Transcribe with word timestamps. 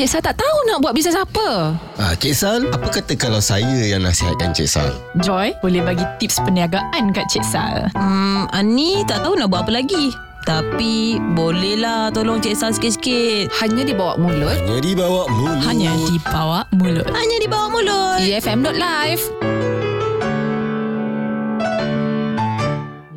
Cik 0.00 0.08
Sal 0.08 0.24
tak 0.24 0.40
tahu 0.40 0.56
nak 0.64 0.80
buat 0.80 0.96
bisnes 0.96 1.12
apa. 1.12 1.76
Ah, 2.00 2.16
Cik 2.16 2.32
Sal, 2.32 2.64
apa 2.72 2.88
kata 2.88 3.12
kalau 3.20 3.36
saya 3.36 3.84
yang 3.84 4.00
nasihatkan 4.00 4.56
Cik 4.56 4.64
Sal? 4.64 4.88
Joy, 5.20 5.52
boleh 5.60 5.84
bagi 5.84 6.00
tips 6.16 6.40
perniagaan 6.40 7.12
kat 7.12 7.28
Cik 7.28 7.44
Sal. 7.44 7.84
Hmm, 7.92 8.48
Ani 8.48 9.04
tak 9.04 9.20
tahu 9.20 9.36
nak 9.36 9.52
buat 9.52 9.68
apa 9.68 9.76
lagi. 9.76 10.08
Tapi 10.48 11.20
bolehlah 11.36 12.08
tolong 12.16 12.40
Cik 12.40 12.56
Sal 12.56 12.72
sikit-sikit. 12.72 13.52
Hanya 13.60 13.84
di 13.84 13.92
bawah 13.92 14.16
mulut. 14.16 14.56
Hanya 14.56 14.80
dibawa 14.80 15.28
mulut. 15.28 15.68
Hanya 15.68 15.92
di 15.92 16.16
bawah 16.24 16.64
mulut. 16.72 17.06
Hanya 17.12 17.36
di 17.36 17.48
bawah 17.52 17.68
mulut. 17.68 18.18
EFM.live. 18.24 19.22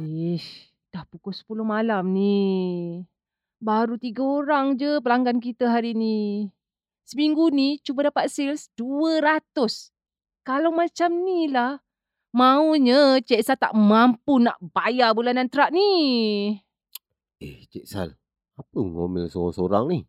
Ish, 0.03 0.67
dah 0.91 1.07
pukul 1.07 1.31
10 1.31 1.63
malam 1.63 2.11
ni. 2.11 2.43
Baru 3.63 3.95
tiga 3.95 4.27
orang 4.27 4.75
je 4.75 4.99
pelanggan 4.99 5.39
kita 5.39 5.71
hari 5.71 5.95
ni. 5.95 6.51
Seminggu 7.03 7.51
ni 7.51 7.83
cuba 7.83 8.07
dapat 8.07 8.31
sales 8.31 8.71
200. 8.79 9.91
Kalau 10.43 10.71
macam 10.71 11.11
ni 11.23 11.51
lah, 11.51 11.79
maunya 12.35 13.19
Cik 13.19 13.43
Sal 13.43 13.59
tak 13.59 13.75
mampu 13.75 14.39
nak 14.39 14.59
bayar 14.71 15.11
bulanan 15.15 15.47
trak 15.47 15.71
ni. 15.71 15.91
Eh, 17.43 17.67
Cik 17.67 17.85
Sal. 17.87 18.15
Apa 18.55 18.77
ngomel 18.79 19.27
seorang-seorang 19.27 19.85
ni? 19.91 19.99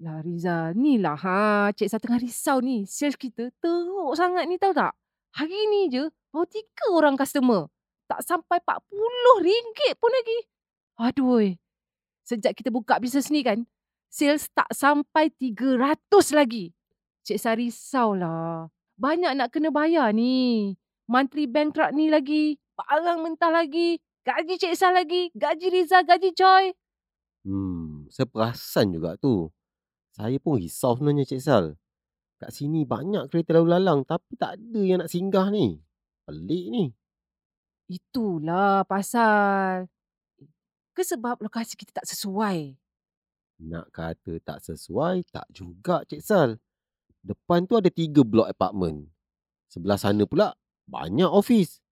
Lah 0.00 0.24
Rizal, 0.24 0.78
ni 0.78 0.96
lah 0.96 1.18
ha. 1.18 1.70
Cik 1.74 1.90
Sal 1.90 2.00
tengah 2.02 2.22
risau 2.22 2.58
ni. 2.62 2.86
Sales 2.86 3.18
kita 3.18 3.50
teruk 3.58 4.14
sangat 4.14 4.46
ni 4.46 4.56
tahu 4.56 4.72
tak? 4.72 4.94
Hari 5.36 5.60
ni 5.70 5.90
je, 5.90 6.10
baru 6.34 6.46
tiga 6.50 6.86
orang 6.90 7.14
customer. 7.14 7.70
Tak 8.10 8.26
sampai 8.26 8.58
RM40 8.62 9.94
pun 9.94 10.10
lagi. 10.10 10.38
Aduh, 10.98 11.54
sejak 12.26 12.58
kita 12.58 12.74
buka 12.74 12.98
bisnes 12.98 13.30
ni 13.30 13.46
kan, 13.46 13.62
sales 14.10 14.50
tak 14.50 14.68
sampai 14.74 15.30
300 15.38 15.96
lagi. 16.34 16.74
Cik 17.24 17.38
risau 17.56 18.18
lah. 18.18 18.66
Banyak 19.00 19.32
nak 19.38 19.54
kena 19.54 19.72
bayar 19.72 20.12
ni. 20.12 20.74
Monthly 21.08 21.48
bank 21.48 21.78
truck 21.78 21.94
ni 21.94 22.12
lagi. 22.12 22.58
Barang 22.76 23.24
mentah 23.24 23.48
lagi. 23.48 23.96
Gaji 24.20 24.60
Cik 24.60 24.76
Sal 24.76 24.92
lagi. 24.92 25.32
Gaji 25.32 25.66
Rizal, 25.72 26.04
gaji 26.04 26.30
Joy. 26.36 26.76
Hmm, 27.48 28.04
saya 28.12 28.28
perasan 28.28 28.92
juga 28.92 29.16
tu. 29.16 29.48
Saya 30.12 30.36
pun 30.36 30.60
risau 30.60 30.92
sebenarnya 30.98 31.24
Cik 31.24 31.40
Sal. 31.40 31.64
Kat 32.36 32.52
sini 32.52 32.84
banyak 32.84 33.28
kereta 33.32 33.56
lalu 33.56 33.76
lalang 33.76 34.00
tapi 34.04 34.36
tak 34.36 34.60
ada 34.60 34.80
yang 34.80 35.00
nak 35.00 35.08
singgah 35.12 35.48
ni. 35.48 35.80
Pelik 36.28 36.66
ni. 36.68 36.84
Itulah 37.88 38.84
pasal. 38.84 39.88
Ke 40.92 41.02
sebab 41.02 41.40
lokasi 41.40 41.74
kita 41.74 42.00
tak 42.00 42.06
sesuai? 42.08 42.76
Nak 43.60 43.92
kata 43.92 44.40
tak 44.40 44.64
sesuai, 44.64 45.28
tak 45.28 45.44
juga 45.52 46.00
Cik 46.08 46.24
Sal. 46.24 46.56
Depan 47.20 47.68
tu 47.68 47.76
ada 47.76 47.92
tiga 47.92 48.24
blok 48.24 48.48
apartmen. 48.48 49.12
Sebelah 49.68 50.00
sana 50.00 50.24
pula 50.24 50.56
banyak 50.88 51.28
office. 51.28 51.84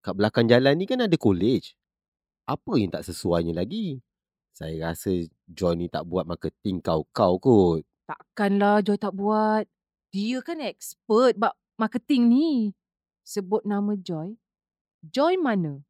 Kat 0.00 0.16
belakang 0.16 0.48
jalan 0.48 0.80
ni 0.80 0.88
kan 0.88 1.04
ada 1.04 1.12
college. 1.20 1.76
Apa 2.48 2.80
yang 2.80 2.88
tak 2.88 3.04
sesuainya 3.04 3.52
lagi? 3.52 4.00
Saya 4.56 4.90
rasa 4.90 5.12
John 5.44 5.84
ni 5.84 5.92
tak 5.92 6.08
buat 6.08 6.24
marketing 6.24 6.80
kau-kau 6.80 7.36
kot. 7.36 7.84
Takkanlah 8.08 8.80
Joy 8.80 8.96
tak 8.96 9.12
buat. 9.12 9.68
Dia 10.10 10.40
kan 10.40 10.58
expert 10.64 11.36
bab 11.36 11.54
marketing 11.76 12.32
ni. 12.32 12.52
Sebut 13.22 13.62
nama 13.68 13.94
Joy. 13.94 14.40
Joy 15.04 15.36
mana? 15.36 15.84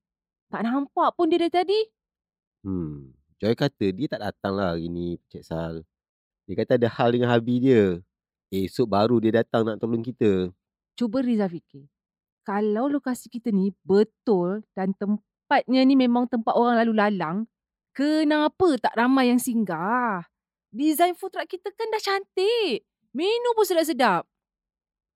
Tak 0.51 0.67
nampak 0.67 1.15
pun 1.15 1.31
dia 1.31 1.39
dari 1.39 1.55
tadi. 1.55 1.81
Hmm, 2.67 3.15
Joy 3.41 3.57
kata 3.57 3.89
dia 3.89 4.05
tak 4.05 4.21
datang 4.21 4.53
lah 4.53 4.77
hari 4.77 4.93
ni 4.93 5.17
Cik 5.33 5.41
Sal. 5.41 5.81
Dia 6.45 6.55
kata 6.61 6.77
ada 6.77 6.93
hal 6.93 7.09
dengan 7.17 7.33
Habi 7.33 7.57
dia. 7.57 7.97
Esok 8.53 8.85
baru 8.85 9.17
dia 9.17 9.41
datang 9.41 9.65
nak 9.65 9.81
tolong 9.81 10.05
kita. 10.05 10.53
Cuba 10.93 11.25
Riza 11.25 11.49
fikir. 11.49 11.89
Kalau 12.45 12.93
lokasi 12.93 13.33
kita 13.33 13.49
ni 13.49 13.73
betul 13.81 14.61
dan 14.77 14.93
tempatnya 14.93 15.81
ni 15.89 15.97
memang 15.97 16.29
tempat 16.29 16.53
orang 16.53 16.85
lalu 16.85 16.93
lalang, 16.93 17.39
kenapa 17.97 18.77
tak 18.77 18.93
ramai 18.93 19.33
yang 19.33 19.41
singgah? 19.41 20.21
Design 20.69 21.17
food 21.17 21.33
truck 21.33 21.49
kita 21.49 21.73
kan 21.73 21.89
dah 21.89 22.03
cantik. 22.05 22.85
Menu 23.17 23.57
pun 23.57 23.65
sedap-sedap. 23.65 24.29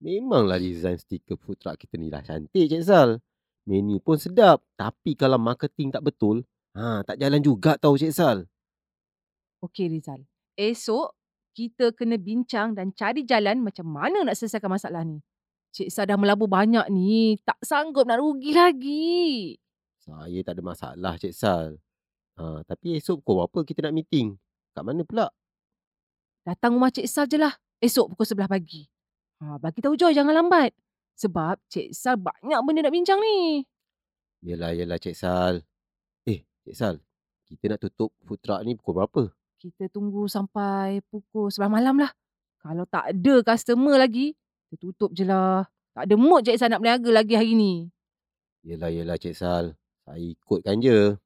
Memanglah 0.00 0.56
design 0.56 0.96
stiker 0.96 1.36
food 1.36 1.60
truck 1.60 1.76
kita 1.76 2.00
ni 2.00 2.08
lah 2.08 2.24
cantik 2.24 2.72
Cik 2.72 2.88
Sal. 2.88 3.20
Menu 3.68 4.00
pun 4.00 4.16
sedap. 4.16 4.64
Tapi 4.80 5.12
kalau 5.12 5.36
marketing 5.36 5.92
tak 5.92 6.00
betul, 6.00 6.40
ha, 6.74 7.02
tak 7.06 7.16
jalan 7.18 7.40
juga 7.40 7.78
tau 7.78 7.94
Cik 7.94 8.12
Sal. 8.14 8.46
Okey 9.64 9.88
Rizal. 9.88 10.26
Esok 10.54 11.14
kita 11.54 11.94
kena 11.94 12.18
bincang 12.18 12.74
dan 12.74 12.90
cari 12.92 13.22
jalan 13.22 13.62
macam 13.62 13.86
mana 13.86 14.26
nak 14.26 14.36
selesaikan 14.36 14.68
masalah 14.68 15.06
ni. 15.06 15.22
Cik 15.74 15.90
Sal 15.90 16.06
dah 16.06 16.18
melabur 16.18 16.46
banyak 16.46 16.86
ni. 16.90 17.38
Tak 17.42 17.58
sanggup 17.62 18.06
nak 18.06 18.22
rugi 18.22 18.54
lagi. 18.54 19.54
Saya 19.98 20.42
tak 20.44 20.58
ada 20.58 20.62
masalah 20.62 21.14
Cik 21.18 21.34
Sal. 21.34 21.78
Ha, 22.38 22.66
tapi 22.66 22.98
esok 22.98 23.22
pukul 23.22 23.46
berapa 23.46 23.58
kita 23.62 23.80
nak 23.86 23.94
meeting? 23.94 24.34
Kat 24.74 24.82
mana 24.82 25.06
pula? 25.06 25.30
Datang 26.44 26.76
rumah 26.76 26.90
Cik 26.90 27.06
Sal 27.06 27.26
je 27.30 27.38
lah. 27.38 27.54
Esok 27.78 28.14
pukul 28.14 28.26
11 28.26 28.50
pagi. 28.50 28.82
Ha, 29.42 29.58
bagi 29.58 29.82
tahu 29.82 29.94
Joy 29.98 30.14
jangan 30.14 30.34
lambat. 30.34 30.74
Sebab 31.14 31.62
Cik 31.70 31.94
Sal 31.94 32.18
banyak 32.18 32.60
benda 32.66 32.86
nak 32.86 32.94
bincang 32.94 33.18
ni. 33.22 33.62
Yelah, 34.44 34.74
yelah 34.74 34.98
Cik 34.98 35.14
Sal. 35.16 35.62
Cik 36.64 36.76
Sal. 36.76 36.96
Kita 37.44 37.76
nak 37.76 37.80
tutup 37.84 38.16
food 38.24 38.40
truck 38.40 38.64
ni 38.64 38.72
pukul 38.72 39.04
berapa? 39.04 39.22
Kita 39.60 39.84
tunggu 39.92 40.24
sampai 40.24 41.04
pukul 41.12 41.52
11 41.52 41.68
malam 41.68 42.00
lah. 42.00 42.12
Kalau 42.64 42.88
tak 42.88 43.12
ada 43.12 43.34
customer 43.44 44.00
lagi, 44.00 44.32
kita 44.72 44.80
tutup 44.80 45.12
je 45.12 45.28
lah. 45.28 45.68
Tak 45.92 46.08
ada 46.08 46.14
mood 46.16 46.40
Cik 46.48 46.56
Sal 46.56 46.72
nak 46.72 46.80
berniaga 46.80 47.10
lagi 47.12 47.36
hari 47.36 47.52
ni. 47.52 47.72
Yelah, 48.64 48.88
yelah 48.88 49.20
Cik 49.20 49.36
Sal. 49.36 49.76
Saya 50.08 50.24
ikutkan 50.24 50.80
je. 50.80 51.20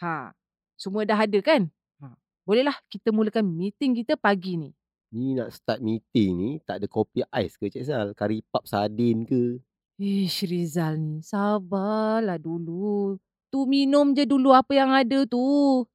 Ha, 0.00 0.32
semua 0.80 1.04
dah 1.04 1.20
ada 1.20 1.38
kan? 1.44 1.68
Ha, 2.00 2.16
bolehlah 2.48 2.80
kita 2.88 3.12
mulakan 3.12 3.44
meeting 3.44 3.92
kita 3.92 4.16
pagi 4.16 4.56
ni. 4.56 4.72
Ni 5.12 5.36
nak 5.36 5.52
start 5.52 5.84
meeting 5.84 6.30
ni, 6.32 6.50
tak 6.64 6.80
ada 6.80 6.88
kopi 6.88 7.28
ais 7.28 7.60
ke 7.60 7.68
Cik 7.68 7.84
Sal? 7.84 8.16
Kari 8.16 8.40
pap 8.48 8.64
sardin 8.64 9.28
ke? 9.28 9.60
Ish 10.00 10.48
Rizal 10.48 10.96
ni, 10.96 11.20
sabarlah 11.20 12.40
dulu. 12.40 13.20
Tu 13.48 13.64
minum 13.64 14.12
je 14.12 14.28
dulu 14.28 14.52
apa 14.52 14.76
yang 14.76 14.92
ada 14.92 15.24
tu. 15.24 15.40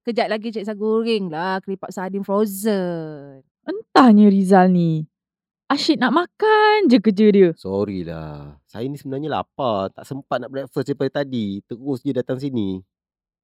Kejap 0.02 0.26
lagi 0.26 0.50
Cik 0.50 0.66
Sal 0.66 0.74
goreng 0.74 1.30
lah 1.30 1.62
keripak 1.62 1.94
sardin 1.94 2.26
frozen. 2.26 3.46
Entahnya 3.62 4.26
Rizal 4.26 4.74
ni. 4.74 5.06
Asyik 5.70 6.02
nak 6.02 6.18
makan 6.18 6.90
je 6.90 6.98
kerja 6.98 7.26
dia. 7.30 7.50
Sorry 7.54 8.02
lah. 8.02 8.58
Saya 8.66 8.90
ni 8.90 8.98
sebenarnya 8.98 9.38
lapar. 9.38 9.94
Tak 9.94 10.02
sempat 10.02 10.42
nak 10.42 10.50
breakfast 10.50 10.90
daripada 10.90 11.22
tadi. 11.22 11.62
Terus 11.70 12.02
je 12.02 12.12
datang 12.18 12.42
sini. 12.42 12.82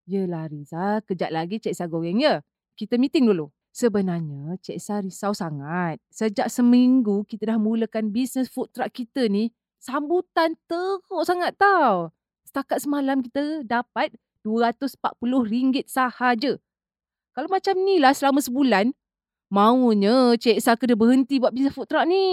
Yelah 0.09 0.49
Rizal, 0.49 1.05
kejap 1.05 1.29
lagi 1.29 1.61
Cik 1.61 1.77
Sal 1.77 1.85
goreng 1.85 2.17
ya. 2.17 2.41
Kita 2.73 2.97
meeting 2.97 3.29
dulu. 3.29 3.53
Sebenarnya 3.69 4.57
Cik 4.57 4.81
Sal 4.81 5.05
risau 5.05 5.37
sangat. 5.37 6.01
Sejak 6.09 6.49
seminggu 6.49 7.29
kita 7.29 7.53
dah 7.53 7.61
mulakan 7.61 8.09
bisnes 8.09 8.49
food 8.49 8.73
truck 8.73 8.89
kita 8.89 9.29
ni, 9.29 9.53
sambutan 9.77 10.57
teruk 10.65 11.21
sangat 11.21 11.53
tau. 11.61 12.09
Setakat 12.49 12.81
semalam 12.81 13.21
kita 13.21 13.61
dapat 13.61 14.09
RM240 14.41 15.85
sahaja. 15.85 16.57
Kalau 17.37 17.45
macam 17.45 17.77
ni 17.85 18.01
lah 18.01 18.09
selama 18.09 18.41
sebulan, 18.41 18.89
maunya 19.53 20.33
Cik 20.33 20.57
Sal 20.57 20.73
kena 20.81 20.97
berhenti 20.97 21.37
buat 21.37 21.53
bisnes 21.53 21.77
food 21.77 21.85
truck 21.85 22.09
ni. 22.09 22.25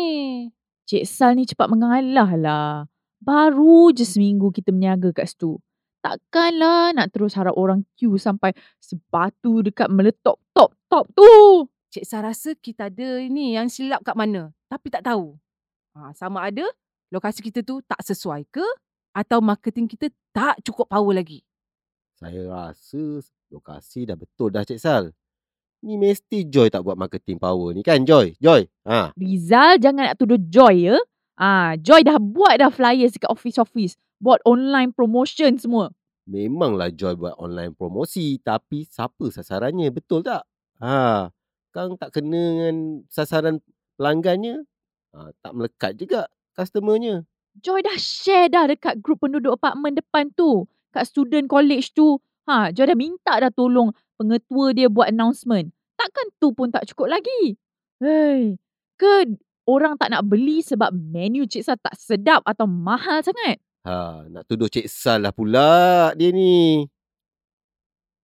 Cik 0.89 1.05
Sal 1.05 1.37
ni 1.37 1.45
cepat 1.45 1.69
mengalah 1.69 2.33
lah. 2.33 2.89
Baru 3.21 3.93
je 3.93 4.09
seminggu 4.09 4.49
kita 4.57 4.73
berniaga 4.73 5.13
kat 5.13 5.37
situ. 5.37 5.61
Takkanlah 6.01 6.97
nak 6.97 7.13
terus 7.13 7.37
harap 7.37 7.53
orang 7.53 7.85
queue 8.01 8.17
sampai 8.17 8.57
sebatu 8.81 9.61
dekat 9.69 9.93
meletup 9.93 10.41
top-top 10.57 11.13
tu. 11.13 11.69
Cik 11.93 12.09
Sal 12.09 12.25
rasa 12.25 12.57
kita 12.57 12.89
ada 12.89 13.21
ni 13.29 13.53
yang 13.53 13.69
silap 13.69 14.01
kat 14.01 14.17
mana. 14.17 14.49
Tapi 14.73 14.89
tak 14.89 15.05
tahu. 15.05 15.37
Ha, 15.93 16.17
sama 16.17 16.49
ada 16.49 16.65
lokasi 17.13 17.45
kita 17.45 17.61
tu 17.61 17.85
tak 17.85 18.01
sesuai 18.01 18.49
ke 18.49 18.65
atau 19.17 19.41
marketing 19.41 19.89
kita 19.89 20.13
tak 20.37 20.61
cukup 20.61 20.93
power 20.93 21.17
lagi. 21.17 21.41
Saya 22.21 22.45
rasa 22.45 23.25
lokasi 23.49 24.05
dah 24.05 24.17
betul 24.17 24.53
dah 24.53 24.61
Cik 24.61 24.77
Sal. 24.77 25.17
Ni 25.81 25.97
mesti 25.97 26.45
Joy 26.45 26.69
tak 26.69 26.85
buat 26.85 27.01
marketing 27.01 27.41
power 27.41 27.73
ni 27.73 27.81
kan 27.81 28.05
Joy? 28.05 28.37
Joy? 28.37 28.69
Ha. 28.85 29.17
Rizal 29.17 29.81
jangan 29.81 30.13
nak 30.13 30.17
tuduh 30.21 30.41
Joy 30.41 30.93
ya. 30.93 30.97
Ah, 31.37 31.77
Joy 31.81 32.05
dah 32.05 32.21
buat 32.21 32.61
dah 32.61 32.69
flyers 32.69 33.17
dekat 33.17 33.33
office-office. 33.33 33.97
Buat 34.21 34.41
online 34.49 34.93
promotion 34.93 35.57
semua. 35.61 35.93
Memanglah 36.29 36.93
Joy 36.93 37.17
buat 37.17 37.37
online 37.41 37.73
promosi 37.77 38.41
tapi 38.41 38.85
siapa 38.85 39.33
sasarannya 39.33 39.93
betul 39.93 40.25
tak? 40.25 40.45
Ha. 40.81 41.33
Kang 41.73 42.01
tak 42.01 42.17
kena 42.17 42.41
dengan 42.57 42.77
sasaran 43.13 43.61
pelanggannya. 44.01 44.65
Ha, 45.13 45.33
tak 45.45 45.53
melekat 45.53 45.93
juga 46.01 46.29
customernya. 46.57 47.29
Joy 47.57 47.81
dah 47.81 47.97
share 47.97 48.53
dah 48.53 48.69
dekat 48.69 49.01
grup 49.01 49.25
penduduk 49.25 49.57
apartmen 49.57 49.97
depan 49.97 50.29
tu. 50.37 50.69
Kat 50.93 51.09
student 51.09 51.49
college 51.49 51.97
tu. 51.97 52.21
Ha, 52.49 52.73
Joy 52.73 52.93
dah 52.93 52.99
minta 52.99 53.33
dah 53.41 53.49
tolong 53.49 53.93
pengetua 54.21 54.77
dia 54.77 54.93
buat 54.93 55.09
announcement. 55.09 55.73
Takkan 55.97 56.29
tu 56.37 56.53
pun 56.53 56.69
tak 56.69 56.85
cukup 56.93 57.17
lagi. 57.17 57.57
Hei, 57.97 58.61
Ke 59.01 59.25
orang 59.65 59.97
tak 59.97 60.13
nak 60.13 60.29
beli 60.29 60.61
sebab 60.61 60.93
menu 60.93 61.49
Cik 61.49 61.65
Sal 61.65 61.81
tak 61.81 61.97
sedap 61.97 62.45
atau 62.45 62.69
mahal 62.69 63.25
sangat? 63.25 63.57
Ha, 63.89 64.29
nak 64.29 64.45
tuduh 64.45 64.69
Cik 64.69 64.87
Sal 64.87 65.25
lah 65.25 65.33
pula 65.33 66.13
dia 66.13 66.29
ni. 66.31 66.85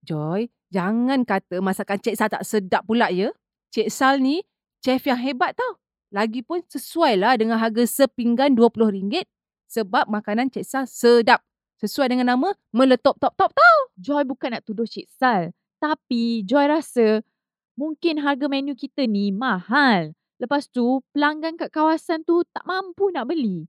Joy, 0.04 0.52
jangan 0.68 1.24
kata 1.24 1.64
masakan 1.64 1.98
Cik 2.04 2.16
Sal 2.20 2.28
tak 2.28 2.44
sedap 2.44 2.84
pula 2.84 3.08
ya. 3.08 3.32
Cik 3.72 3.88
Sal 3.88 4.20
ni 4.20 4.44
chef 4.84 5.08
yang 5.08 5.16
hebat 5.16 5.56
tau. 5.56 5.80
Lagipun 6.12 6.60
sesuai 6.68 7.16
lah 7.16 7.40
dengan 7.40 7.56
harga 7.56 7.88
sepinggan 7.88 8.52
RM20 8.52 9.24
sebab 9.64 10.04
makanan 10.12 10.52
Cik 10.52 10.64
Sal 10.68 10.84
sedap. 10.84 11.40
Sesuai 11.80 12.12
dengan 12.12 12.36
nama, 12.36 12.52
meletup 12.70 13.16
top 13.16 13.32
top 13.34 13.50
tau. 13.56 13.78
Joy 13.96 14.28
bukan 14.28 14.52
nak 14.52 14.62
tuduh 14.68 14.84
Cik 14.84 15.08
Sal. 15.08 15.56
Tapi 15.80 16.44
Joy 16.44 16.68
rasa 16.68 17.24
mungkin 17.80 18.20
harga 18.20 18.44
menu 18.46 18.76
kita 18.76 19.08
ni 19.08 19.32
mahal. 19.32 20.12
Lepas 20.36 20.68
tu 20.68 21.00
pelanggan 21.16 21.56
kat 21.56 21.72
kawasan 21.72 22.28
tu 22.28 22.44
tak 22.52 22.62
mampu 22.68 23.08
nak 23.08 23.26
beli. 23.26 23.64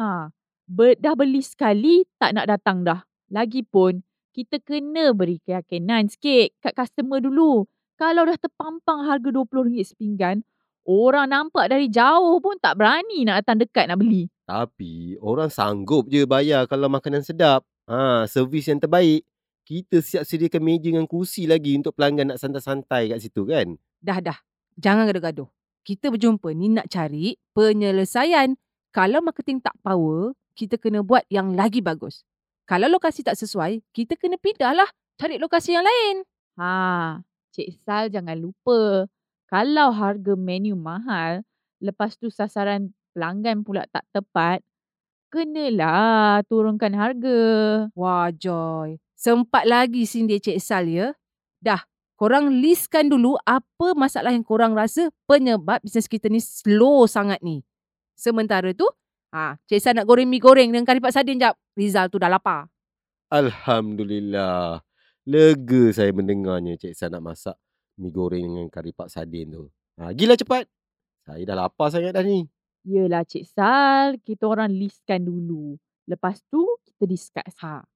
Ha, 0.00 0.32
dah 0.72 1.14
beli 1.14 1.44
sekali 1.44 2.08
tak 2.16 2.32
nak 2.40 2.48
datang 2.48 2.88
dah. 2.88 3.04
Lagipun 3.28 4.00
kita 4.32 4.56
kena 4.64 5.12
beri 5.12 5.36
keyakinan 5.44 6.08
sikit 6.08 6.56
kat 6.64 6.72
customer 6.72 7.20
dulu. 7.20 7.68
Kalau 8.00 8.24
dah 8.24 8.38
terpampang 8.40 9.04
harga 9.04 9.28
RM20 9.28 9.92
sepinggan, 9.92 10.40
orang 10.86 11.30
nampak 11.30 11.70
dari 11.70 11.86
jauh 11.88 12.38
pun 12.42 12.58
tak 12.58 12.78
berani 12.78 13.26
nak 13.26 13.42
datang 13.42 13.62
dekat 13.62 13.86
nak 13.90 13.98
beli. 14.02 14.28
Tapi 14.46 15.16
orang 15.22 15.48
sanggup 15.48 16.10
je 16.10 16.26
bayar 16.26 16.66
kalau 16.66 16.90
makanan 16.90 17.22
sedap. 17.22 17.64
Ha, 17.86 18.26
servis 18.30 18.70
yang 18.70 18.78
terbaik. 18.78 19.26
Kita 19.62 20.02
siap 20.02 20.26
sediakan 20.26 20.62
meja 20.62 20.90
dengan 20.90 21.06
kursi 21.06 21.46
lagi 21.46 21.78
untuk 21.78 21.94
pelanggan 21.94 22.34
nak 22.34 22.38
santai-santai 22.42 23.14
kat 23.14 23.18
situ 23.22 23.46
kan. 23.46 23.78
Dah 24.02 24.18
dah, 24.18 24.38
jangan 24.74 25.06
gaduh-gaduh. 25.06 25.46
Kita 25.86 26.10
berjumpa 26.10 26.50
ni 26.54 26.70
nak 26.74 26.90
cari 26.90 27.38
penyelesaian. 27.54 28.58
Kalau 28.90 29.22
marketing 29.22 29.62
tak 29.62 29.78
power, 29.80 30.34
kita 30.58 30.76
kena 30.78 31.06
buat 31.06 31.24
yang 31.30 31.54
lagi 31.54 31.78
bagus. 31.80 32.26
Kalau 32.66 32.86
lokasi 32.90 33.26
tak 33.26 33.38
sesuai, 33.38 33.82
kita 33.94 34.18
kena 34.18 34.38
pindah 34.38 34.74
lah. 34.74 34.90
Cari 35.18 35.38
lokasi 35.38 35.74
yang 35.74 35.86
lain. 35.86 36.26
Ha, 36.58 37.22
Cik 37.54 37.82
Sal 37.82 38.10
jangan 38.10 38.36
lupa. 38.38 39.06
Kalau 39.52 39.92
harga 39.92 40.32
menu 40.32 40.72
mahal, 40.72 41.44
lepas 41.76 42.16
tu 42.16 42.32
sasaran 42.32 42.88
pelanggan 43.12 43.60
pula 43.60 43.84
tak 43.92 44.08
tepat, 44.08 44.64
kenalah 45.28 46.40
turunkan 46.48 46.96
harga. 46.96 47.40
Wah 47.92 48.32
Joy, 48.32 48.96
sempat 49.12 49.68
lagi 49.68 50.08
sindir 50.08 50.40
Cik 50.40 50.56
Sal 50.56 50.88
ya. 50.88 51.12
Dah, 51.60 51.84
korang 52.16 52.48
listkan 52.48 53.12
dulu 53.12 53.36
apa 53.44 53.92
masalah 53.92 54.32
yang 54.32 54.40
korang 54.40 54.72
rasa 54.72 55.12
penyebab 55.28 55.84
bisnes 55.84 56.08
kita 56.08 56.32
ni 56.32 56.40
slow 56.40 57.04
sangat 57.04 57.44
ni. 57.44 57.60
Sementara 58.16 58.72
tu, 58.72 58.88
ha, 59.36 59.60
Cik 59.68 59.84
Sal 59.84 60.00
nak 60.00 60.08
goreng 60.08 60.32
mi 60.32 60.40
goreng 60.40 60.72
dengan 60.72 60.88
kari 60.88 60.96
pak 60.96 61.12
sardin 61.12 61.36
jap. 61.36 61.60
Rizal 61.76 62.08
tu 62.08 62.16
dah 62.16 62.32
lapar. 62.32 62.72
Alhamdulillah. 63.28 64.80
Lega 65.28 65.92
saya 65.92 66.08
mendengarnya 66.08 66.80
Cik 66.80 66.96
Sal 66.96 67.12
nak 67.12 67.20
masak 67.20 67.60
mi 68.02 68.10
goreng 68.10 68.42
dengan 68.42 68.66
kari 68.66 68.90
pak 68.90 69.06
sardin 69.06 69.54
tu. 69.54 69.70
Ha, 70.02 70.10
gila 70.10 70.34
cepat. 70.34 70.66
Saya 71.22 71.46
dah 71.46 71.56
lapar 71.62 71.94
sangat 71.94 72.10
dah 72.10 72.26
ni. 72.26 72.50
Yelah 72.82 73.22
Cik 73.22 73.46
Sal, 73.46 74.18
kita 74.26 74.50
orang 74.50 74.74
listkan 74.74 75.22
dulu. 75.22 75.78
Lepas 76.10 76.42
tu 76.50 76.66
kita 76.82 77.06
discuss. 77.06 77.54
Ha. 77.62 77.86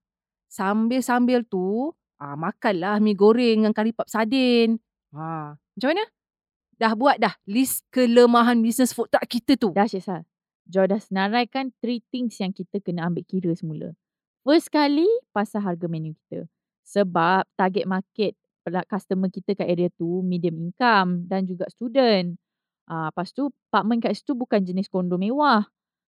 Sambil-sambil 0.47 1.43
tu, 1.43 1.91
ah 2.23 2.39
makanlah 2.39 3.03
mi 3.03 3.19
goreng 3.19 3.67
dengan 3.67 3.75
kari 3.75 3.91
pap 3.91 4.07
sardin. 4.07 4.79
Ha. 5.11 5.59
Macam 5.59 5.89
mana? 5.91 6.07
Dah 6.79 6.93
buat 6.95 7.19
dah 7.19 7.35
list 7.51 7.83
kelemahan 7.91 8.63
bisnes 8.63 8.95
food 8.95 9.11
truck 9.11 9.27
kita 9.27 9.59
tu. 9.59 9.75
Dah 9.75 9.91
Cik 9.91 10.07
Sal. 10.07 10.23
Joy 10.67 10.91
dah 10.91 10.99
senaraikan 10.99 11.71
three 11.79 12.03
things 12.11 12.39
yang 12.43 12.51
kita 12.51 12.83
kena 12.83 13.07
ambil 13.07 13.23
kira 13.27 13.55
semula. 13.55 13.95
First 14.47 14.71
kali, 14.71 15.07
pasal 15.35 15.63
harga 15.63 15.87
menu 15.91 16.15
kita. 16.27 16.47
Sebab 16.87 17.47
target 17.59 17.87
market 17.87 18.39
customer 18.91 19.31
kita 19.31 19.55
kat 19.55 19.67
area 19.67 19.89
tu 19.95 20.23
medium 20.23 20.71
income 20.71 21.27
dan 21.31 21.47
juga 21.47 21.67
student. 21.71 22.35
Ah, 22.87 23.11
lepas 23.11 23.35
tu 23.35 23.51
apartment 23.71 23.99
kat 24.03 24.15
situ 24.15 24.39
bukan 24.39 24.63
jenis 24.63 24.87
kondo 24.87 25.19
mewah. 25.19 25.67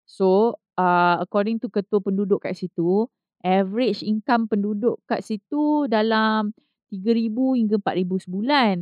So, 0.07 0.56
uh, 0.77 1.18
according 1.19 1.59
to 1.65 1.68
ketua 1.74 2.00
penduduk 2.00 2.45
kat 2.45 2.56
situ, 2.56 3.09
average 3.44 4.06
income 4.06 4.48
penduduk 4.48 5.01
kat 5.09 5.25
situ 5.25 5.89
dalam 5.89 6.54
3,000 6.94 7.57
hingga 7.57 7.77
4,000 7.81 8.24
sebulan. 8.24 8.75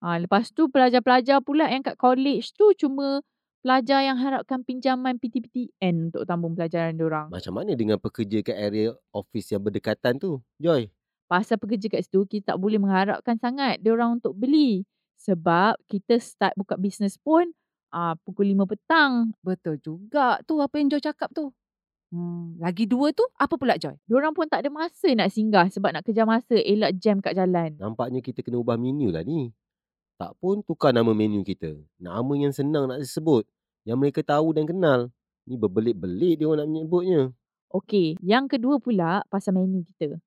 Ah, 0.00 0.16
lepas 0.16 0.48
tu 0.54 0.72
pelajar-pelajar 0.72 1.44
pula 1.44 1.68
yang 1.68 1.84
kat 1.84 2.00
college 2.00 2.56
tu 2.56 2.72
cuma 2.72 3.20
pelajar 3.60 4.00
yang 4.00 4.16
harapkan 4.16 4.64
pinjaman 4.64 5.20
PTPTN 5.20 6.08
untuk 6.08 6.24
tambung 6.24 6.56
pelajaran 6.56 6.96
diorang. 6.96 7.28
Macam 7.28 7.52
mana 7.52 7.76
dengan 7.76 8.00
pekerja 8.00 8.40
kat 8.40 8.56
area 8.56 8.96
office 9.12 9.52
yang 9.52 9.60
berdekatan 9.60 10.16
tu, 10.16 10.40
Joy? 10.56 10.88
Pasal 11.30 11.62
pekerja 11.62 11.86
kat 11.86 12.02
situ, 12.10 12.26
kita 12.26 12.52
tak 12.52 12.58
boleh 12.58 12.82
mengharapkan 12.82 13.38
sangat 13.38 13.78
diorang 13.78 14.18
untuk 14.18 14.34
beli. 14.34 14.82
Sebab 15.14 15.78
kita 15.86 16.18
start 16.18 16.58
buka 16.58 16.74
bisnes 16.74 17.14
pun 17.22 17.54
uh, 17.94 18.18
pukul 18.26 18.50
5 18.50 18.66
petang. 18.66 19.30
Betul 19.46 19.78
juga 19.78 20.42
tu 20.42 20.58
apa 20.58 20.74
yang 20.82 20.90
Joy 20.90 20.98
cakap 20.98 21.30
tu. 21.30 21.54
Hmm, 22.10 22.58
lagi 22.58 22.90
dua 22.90 23.14
tu 23.14 23.22
apa 23.38 23.54
pula 23.54 23.78
Joy? 23.78 23.94
Diorang 24.10 24.34
pun 24.34 24.50
tak 24.50 24.66
ada 24.66 24.70
masa 24.74 25.06
nak 25.14 25.30
singgah 25.30 25.70
sebab 25.70 25.94
nak 25.94 26.02
kejar 26.02 26.26
masa 26.26 26.58
elak 26.58 26.98
jam 26.98 27.22
kat 27.22 27.38
jalan. 27.38 27.78
Nampaknya 27.78 28.18
kita 28.18 28.42
kena 28.42 28.58
ubah 28.58 28.74
menu 28.74 29.14
lah 29.14 29.22
ni. 29.22 29.54
Tak 30.18 30.34
pun 30.42 30.66
tukar 30.66 30.90
nama 30.90 31.14
menu 31.14 31.46
kita. 31.46 31.78
Nama 32.02 32.32
yang 32.34 32.50
senang 32.50 32.90
nak 32.90 32.98
disebut. 32.98 33.46
Yang 33.86 33.98
mereka 34.02 34.20
tahu 34.26 34.50
dan 34.50 34.66
kenal. 34.66 35.14
Ni 35.46 35.54
berbelit-belit 35.54 36.42
dia 36.42 36.50
orang 36.50 36.66
nak 36.66 36.68
menyebutnya. 36.74 37.30
Okey, 37.70 38.18
yang 38.18 38.50
kedua 38.50 38.82
pula 38.82 39.22
pasal 39.30 39.54
menu 39.54 39.86
kita. 39.86 40.18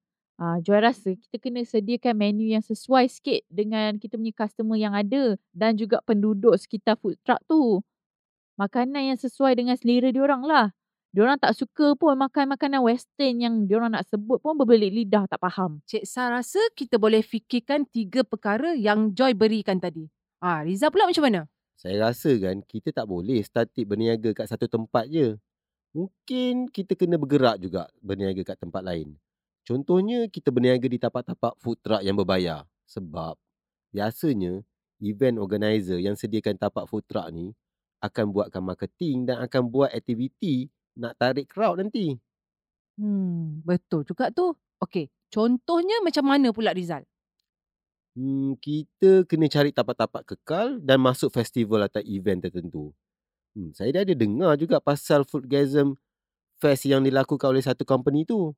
Uh, 0.41 0.57
Joy 0.65 0.81
rasa 0.81 1.13
kita 1.13 1.37
kena 1.37 1.61
sediakan 1.61 2.17
menu 2.17 2.49
yang 2.49 2.65
sesuai 2.65 3.05
sikit 3.05 3.45
dengan 3.53 4.01
kita 4.01 4.17
punya 4.17 4.33
customer 4.33 4.77
yang 4.77 4.97
ada 4.97 5.37
dan 5.53 5.77
juga 5.77 6.01
penduduk 6.01 6.57
sekitar 6.57 6.97
food 6.97 7.21
truck 7.21 7.37
tu. 7.45 7.85
Makanan 8.57 9.13
yang 9.13 9.19
sesuai 9.19 9.53
dengan 9.57 9.77
selera 9.77 10.09
diorang 10.09 10.41
lah. 10.41 10.73
Diorang 11.13 11.37
tak 11.37 11.53
suka 11.53 11.93
pun 11.93 12.17
makan 12.17 12.57
makanan 12.57 12.81
western 12.81 13.37
yang 13.37 13.53
diorang 13.69 13.93
nak 13.93 14.09
sebut 14.09 14.41
pun 14.41 14.57
berbelit 14.57 14.89
lidah 14.89 15.29
tak 15.29 15.37
faham. 15.37 15.77
Cik 15.85 16.09
Sa 16.09 16.33
rasa 16.33 16.57
kita 16.73 16.97
boleh 16.97 17.21
fikirkan 17.21 17.85
tiga 17.85 18.25
perkara 18.25 18.73
yang 18.73 19.13
Joy 19.13 19.37
berikan 19.37 19.77
tadi. 19.77 20.09
Ah, 20.41 20.65
Riza 20.65 20.89
pula 20.89 21.05
macam 21.05 21.21
mana? 21.21 21.45
Saya 21.77 22.09
rasa 22.09 22.33
kan 22.41 22.65
kita 22.65 22.89
tak 22.89 23.05
boleh 23.05 23.45
statik 23.45 23.85
berniaga 23.85 24.33
kat 24.33 24.49
satu 24.49 24.65
tempat 24.65 25.05
je. 25.05 25.37
Mungkin 25.93 26.73
kita 26.73 26.97
kena 26.97 27.21
bergerak 27.21 27.61
juga 27.61 27.85
berniaga 28.01 28.41
kat 28.41 28.57
tempat 28.57 28.81
lain. 28.81 29.13
Contohnya 29.63 30.27
kita 30.27 30.51
berniaga 30.51 30.87
di 30.91 30.99
tapak-tapak 30.99 31.55
food 31.59 31.79
truck 31.79 32.03
yang 32.03 32.19
berbayar. 32.19 32.67
Sebab 32.87 33.39
biasanya 33.95 34.63
event 34.99 35.39
organizer 35.39 35.99
yang 35.99 36.15
sediakan 36.19 36.59
tapak 36.59 36.87
food 36.87 37.07
truck 37.07 37.31
ni 37.31 37.55
akan 38.03 38.35
buatkan 38.35 38.63
marketing 38.63 39.23
dan 39.27 39.39
akan 39.39 39.71
buat 39.71 39.91
aktiviti 39.95 40.67
nak 40.99 41.15
tarik 41.15 41.47
crowd 41.47 41.79
nanti. 41.79 42.19
Hmm, 42.99 43.63
betul 43.65 44.05
juga 44.05 44.29
tu. 44.29 44.53
Okey, 44.83 45.09
contohnya 45.31 46.03
macam 46.03 46.27
mana 46.27 46.51
pula 46.51 46.75
Rizal? 46.75 47.07
Hmm, 48.13 48.53
kita 48.61 49.25
kena 49.25 49.49
cari 49.49 49.73
tapak-tapak 49.73 50.21
kekal 50.35 50.77
dan 50.77 51.01
masuk 51.01 51.33
festival 51.33 51.81
atau 51.89 51.97
event 52.05 52.45
tertentu. 52.45 52.93
Hmm, 53.57 53.73
saya 53.73 53.89
dah 53.95 54.03
ada 54.05 54.15
dengar 54.17 54.53
juga 54.57 54.77
pasal 54.81 55.25
Foodgasm 55.25 55.97
Fest 56.61 56.85
yang 56.87 57.03
dilakukan 57.03 57.49
oleh 57.53 57.63
satu 57.65 57.83
company 57.83 58.23
tu. 58.25 58.53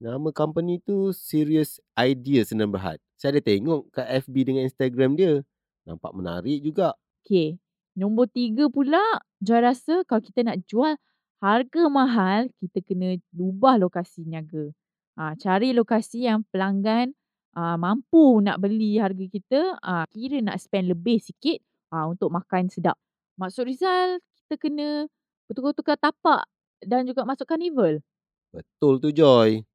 Nama 0.00 0.32
company 0.32 0.80
tu 0.80 1.12
Serious 1.12 1.76
Idea 1.92 2.40
Senang 2.40 2.72
Berhad. 2.72 2.96
Saya 3.20 3.36
ada 3.36 3.44
tengok 3.44 3.92
kat 3.92 4.24
FB 4.24 4.48
dengan 4.48 4.64
Instagram 4.64 5.12
dia. 5.12 5.44
Nampak 5.84 6.16
menarik 6.16 6.64
juga. 6.64 6.96
Okey, 7.20 7.60
nombor 7.92 8.32
tiga 8.32 8.72
pula 8.72 9.20
Joy 9.44 9.60
rasa 9.60 10.00
kalau 10.08 10.24
kita 10.24 10.40
nak 10.40 10.64
jual 10.64 10.96
harga 11.44 11.82
mahal, 11.92 12.48
kita 12.64 12.80
kena 12.80 13.20
ubah 13.36 13.76
lokasi 13.76 14.24
niaga. 14.24 14.72
Ha, 15.20 15.36
cari 15.36 15.76
lokasi 15.76 16.24
yang 16.24 16.48
pelanggan 16.48 17.12
uh, 17.52 17.76
mampu 17.76 18.40
nak 18.40 18.56
beli 18.56 18.96
harga 18.96 19.26
kita, 19.28 19.76
uh, 19.84 20.08
kira 20.08 20.40
nak 20.40 20.56
spend 20.64 20.88
lebih 20.88 21.20
sikit 21.20 21.60
uh, 21.92 22.08
untuk 22.08 22.32
makan 22.32 22.72
sedap. 22.72 22.96
Maksud 23.36 23.68
Rizal, 23.68 24.16
kita 24.48 24.56
kena 24.56 25.04
bertukar-tukar 25.44 26.00
tapak 26.00 26.48
dan 26.80 27.04
juga 27.04 27.28
masuk 27.28 27.44
carnival. 27.44 28.00
Betul 28.48 28.96
tu 28.96 29.12
Joy. 29.12 29.69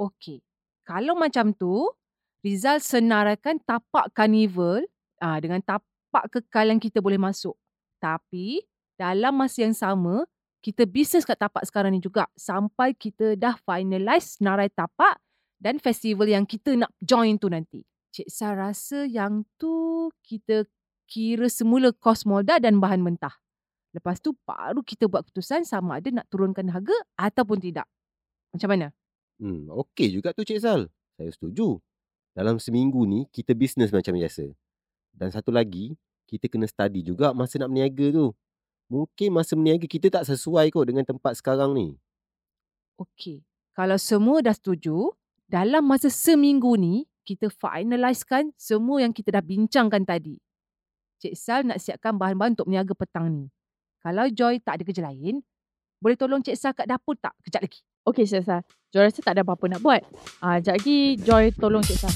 Okey, 0.00 0.40
kalau 0.82 1.14
macam 1.14 1.52
tu, 1.52 1.88
Rizal 2.42 2.82
senaraikan 2.82 3.62
tapak 3.62 4.10
carnival 4.16 4.82
ah, 5.22 5.38
dengan 5.38 5.62
tapak 5.62 6.26
kekal 6.32 6.74
yang 6.74 6.82
kita 6.82 6.98
boleh 6.98 7.20
masuk. 7.20 7.54
Tapi, 8.02 8.66
dalam 8.98 9.38
masa 9.38 9.62
yang 9.62 9.76
sama, 9.76 10.26
kita 10.62 10.86
bisnes 10.86 11.26
kat 11.26 11.38
tapak 11.38 11.66
sekarang 11.66 11.94
ni 11.94 12.02
juga 12.02 12.26
sampai 12.38 12.94
kita 12.94 13.34
dah 13.34 13.58
finalize 13.62 14.38
senarai 14.38 14.70
tapak 14.70 15.18
dan 15.58 15.78
festival 15.82 16.26
yang 16.26 16.46
kita 16.46 16.74
nak 16.78 16.90
join 17.02 17.38
tu 17.38 17.50
nanti. 17.50 17.82
Cik 18.14 18.30
Sa 18.30 18.54
rasa 18.54 19.02
yang 19.06 19.42
tu 19.58 20.06
kita 20.22 20.66
kira 21.10 21.50
semula 21.50 21.90
kos 21.90 22.22
modal 22.22 22.62
dan 22.62 22.78
bahan 22.78 23.02
mentah. 23.02 23.34
Lepas 23.92 24.22
tu 24.22 24.38
baru 24.46 24.80
kita 24.86 25.10
buat 25.10 25.26
keputusan 25.26 25.66
sama 25.66 25.98
ada 26.00 26.08
nak 26.14 26.26
turunkan 26.30 26.70
harga 26.70 26.96
ataupun 27.18 27.58
tidak. 27.58 27.84
Macam 28.54 28.70
mana? 28.70 28.88
Hmm, 29.42 29.66
okey 29.66 30.14
juga 30.14 30.30
tu 30.30 30.46
Cik 30.46 30.62
Sal. 30.62 30.86
Saya 31.18 31.30
setuju. 31.34 31.82
Dalam 32.30 32.62
seminggu 32.62 33.02
ni, 33.02 33.26
kita 33.34 33.58
bisnes 33.58 33.90
macam 33.90 34.14
biasa. 34.14 34.46
Dan 35.10 35.34
satu 35.34 35.50
lagi, 35.50 35.98
kita 36.30 36.46
kena 36.46 36.70
study 36.70 37.02
juga 37.02 37.34
masa 37.34 37.58
nak 37.58 37.74
berniaga 37.74 38.14
tu. 38.14 38.30
Mungkin 38.86 39.34
masa 39.34 39.58
berniaga 39.58 39.90
kita 39.90 40.14
tak 40.14 40.30
sesuai 40.30 40.70
kot 40.70 40.86
dengan 40.86 41.02
tempat 41.02 41.34
sekarang 41.42 41.74
ni. 41.74 41.98
Okey. 43.02 43.42
Kalau 43.74 43.98
semua 43.98 44.46
dah 44.46 44.54
setuju, 44.54 45.10
dalam 45.50 45.90
masa 45.90 46.06
seminggu 46.06 46.78
ni, 46.78 47.10
kita 47.26 47.50
finalisekan 47.50 48.54
semua 48.54 49.02
yang 49.02 49.10
kita 49.10 49.34
dah 49.34 49.42
bincangkan 49.42 50.06
tadi. 50.06 50.38
Cik 51.18 51.34
Sal 51.34 51.66
nak 51.66 51.82
siapkan 51.82 52.14
bahan-bahan 52.14 52.54
untuk 52.54 52.70
berniaga 52.70 52.94
petang 52.94 53.26
ni. 53.26 53.44
Kalau 54.06 54.30
Joy 54.30 54.62
tak 54.62 54.78
ada 54.78 54.82
kerja 54.86 55.02
lain, 55.02 55.42
boleh 55.98 56.14
tolong 56.14 56.46
Cik 56.46 56.54
Sal 56.54 56.72
kat 56.78 56.86
dapur 56.86 57.18
tak 57.18 57.34
kejap 57.42 57.66
lagi? 57.66 57.82
Okey 58.06 58.22
Cik 58.22 58.42
Sal. 58.46 58.62
Joy 58.92 59.08
rasa 59.08 59.24
tak 59.24 59.40
ada 59.40 59.40
apa-apa 59.40 59.72
nak 59.72 59.80
buat. 59.80 60.04
Ah, 60.44 60.60
sekejap 60.60 60.74
lagi 60.76 60.96
Joy 61.24 61.44
tolong 61.56 61.80
Cik 61.80 61.96
Sal. 61.96 62.12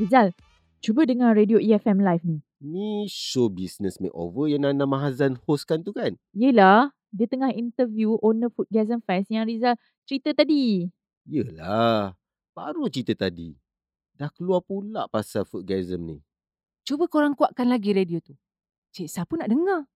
Rizal, 0.00 0.32
cuba 0.80 1.04
dengar 1.04 1.36
radio 1.36 1.60
EFM 1.60 2.00
live 2.00 2.24
ni. 2.24 2.38
Ni 2.64 3.04
show 3.12 3.52
business 3.52 4.00
makeover 4.00 4.48
yang 4.48 4.64
Nana 4.64 4.88
Mahazan 4.88 5.36
hostkan 5.44 5.84
tu 5.84 5.92
kan? 5.92 6.16
Yelah, 6.32 6.88
dia 7.12 7.28
tengah 7.28 7.52
interview 7.52 8.16
owner 8.24 8.48
Foodgasm 8.48 9.04
Fest 9.04 9.28
yang 9.28 9.44
Rizal 9.44 9.76
cerita 10.08 10.32
tadi. 10.32 10.88
Yelah, 11.28 12.16
baru 12.56 12.88
cerita 12.88 13.28
tadi. 13.28 13.52
Dah 14.16 14.32
keluar 14.32 14.64
pula 14.64 15.04
pasal 15.04 15.44
foodgasm 15.44 16.00
ni. 16.00 16.24
Cuba 16.84 17.08
korang 17.08 17.32
kuatkan 17.32 17.72
lagi 17.72 17.96
radio 17.96 18.20
tu. 18.20 18.36
Cik 18.92 19.08
Sal 19.08 19.24
pun 19.24 19.40
nak 19.40 19.48
dengar. 19.48 19.88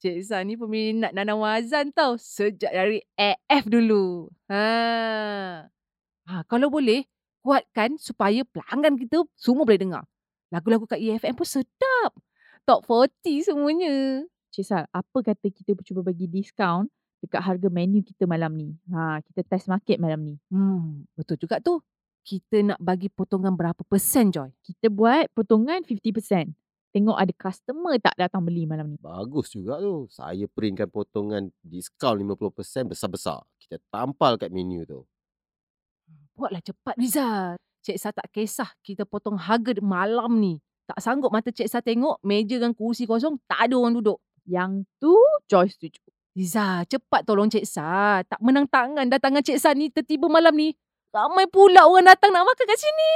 Cik 0.00 0.24
Sal 0.24 0.48
ni 0.48 0.56
peminat 0.56 1.12
Nana 1.12 1.36
Wazan 1.36 1.92
tau. 1.92 2.16
Sejak 2.16 2.72
dari 2.72 3.04
AF 3.12 3.68
dulu. 3.68 4.32
Ha. 4.48 4.64
ha. 6.24 6.40
Kalau 6.48 6.72
boleh, 6.72 7.04
kuatkan 7.44 8.00
supaya 8.00 8.40
pelanggan 8.48 8.96
kita 8.96 9.20
semua 9.36 9.68
boleh 9.68 9.84
dengar. 9.84 10.08
Lagu-lagu 10.48 10.88
kat 10.88 10.96
EFM 10.96 11.36
pun 11.36 11.44
sedap. 11.44 12.16
Top 12.64 12.88
40 12.88 13.44
semuanya. 13.44 14.24
Cik 14.48 14.64
Sal, 14.64 14.88
apa 14.96 15.18
kata 15.20 15.44
kita 15.52 15.76
cuba 15.84 16.08
bagi 16.08 16.24
diskaun 16.24 16.88
dekat 17.20 17.44
harga 17.44 17.68
menu 17.68 18.00
kita 18.00 18.24
malam 18.24 18.56
ni? 18.56 18.72
Ha, 18.88 19.20
kita 19.28 19.44
test 19.44 19.68
market 19.68 20.00
malam 20.00 20.24
ni. 20.24 20.34
Hmm, 20.48 21.04
betul 21.20 21.36
juga 21.36 21.60
tu. 21.60 21.84
Kita 22.20 22.56
nak 22.62 22.78
bagi 22.78 23.08
potongan 23.08 23.56
berapa 23.56 23.80
persen, 23.86 24.30
Joy? 24.30 24.52
Kita 24.62 24.92
buat 24.92 25.32
potongan 25.32 25.82
50%. 25.82 26.52
Tengok 26.90 27.14
ada 27.14 27.32
customer 27.38 27.94
tak 28.02 28.18
datang 28.18 28.42
beli 28.42 28.66
malam 28.66 28.94
ni. 28.94 28.98
Bagus 28.98 29.54
juga 29.54 29.78
tu. 29.78 30.10
Saya 30.10 30.50
printkan 30.50 30.90
potongan 30.90 31.48
diskaun 31.62 32.18
50% 32.18 32.90
besar-besar. 32.90 33.46
Kita 33.62 33.78
tampal 33.94 34.34
kat 34.36 34.50
menu 34.50 34.82
tu. 34.82 35.06
Buatlah 36.34 36.60
cepat, 36.60 36.98
Rizal. 36.98 37.54
Cik 37.80 37.96
Sal 37.96 38.12
tak 38.12 38.28
kisah 38.28 38.68
kita 38.84 39.08
potong 39.08 39.40
harga 39.40 39.72
malam 39.80 40.36
ni. 40.36 40.60
Tak 40.84 41.00
sanggup 41.00 41.32
mata 41.32 41.48
Cik 41.48 41.68
Sal 41.70 41.80
tengok 41.80 42.20
meja 42.20 42.60
dan 42.60 42.76
kursi 42.76 43.08
kosong 43.08 43.40
tak 43.48 43.70
ada 43.70 43.74
orang 43.80 43.96
duduk. 43.96 44.20
Yang 44.44 44.84
tu 45.00 45.16
Joy 45.48 45.72
setuju. 45.72 46.00
Riza, 46.36 46.84
cepat 46.86 47.24
tolong 47.24 47.48
Cik 47.48 47.64
Sal. 47.64 48.22
Tak 48.28 48.40
menang 48.44 48.68
tangan 48.68 49.08
datangan 49.08 49.40
Cik 49.40 49.58
Sal 49.58 49.74
ni 49.80 49.88
tertiba 49.88 50.28
malam 50.28 50.52
ni. 50.52 50.76
Ramai 51.10 51.50
pula 51.50 51.90
orang 51.90 52.06
datang 52.06 52.30
nak 52.30 52.46
makan 52.46 52.64
kat 52.70 52.78
sini. 52.78 53.14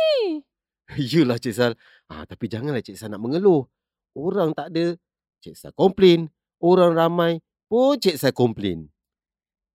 Yelah 1.14 1.38
Cik 1.38 1.54
Sal. 1.54 1.72
Ah, 2.10 2.26
tapi 2.26 2.50
janganlah 2.50 2.82
Cik 2.82 2.98
Sal 2.98 3.14
nak 3.14 3.22
mengeluh. 3.22 3.70
Orang 4.18 4.50
tak 4.50 4.74
ada. 4.74 4.98
Cik 5.38 5.54
Sal 5.54 5.72
komplain. 5.78 6.26
Orang 6.58 6.98
ramai 6.98 7.38
pun 7.70 7.94
Cik 7.94 8.18
Sal 8.18 8.34
komplain. 8.34 8.90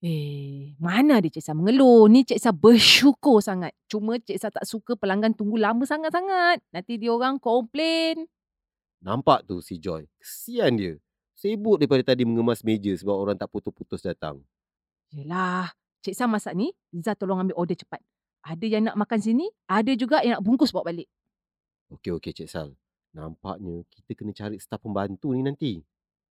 Eh, 0.04 0.76
mana 0.84 1.24
ada 1.24 1.28
Cik 1.32 1.40
Sal 1.40 1.56
mengeluh. 1.56 2.12
Ni 2.12 2.28
Cik 2.28 2.44
Sal 2.44 2.52
bersyukur 2.52 3.40
sangat. 3.40 3.72
Cuma 3.88 4.20
Cik 4.20 4.36
Sal 4.36 4.52
tak 4.52 4.68
suka 4.68 5.00
pelanggan 5.00 5.32
tunggu 5.32 5.56
lama 5.56 5.88
sangat-sangat. 5.88 6.60
Nanti 6.76 7.00
dia 7.00 7.16
orang 7.16 7.40
komplain. 7.40 8.28
Nampak 9.00 9.48
tu 9.48 9.64
si 9.64 9.80
Joy. 9.80 10.12
Kesian 10.20 10.76
dia. 10.76 11.00
Sibuk 11.40 11.80
daripada 11.80 12.12
tadi 12.12 12.28
mengemas 12.28 12.68
meja 12.68 12.92
sebab 13.00 13.16
orang 13.16 13.40
tak 13.40 13.48
putus-putus 13.48 14.04
datang. 14.04 14.44
Yelah, 15.16 15.72
Cik 16.00 16.15
Sal 16.15 16.32
masak 16.32 16.56
ni, 16.56 16.72
Riza 16.96 17.12
tolong 17.12 17.44
ambil 17.44 17.60
order 17.60 17.75
cepat. 17.75 18.00
Ada 18.39 18.65
yang 18.65 18.88
nak 18.88 18.96
makan 18.96 19.20
sini, 19.20 19.51
ada 19.68 19.91
juga 20.00 20.24
yang 20.24 20.39
nak 20.39 20.44
bungkus 20.48 20.72
bawa 20.72 20.96
balik. 20.96 21.12
Okey, 21.91 22.15
okey 22.15 22.32
Cik 22.32 22.48
Sal. 22.48 22.72
Nampaknya 23.12 23.84
kita 23.89 24.12
kena 24.15 24.32
cari 24.32 24.56
staf 24.62 24.79
pembantu 24.79 25.36
ni 25.36 25.44
nanti. 25.44 25.82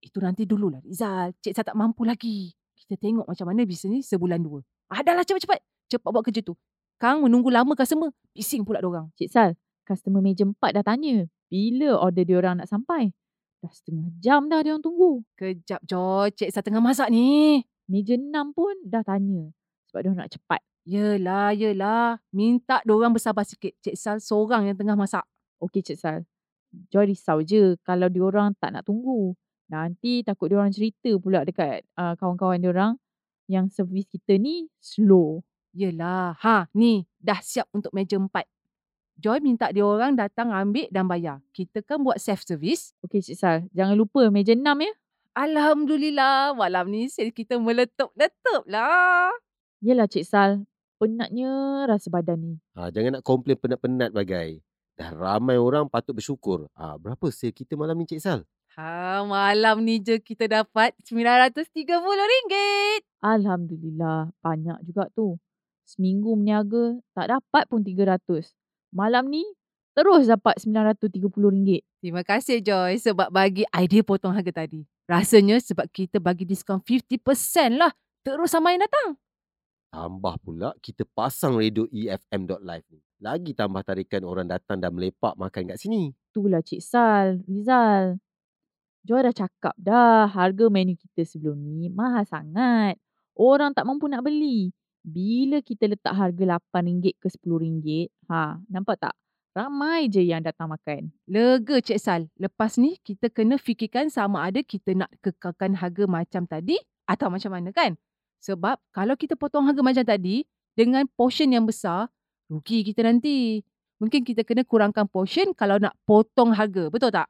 Itu 0.01 0.23
nanti 0.23 0.49
dululah 0.49 0.81
Rizal. 0.81 1.35
Cik 1.43 1.53
Sal 1.53 1.67
tak 1.69 1.77
mampu 1.77 2.09
lagi. 2.09 2.55
Kita 2.79 2.97
tengok 2.97 3.27
macam 3.27 3.47
mana 3.51 3.67
bisnes 3.67 3.91
ni 3.91 4.01
sebulan 4.01 4.41
dua. 4.41 4.63
Adalah 4.89 5.27
cepat-cepat. 5.27 5.61
Cepat 5.91 6.09
buat 6.09 6.25
kerja 6.25 6.41
tu. 6.41 6.55
Kang 6.97 7.27
menunggu 7.27 7.53
lama 7.53 7.77
customer. 7.77 8.09
Bising 8.33 8.65
pula 8.65 8.81
diorang. 8.81 9.13
Cik 9.21 9.29
Sal, 9.29 9.51
customer 9.85 10.25
meja 10.25 10.49
empat 10.49 10.81
dah 10.81 10.85
tanya. 10.87 11.29
Bila 11.53 11.99
order 12.01 12.25
diorang 12.25 12.63
nak 12.63 12.71
sampai? 12.71 13.13
Dah 13.59 13.73
setengah 13.75 14.09
jam 14.23 14.47
dah 14.49 14.65
diorang 14.65 14.81
tunggu. 14.81 15.27
Kejap 15.37 15.83
Joy. 15.85 16.33
Cik 16.33 16.55
Sal 16.55 16.65
tengah 16.65 16.81
masak 16.81 17.13
ni. 17.13 17.61
Meja 17.91 18.15
enam 18.15 18.55
pun 18.55 18.73
dah 18.87 19.03
tanya. 19.03 19.51
Sebab 19.99 20.15
diorang 20.15 20.23
nak 20.23 20.31
cepat. 20.31 20.61
Yelah, 20.87 21.51
yelah. 21.59 22.23
Minta 22.31 22.79
diorang 22.87 23.11
bersabar 23.11 23.43
sikit. 23.43 23.75
Cik 23.83 23.99
Sal 23.99 24.23
seorang 24.23 24.71
yang 24.71 24.79
tengah 24.79 24.95
masak. 24.95 25.27
Okey 25.59 25.83
Cik 25.83 25.99
Sal. 25.99 26.23
Joy 26.95 27.11
risau 27.11 27.43
je 27.43 27.75
kalau 27.83 28.07
diorang 28.07 28.55
tak 28.63 28.79
nak 28.79 28.87
tunggu. 28.87 29.35
Nanti 29.67 30.23
takut 30.23 30.55
diorang 30.55 30.71
cerita 30.71 31.11
pula 31.19 31.43
dekat 31.43 31.83
uh, 31.99 32.15
kawan-kawan 32.15 32.63
diorang 32.63 32.95
yang 33.51 33.67
servis 33.67 34.07
kita 34.07 34.39
ni 34.39 34.71
slow. 34.79 35.43
Yelah. 35.75 36.39
Ha, 36.47 36.71
ni. 36.79 37.03
Dah 37.19 37.43
siap 37.43 37.67
untuk 37.75 37.91
meja 37.91 38.15
empat. 38.15 38.47
Joy 39.19 39.43
minta 39.43 39.75
dia 39.75 39.83
orang 39.83 40.15
datang 40.15 40.55
ambil 40.55 40.87
dan 40.95 41.11
bayar. 41.11 41.43
Kita 41.51 41.83
kan 41.83 42.07
buat 42.07 42.23
self-service. 42.23 42.95
Okey 43.03 43.19
Cik 43.19 43.35
Sal, 43.35 43.67
jangan 43.75 43.99
lupa 43.99 44.31
meja 44.31 44.55
enam 44.55 44.79
ya. 44.79 44.95
Alhamdulillah. 45.35 46.55
Malam 46.55 46.87
ni 46.87 47.11
sales 47.11 47.35
kita 47.35 47.59
meletup-letup 47.59 48.63
lah. 48.71 49.35
Yelah 49.79 50.11
Cik 50.11 50.27
Sal, 50.27 50.67
penatnya 50.99 51.87
rasa 51.87 52.11
badan 52.11 52.39
ni. 52.43 52.55
Ha, 52.75 52.91
jangan 52.91 53.19
nak 53.19 53.25
komplain 53.25 53.55
penat-penat 53.55 54.11
bagai. 54.11 54.59
Dah 54.99 55.15
ramai 55.15 55.55
orang 55.55 55.87
patut 55.87 56.19
bersyukur. 56.19 56.67
Ha, 56.75 56.99
berapa 56.99 57.31
sale 57.31 57.55
kita 57.55 57.79
malam 57.79 57.95
ni 57.95 58.11
Cik 58.11 58.19
Sal? 58.19 58.43
Ha, 58.75 59.23
malam 59.23 59.87
ni 59.87 60.03
je 60.03 60.19
kita 60.19 60.51
dapat 60.51 60.99
RM930. 61.07 61.95
Alhamdulillah, 63.23 64.35
banyak 64.43 64.83
juga 64.83 65.07
tu. 65.15 65.39
Seminggu 65.87 66.35
berniaga, 66.35 66.99
tak 67.15 67.39
dapat 67.39 67.71
pun 67.71 67.87
300. 67.87 68.51
Malam 68.91 69.31
ni, 69.31 69.47
terus 69.95 70.27
dapat 70.27 70.59
RM930. 70.59 71.87
Terima 72.03 72.27
kasih 72.27 72.59
Joy 72.59 72.99
sebab 72.99 73.31
bagi 73.31 73.63
idea 73.79 74.03
potong 74.03 74.35
harga 74.35 74.67
tadi. 74.67 74.83
Rasanya 75.07 75.63
sebab 75.63 75.87
kita 75.95 76.19
bagi 76.19 76.43
diskaun 76.43 76.83
50% 76.83 77.79
lah. 77.79 77.95
Terus 78.27 78.51
sama 78.51 78.75
yang 78.75 78.83
datang. 78.83 79.15
Tambah 79.89 80.37
pula 80.45 80.77
kita 80.85 81.09
pasang 81.17 81.57
radio 81.57 81.89
EFM.live 81.89 82.87
ni. 82.93 83.01
Lagi 83.25 83.57
tambah 83.57 83.81
tarikan 83.81 84.23
orang 84.29 84.45
datang 84.45 84.79
dan 84.79 84.93
melepak 84.93 85.33
makan 85.35 85.75
kat 85.75 85.79
sini. 85.81 86.13
Itulah 86.31 86.61
Cik 86.61 86.83
Sal, 86.85 87.41
Rizal. 87.49 88.21
Joy 89.09 89.25
dah 89.25 89.35
cakap 89.35 89.75
dah, 89.81 90.29
harga 90.29 90.69
menu 90.69 90.93
kita 90.93 91.25
sebelum 91.25 91.57
ni 91.57 91.89
mahal 91.89 92.29
sangat. 92.29 93.01
Orang 93.33 93.73
tak 93.73 93.89
mampu 93.89 94.13
nak 94.13 94.21
beli. 94.21 94.77
Bila 95.01 95.65
kita 95.65 95.89
letak 95.89 96.13
harga 96.13 96.61
RM8 96.61 97.17
ke 97.17 97.29
RM10, 97.33 98.13
ha, 98.29 98.61
nampak 98.69 99.01
tak? 99.01 99.17
Ramai 99.57 100.13
je 100.13 100.21
yang 100.21 100.45
datang 100.45 100.69
makan. 100.69 101.11
Lega 101.25 101.81
Cik 101.81 101.99
Sal. 101.99 102.29
Lepas 102.37 102.77
ni 102.77 103.01
kita 103.01 103.33
kena 103.33 103.57
fikirkan 103.57 104.13
sama 104.13 104.45
ada 104.45 104.61
kita 104.61 104.93
nak 104.93 105.09
kekalkan 105.25 105.75
harga 105.75 106.05
macam 106.05 106.45
tadi 106.45 106.77
atau 107.09 107.33
macam 107.33 107.57
mana 107.57 107.73
kan? 107.73 107.97
Sebab 108.39 108.79
kalau 108.95 109.19
kita 109.19 109.35
potong 109.35 109.67
harga 109.67 109.83
macam 109.83 110.05
tadi 110.07 110.47
dengan 110.79 111.05
portion 111.19 111.51
yang 111.51 111.67
besar, 111.67 112.07
rugi 112.47 112.87
kita 112.87 113.03
nanti. 113.03 113.63
Mungkin 113.99 114.23
kita 114.23 114.47
kena 114.47 114.63
kurangkan 114.63 115.11
portion 115.11 115.51
kalau 115.59 115.83
nak 115.83 115.99
potong 116.07 116.55
harga. 116.55 116.87
Betul 116.87 117.11
tak? 117.11 117.27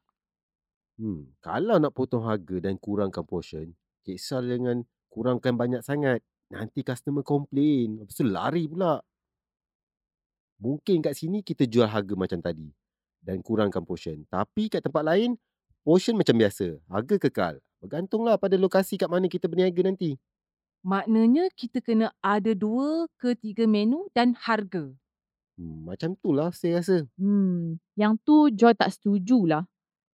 Hmm, 1.00 1.32
kalau 1.40 1.80
nak 1.80 1.96
potong 1.96 2.28
harga 2.28 2.60
dan 2.60 2.76
kurangkan 2.76 3.24
portion, 3.24 3.72
Cik 4.04 4.18
Sal 4.20 4.44
jangan 4.44 4.84
kurangkan 5.08 5.56
banyak 5.56 5.80
sangat. 5.80 6.20
Nanti 6.52 6.84
customer 6.84 7.24
komplain. 7.24 8.04
Lepas 8.04 8.20
tu 8.20 8.24
lari 8.28 8.68
pula. 8.68 9.00
Mungkin 10.58 11.00
kat 11.00 11.14
sini 11.16 11.40
kita 11.40 11.64
jual 11.64 11.86
harga 11.86 12.14
macam 12.18 12.42
tadi 12.42 12.68
dan 13.24 13.40
kurangkan 13.40 13.84
portion. 13.86 14.26
Tapi 14.28 14.68
kat 14.68 14.84
tempat 14.84 15.06
lain, 15.06 15.40
portion 15.86 16.18
macam 16.18 16.36
biasa. 16.36 16.76
Harga 16.90 17.16
kekal. 17.16 17.54
Bergantunglah 17.78 18.36
pada 18.36 18.58
lokasi 18.58 18.98
kat 18.98 19.06
mana 19.06 19.30
kita 19.30 19.46
berniaga 19.46 19.86
nanti. 19.86 20.18
Maknanya 20.86 21.50
kita 21.58 21.82
kena 21.82 22.14
ada 22.22 22.54
dua 22.54 23.10
ke 23.18 23.34
tiga 23.34 23.66
menu 23.66 24.06
dan 24.14 24.38
harga. 24.38 24.94
Hmm, 25.58 25.82
macam 25.82 26.14
tu 26.22 26.30
lah 26.30 26.54
saya 26.54 26.78
rasa. 26.78 27.02
Hmm, 27.18 27.82
yang 27.98 28.14
tu 28.22 28.46
Joy 28.54 28.78
tak 28.78 28.94
setuju 28.94 29.42
lah. 29.50 29.66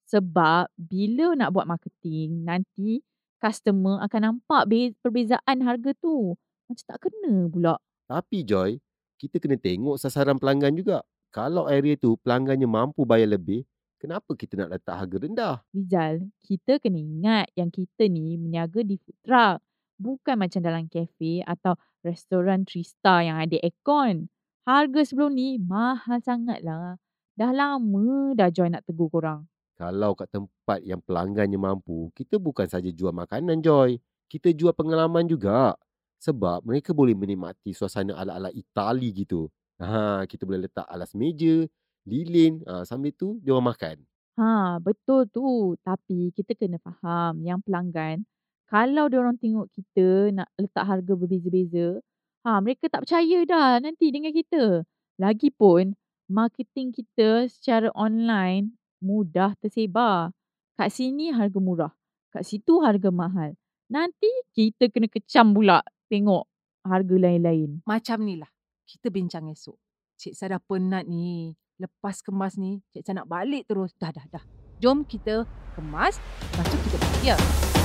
Sebab 0.08 0.72
bila 0.76 1.36
nak 1.36 1.52
buat 1.52 1.68
marketing, 1.68 2.48
nanti 2.48 3.04
customer 3.40 4.00
akan 4.04 4.20
nampak 4.40 4.64
be- 4.68 4.96
perbezaan 5.04 5.60
harga 5.60 5.92
tu. 6.00 6.32
Macam 6.64 6.84
tak 6.88 6.98
kena 7.04 7.48
pula. 7.52 7.74
Tapi 8.08 8.40
Joy, 8.40 8.80
kita 9.20 9.36
kena 9.36 9.60
tengok 9.60 10.00
sasaran 10.00 10.40
pelanggan 10.40 10.72
juga. 10.76 11.04
Kalau 11.28 11.68
area 11.68 11.92
tu 11.98 12.16
pelanggannya 12.24 12.64
mampu 12.64 13.04
bayar 13.04 13.36
lebih, 13.36 13.68
kenapa 14.00 14.32
kita 14.32 14.64
nak 14.64 14.80
letak 14.80 14.96
harga 14.96 15.16
rendah? 15.20 15.56
Rizal, 15.76 16.24
kita 16.40 16.80
kena 16.80 17.00
ingat 17.00 17.52
yang 17.52 17.68
kita 17.68 18.08
ni 18.08 18.40
meniaga 18.40 18.80
di 18.80 18.96
food 18.96 19.18
truck. 19.20 19.58
Bukan 19.98 20.34
macam 20.38 20.60
dalam 20.60 20.90
kafe 20.90 21.46
atau 21.46 21.78
restoran 22.02 22.66
3 22.66 22.82
star 22.82 23.22
yang 23.22 23.38
ada 23.38 23.56
aircon. 23.62 24.28
Harga 24.66 25.00
sebelum 25.06 25.36
ni 25.36 25.60
mahal 25.60 26.18
sangat 26.24 26.64
lah. 26.64 26.98
Dah 27.34 27.50
lama 27.50 28.34
dah 28.34 28.50
Joy 28.50 28.70
nak 28.70 28.86
tegur 28.86 29.10
korang. 29.10 29.46
Kalau 29.74 30.14
kat 30.14 30.30
tempat 30.30 30.86
yang 30.86 31.02
pelanggannya 31.02 31.58
mampu, 31.58 32.10
kita 32.14 32.38
bukan 32.38 32.70
saja 32.70 32.86
jual 32.94 33.10
makanan 33.10 33.58
Joy. 33.58 33.98
Kita 34.30 34.54
jual 34.54 34.70
pengalaman 34.74 35.26
juga. 35.26 35.74
Sebab 36.22 36.64
mereka 36.64 36.94
boleh 36.94 37.12
menikmati 37.12 37.74
suasana 37.74 38.16
ala-ala 38.16 38.48
Itali 38.54 39.10
gitu. 39.12 39.50
Ha, 39.82 40.24
kita 40.30 40.46
boleh 40.46 40.70
letak 40.70 40.86
alas 40.86 41.12
meja, 41.18 41.66
lilin, 42.06 42.62
ha, 42.64 42.86
sambil 42.86 43.12
tu 43.12 43.42
dia 43.42 43.52
orang 43.52 43.74
makan. 43.74 43.96
Ha, 44.38 44.78
betul 44.78 45.26
tu. 45.28 45.74
Tapi 45.82 46.30
kita 46.32 46.54
kena 46.54 46.78
faham 46.80 47.42
yang 47.42 47.58
pelanggan, 47.60 48.24
kalau 48.68 49.06
dia 49.12 49.20
orang 49.20 49.36
tengok 49.36 49.68
kita 49.72 50.32
nak 50.32 50.48
letak 50.56 50.84
harga 50.84 51.12
berbeza-beza, 51.12 52.00
ha, 52.44 52.58
mereka 52.64 52.88
tak 52.88 53.04
percaya 53.04 53.38
dah 53.44 53.78
nanti 53.80 54.08
dengan 54.08 54.32
kita. 54.32 54.82
Lagipun, 55.20 55.94
marketing 56.28 56.90
kita 56.90 57.46
secara 57.46 57.92
online 57.92 58.74
mudah 59.04 59.52
tersebar. 59.60 60.32
Kat 60.74 60.90
sini 60.90 61.30
harga 61.30 61.58
murah. 61.60 61.92
Kat 62.34 62.42
situ 62.42 62.82
harga 62.82 63.14
mahal. 63.14 63.54
Nanti 63.86 64.26
kita 64.56 64.90
kena 64.90 65.06
kecam 65.06 65.54
pula 65.54 65.84
tengok 66.10 66.48
harga 66.82 67.14
lain-lain. 67.14 67.84
Macam 67.86 68.26
ni 68.26 68.40
lah. 68.40 68.50
Kita 68.84 69.08
bincang 69.08 69.48
esok. 69.52 69.78
Cik 70.18 70.34
Sa 70.34 70.50
dah 70.50 70.58
penat 70.58 71.06
ni. 71.06 71.54
Lepas 71.78 72.22
kemas 72.22 72.58
ni, 72.58 72.82
Cik 72.90 73.02
Sa 73.06 73.12
nak 73.14 73.30
balik 73.30 73.70
terus. 73.70 73.94
Dah, 73.94 74.10
dah, 74.10 74.26
dah. 74.30 74.44
Jom 74.82 75.06
kita 75.06 75.46
kemas. 75.78 76.18
Lepas 76.18 76.66
tu 76.68 76.76
kita 76.90 76.96
balik. 76.98 77.83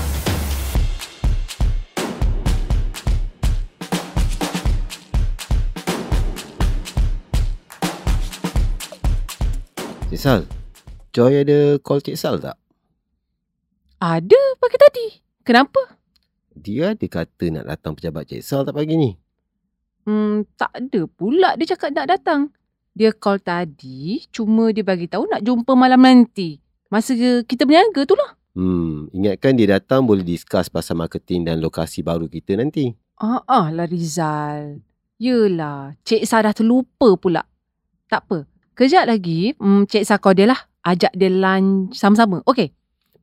Cik 10.09 10.17
Sal, 10.17 10.41
Joy 11.13 11.45
ada 11.45 11.77
call 11.85 12.01
Cik 12.01 12.17
Sal 12.17 12.41
tak? 12.41 12.57
Ada 14.01 14.41
pagi 14.57 14.77
tadi. 14.81 15.07
Kenapa? 15.45 16.01
Dia 16.57 16.97
ada 16.97 17.05
kata 17.05 17.45
nak 17.53 17.69
datang 17.69 17.93
pejabat 17.93 18.25
Cik 18.25 18.41
Sal 18.41 18.65
tak 18.65 18.73
pagi 18.73 18.97
ni? 18.97 19.13
Hmm, 20.09 20.49
tak 20.57 20.73
ada 20.73 21.05
pula 21.05 21.53
dia 21.61 21.69
cakap 21.69 21.93
nak 21.93 22.09
datang. 22.09 22.49
Dia 22.97 23.13
call 23.13 23.37
tadi, 23.37 24.25
cuma 24.33 24.73
dia 24.73 24.81
bagi 24.81 25.05
tahu 25.05 25.29
nak 25.29 25.45
jumpa 25.45 25.77
malam 25.77 26.01
nanti. 26.01 26.57
Masa 26.89 27.13
kita 27.45 27.69
berniaga 27.69 28.01
tu 28.09 28.17
lah. 28.17 28.33
Hmm, 28.57 29.13
ingatkan 29.13 29.53
dia 29.53 29.77
datang 29.77 30.09
boleh 30.09 30.25
discuss 30.25 30.73
pasal 30.73 30.97
marketing 30.97 31.45
dan 31.45 31.61
lokasi 31.61 32.01
baru 32.01 32.25
kita 32.25 32.57
nanti. 32.57 32.97
Ah, 33.21 33.45
ah 33.45 33.69
lah 33.69 33.85
Rizal. 33.85 34.81
Yelah, 35.21 35.93
Cik 36.01 36.25
Sa 36.25 36.41
dah 36.41 36.49
terlupa 36.49 37.13
pula. 37.13 37.45
Tak 38.09 38.25
apa. 38.25 38.49
Kejap 38.79 39.11
lagi, 39.11 39.59
hmm, 39.59 39.91
Cik 39.91 40.07
Sa 40.07 40.15
call 40.23 40.39
dia 40.39 40.47
lah. 40.47 40.55
Ajak 40.87 41.11
dia 41.11 41.27
lunch 41.27 41.99
sama-sama. 41.99 42.39
Okey. 42.47 42.71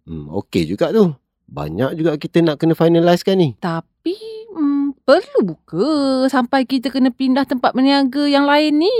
Hmm, 0.04 0.28
okey 0.44 0.68
juga 0.68 0.92
tu. 0.92 1.16
Banyak 1.48 1.96
juga 1.96 2.20
kita 2.20 2.44
nak 2.44 2.60
kena 2.60 2.76
finalize 2.76 3.24
kan 3.24 3.40
ni. 3.40 3.56
Tapi, 3.56 4.12
hmm, 4.52 5.00
perlu 5.08 5.56
buka 5.56 5.88
sampai 6.28 6.68
kita 6.68 6.92
kena 6.92 7.08
pindah 7.08 7.48
tempat 7.48 7.72
berniaga 7.72 8.28
yang 8.28 8.44
lain 8.44 8.84
ni. 8.84 8.98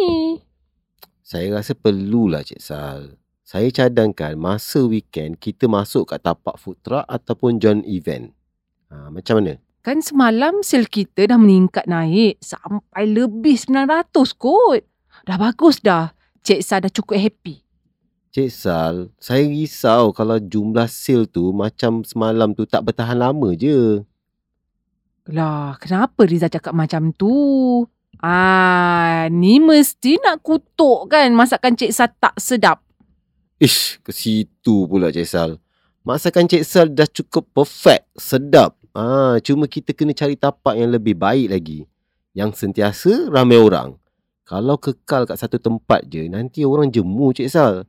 Saya 1.21 1.61
rasa 1.61 1.77
perlulah 1.77 2.41
Cik 2.41 2.65
Sal. 2.65 3.21
Saya 3.45 3.69
cadangkan 3.69 4.41
masa 4.41 4.81
weekend 4.81 5.37
kita 5.37 5.69
masuk 5.69 6.09
kat 6.09 6.25
tapak 6.25 6.57
food 6.57 6.81
truck 6.81 7.05
ataupun 7.05 7.61
join 7.61 7.85
event. 7.85 8.33
Ha, 8.89 9.13
macam 9.13 9.45
mana? 9.45 9.61
Kan 9.85 10.01
semalam 10.01 10.65
sale 10.65 10.89
kita 10.89 11.29
dah 11.29 11.37
meningkat 11.37 11.85
naik 11.85 12.41
sampai 12.41 13.05
lebih 13.05 13.61
900 13.61 14.09
kot. 14.41 14.81
Dah 15.29 15.37
bagus 15.37 15.85
dah. 15.85 16.16
Cik 16.47 16.63
Sa 16.63 16.79
dah 16.79 16.87
cukup 16.87 17.19
happy. 17.19 17.59
Cik 18.31 18.55
Sal, 18.55 19.11
saya 19.19 19.43
risau 19.51 20.15
kalau 20.15 20.39
jumlah 20.39 20.87
sale 20.87 21.27
tu 21.27 21.51
macam 21.51 22.07
semalam 22.07 22.55
tu 22.55 22.63
tak 22.63 22.87
bertahan 22.87 23.19
lama 23.19 23.51
je. 23.59 24.07
Lah, 25.27 25.75
kenapa 25.83 26.23
Riza 26.23 26.47
cakap 26.47 26.71
macam 26.71 27.11
tu? 27.11 27.35
Ah, 28.23 29.27
ni 29.27 29.59
mesti 29.59 30.23
nak 30.23 30.39
kutuk 30.47 31.11
kan 31.11 31.35
masakan 31.35 31.75
Cik 31.75 31.91
Sa 31.91 32.07
tak 32.07 32.39
sedap. 32.39 32.79
Ish, 33.59 33.99
ke 34.07 34.15
situ 34.15 34.87
pula 34.87 35.11
Cik 35.11 35.27
Sal. 35.27 35.59
Masakan 36.07 36.47
Cik 36.47 36.63
Sal 36.63 36.95
dah 36.95 37.11
cukup 37.11 37.51
perfect, 37.51 38.07
sedap. 38.15 38.79
Ah, 38.95 39.43
cuma 39.43 39.67
kita 39.67 39.91
kena 39.91 40.15
cari 40.15 40.39
tapak 40.39 40.79
yang 40.79 40.95
lebih 40.95 41.19
baik 41.19 41.51
lagi. 41.51 41.91
Yang 42.39 42.63
sentiasa 42.63 43.35
ramai 43.35 43.59
orang. 43.59 43.99
Kalau 44.47 44.79
kekal 44.79 45.27
kat 45.27 45.43
satu 45.43 45.59
tempat 45.59 46.07
je, 46.07 46.31
nanti 46.31 46.63
orang 46.63 46.87
jemu 46.87 47.35
Cik 47.35 47.51
Sal. 47.51 47.83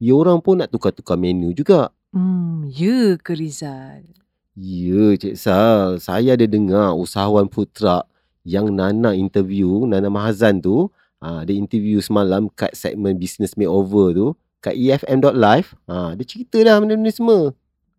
Dia 0.00 0.16
orang 0.16 0.40
pun 0.40 0.56
nak 0.56 0.72
tukar-tukar 0.72 1.20
menu 1.20 1.52
juga. 1.52 1.92
Hmm, 2.16 2.64
ya 2.72 3.20
ke 3.20 3.36
Rizal? 3.36 4.08
Ya, 4.56 5.12
Cik 5.20 5.36
Sal. 5.36 6.00
Saya 6.00 6.32
ada 6.32 6.48
dengar 6.48 6.96
usahawan 6.96 7.44
truck 7.52 8.08
yang 8.40 8.72
Nana 8.72 9.12
interview, 9.12 9.84
Nana 9.84 10.08
Mahazan 10.08 10.64
tu, 10.64 10.88
ha, 11.20 11.44
dia 11.44 11.52
interview 11.60 12.00
semalam 12.00 12.48
kat 12.56 12.72
segmen 12.72 13.20
Business 13.20 13.52
Makeover 13.60 14.16
tu, 14.16 14.26
kat 14.64 14.80
EFM.live. 14.80 15.68
Ha, 15.92 16.16
dia 16.16 16.24
cerita 16.24 16.56
dah 16.64 16.80
benda-benda 16.80 17.12
semua. 17.12 17.52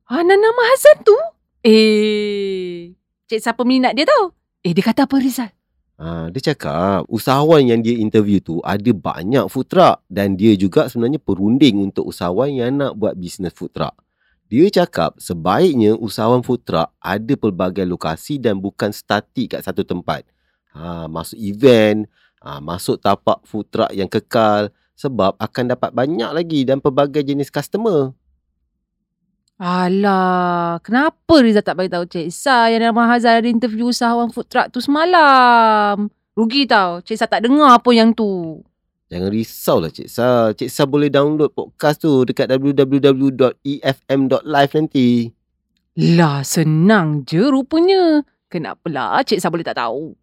Ah, 0.10 0.26
Nana 0.26 0.50
Mahazan 0.50 0.98
tu? 1.06 1.14
Eh, 1.62 2.98
Cik 3.30 3.38
Sa 3.38 3.54
peminat 3.54 3.94
dia 3.94 4.10
tau. 4.10 4.34
Eh, 4.66 4.74
dia 4.74 4.82
kata 4.82 5.06
apa 5.06 5.22
Rizal? 5.22 5.54
Ha, 6.00 6.32
dia 6.32 6.56
cakap 6.56 7.04
usahawan 7.12 7.60
yang 7.60 7.84
dia 7.84 8.00
interview 8.00 8.40
tu 8.40 8.64
ada 8.64 8.88
banyak 8.96 9.52
food 9.52 9.68
truck 9.68 10.00
dan 10.08 10.40
dia 10.40 10.56
juga 10.56 10.88
sebenarnya 10.88 11.20
perunding 11.20 11.92
untuk 11.92 12.08
usahawan 12.08 12.56
yang 12.56 12.80
nak 12.80 12.96
buat 12.96 13.20
bisnes 13.20 13.52
food 13.52 13.76
truck. 13.76 14.00
Dia 14.48 14.72
cakap 14.72 15.20
sebaiknya 15.20 16.00
usahawan 16.00 16.40
food 16.40 16.64
truck 16.64 16.96
ada 17.04 17.34
pelbagai 17.36 17.84
lokasi 17.84 18.40
dan 18.40 18.64
bukan 18.64 18.96
statik 18.96 19.60
kat 19.60 19.62
satu 19.62 19.84
tempat. 19.84 20.24
Ha, 20.72 21.12
masuk 21.12 21.36
event, 21.36 22.08
ha, 22.40 22.64
masuk 22.64 22.96
tapak 23.04 23.44
food 23.44 23.68
truck 23.68 23.92
yang 23.92 24.08
kekal 24.08 24.72
sebab 24.96 25.36
akan 25.36 25.76
dapat 25.76 25.92
banyak 25.92 26.32
lagi 26.32 26.64
dan 26.64 26.80
pelbagai 26.80 27.28
jenis 27.28 27.52
customer. 27.52 28.16
Alah, 29.60 30.80
kenapa 30.80 31.44
Rizal 31.44 31.60
tak 31.60 31.76
bagi 31.76 31.92
tahu 31.92 32.08
Cik 32.08 32.32
Sa 32.32 32.72
yang 32.72 32.80
Nana 32.80 32.96
Mahazan 32.96 33.44
ada 33.44 33.50
interview 33.52 33.92
usahawan 33.92 34.32
food 34.32 34.48
truck 34.48 34.72
tu 34.72 34.80
semalam? 34.80 36.08
Rugi 36.32 36.64
tau. 36.64 37.04
Cik 37.04 37.20
Sa 37.20 37.28
tak 37.28 37.44
dengar 37.44 37.76
apa 37.76 37.92
yang 37.92 38.16
tu. 38.16 38.64
Jangan 39.12 39.28
risaulah 39.28 39.92
Cik 39.92 40.08
Sa. 40.08 40.56
Cik 40.56 40.72
Sa 40.72 40.88
boleh 40.88 41.12
download 41.12 41.52
podcast 41.52 42.00
tu 42.00 42.24
dekat 42.24 42.48
www.efm.live 42.48 43.52
nanti. 44.80 45.28
Lah, 46.00 46.40
senang 46.48 47.28
je 47.28 47.44
rupanya. 47.44 48.24
Kenapalah 48.48 49.20
Cik 49.28 49.44
Sa 49.44 49.52
boleh 49.52 49.68
tak 49.68 49.76
tahu? 49.76 50.16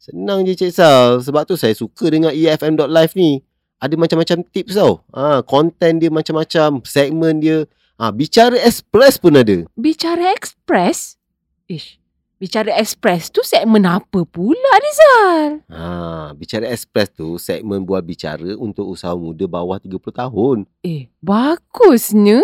Senang 0.00 0.40
je 0.48 0.56
Cik 0.56 0.72
Sal. 0.72 1.20
Sebab 1.20 1.44
tu 1.44 1.52
saya 1.60 1.76
suka 1.76 2.08
dengan 2.08 2.32
EFM.live 2.32 3.12
ni. 3.12 3.44
Ada 3.76 3.92
macam-macam 4.00 4.40
tips 4.48 4.80
tau. 4.80 5.04
Ha, 5.12 5.44
konten 5.44 6.00
dia 6.00 6.08
macam-macam. 6.08 6.80
Segmen 6.88 7.44
dia. 7.44 7.68
Ha, 8.00 8.08
bicara 8.08 8.56
express 8.64 9.20
pun 9.20 9.36
ada. 9.36 9.68
Bicara 9.76 10.32
Express? 10.32 11.20
Ish, 11.68 12.00
Bicara 12.40 12.72
Express 12.80 13.28
tu 13.28 13.44
segmen 13.44 13.84
apa 13.84 14.24
pula 14.24 14.72
Rizal? 14.80 15.60
Ha, 15.68 16.32
bicara 16.32 16.64
express 16.72 17.12
tu 17.12 17.36
segmen 17.36 17.84
buat 17.84 18.00
bicara 18.00 18.56
untuk 18.56 18.88
usaha 18.88 19.12
muda 19.12 19.44
bawah 19.44 19.76
30 19.76 20.00
tahun. 20.08 20.64
Eh, 20.80 21.12
bagusnya. 21.20 22.40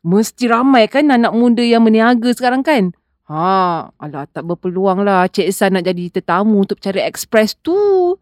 Mesti 0.00 0.48
ramai 0.48 0.88
kan 0.88 1.12
anak 1.12 1.36
muda 1.36 1.60
yang 1.60 1.84
berniaga 1.84 2.32
sekarang 2.32 2.64
kan? 2.64 2.96
Ha, 3.28 3.92
alah 3.92 4.24
tak 4.32 4.48
berpeluang 4.48 5.04
lah 5.04 5.28
Cik 5.28 5.52
Sa 5.52 5.68
nak 5.68 5.84
jadi 5.84 6.08
tetamu 6.08 6.56
untuk 6.64 6.80
bicara 6.80 7.04
Express 7.04 7.52
tu. 7.60 8.16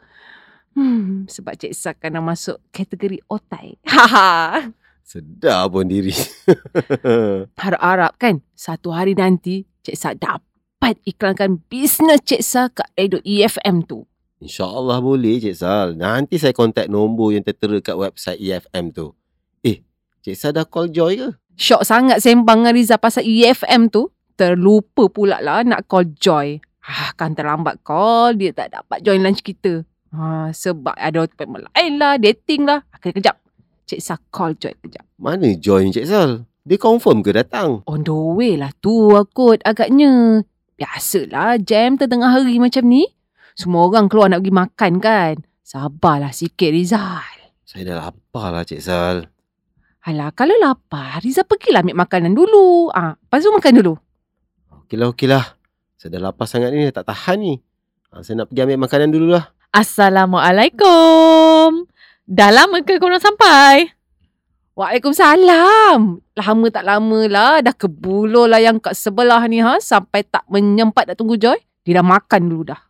Hmm, 0.75 1.31
sebab 1.31 1.55
Cik 1.55 1.79
Sa 1.79 1.95
kena 1.95 2.19
masuk 2.19 2.59
kategori 2.75 3.23
otai. 3.31 3.79
Haha. 3.87 4.75
Sedar 5.09 5.73
pun 5.73 5.89
diri. 5.89 6.13
Harap-harap 7.65 8.21
kan 8.21 8.45
satu 8.53 8.93
hari 8.93 9.17
nanti 9.17 9.65
Cik 9.81 9.97
Sa 9.97 10.13
dapat 10.13 11.01
iklankan 11.09 11.65
bisnes 11.73 12.21
Cik 12.29 12.45
Sal 12.45 12.69
kat 12.69 12.93
radio 12.93 13.17
EFM 13.25 13.89
tu. 13.89 14.05
InsyaAllah 14.45 15.01
boleh 15.01 15.41
Cik 15.41 15.57
Sal. 15.57 15.97
Nanti 15.97 16.37
saya 16.37 16.53
kontak 16.53 16.93
nombor 16.93 17.33
yang 17.33 17.41
tertera 17.41 17.81
kat 17.81 17.97
website 17.97 18.37
EFM 18.37 18.93
tu. 18.93 19.17
Eh, 19.65 19.81
Cik 20.29 20.37
Sal 20.37 20.53
dah 20.53 20.69
call 20.69 20.93
Joy 20.93 21.17
ke? 21.25 21.29
Syok 21.57 21.89
sangat 21.89 22.21
sembang 22.21 22.69
dengan 22.69 22.77
Riza 22.77 23.01
pasal 23.01 23.25
EFM 23.25 23.89
tu. 23.89 24.13
Terlupa 24.37 25.09
pula 25.09 25.41
lah 25.41 25.65
nak 25.65 25.89
call 25.89 26.13
Joy. 26.21 26.61
Ah, 26.85 27.17
kan 27.17 27.33
terlambat 27.33 27.81
call, 27.81 28.37
dia 28.37 28.53
tak 28.53 28.77
dapat 28.77 29.01
join 29.01 29.25
lunch 29.25 29.41
kita. 29.41 29.89
Ha, 30.13 30.53
sebab 30.53 30.93
ada 30.97 31.25
appointment 31.25 31.65
lain 31.73 31.97
lah, 31.97 32.21
dating 32.21 32.69
lah. 32.69 32.85
Okay, 32.97 33.17
kejap. 33.17 33.41
Cik 33.89 34.05
Sal 34.05 34.21
call 34.29 34.53
Joy 34.61 34.77
kejap. 34.85 35.09
Mana 35.17 35.49
Joy 35.57 35.89
ni 35.89 35.97
Cik 35.97 36.05
Sal? 36.05 36.45
Dia 36.69 36.77
confirm 36.77 37.25
ke 37.25 37.33
datang? 37.33 37.81
On 37.89 38.05
the 38.05 38.13
way 38.13 38.61
lah 38.61 38.69
tu 38.85 39.17
kot 39.33 39.65
agaknya. 39.65 40.45
Biasalah 40.77 41.57
jam 41.65 41.97
tengah 41.97 42.29
hari 42.29 42.61
macam 42.61 42.85
ni. 42.85 43.09
Semua 43.57 43.89
orang 43.89 44.13
keluar 44.13 44.29
nak 44.29 44.45
pergi 44.45 44.53
makan 44.53 44.93
kan. 45.01 45.35
Sabarlah 45.65 46.37
sikit 46.37 46.69
Rizal. 46.69 47.25
Saya 47.65 47.89
dah 47.89 47.97
lapar 48.05 48.53
lah 48.53 48.69
Cik 48.69 48.85
Sal. 48.85 49.25
Alah, 50.05 50.33
kalau 50.37 50.61
lapar, 50.61 51.25
Rizal 51.25 51.49
pergilah 51.49 51.81
ambil 51.81 52.05
makanan 52.05 52.37
dulu. 52.37 52.93
Ah, 52.93 53.17
lepas 53.17 53.41
tu 53.45 53.53
makan 53.53 53.73
dulu. 53.81 53.95
Okeylah, 54.85 55.09
okeylah. 55.13 55.45
Saya 56.01 56.17
dah 56.17 56.21
lapar 56.31 56.47
sangat 56.49 56.73
ni, 56.73 56.89
tak 56.93 57.05
tahan 57.09 57.37
ni. 57.41 57.61
Ha, 58.13 58.23
saya 58.25 58.37
nak 58.41 58.49
pergi 58.53 58.63
ambil 58.65 58.79
makanan 58.89 59.11
dulu 59.13 59.27
lah. 59.37 59.53
Assalamualaikum. 59.75 61.85
Dah 62.29 62.53
lama 62.53 62.85
ke 62.85 63.01
korang 63.01 63.17
sampai? 63.17 63.89
Waalaikumsalam. 64.77 66.21
Lama 66.21 66.67
tak 66.69 66.85
lama 66.85 67.21
lah. 67.25 67.65
Dah 67.65 67.73
kebulur 67.73 68.53
lah 68.53 68.61
yang 68.61 68.77
kat 68.77 68.93
sebelah 68.93 69.41
ni 69.49 69.65
ha. 69.65 69.81
Sampai 69.81 70.29
tak 70.29 70.45
menyempat 70.53 71.09
nak 71.09 71.17
tunggu 71.17 71.41
Joy. 71.41 71.57
Dia 71.89 72.05
dah 72.05 72.05
makan 72.05 72.53
dulu 72.53 72.69
dah. 72.69 72.81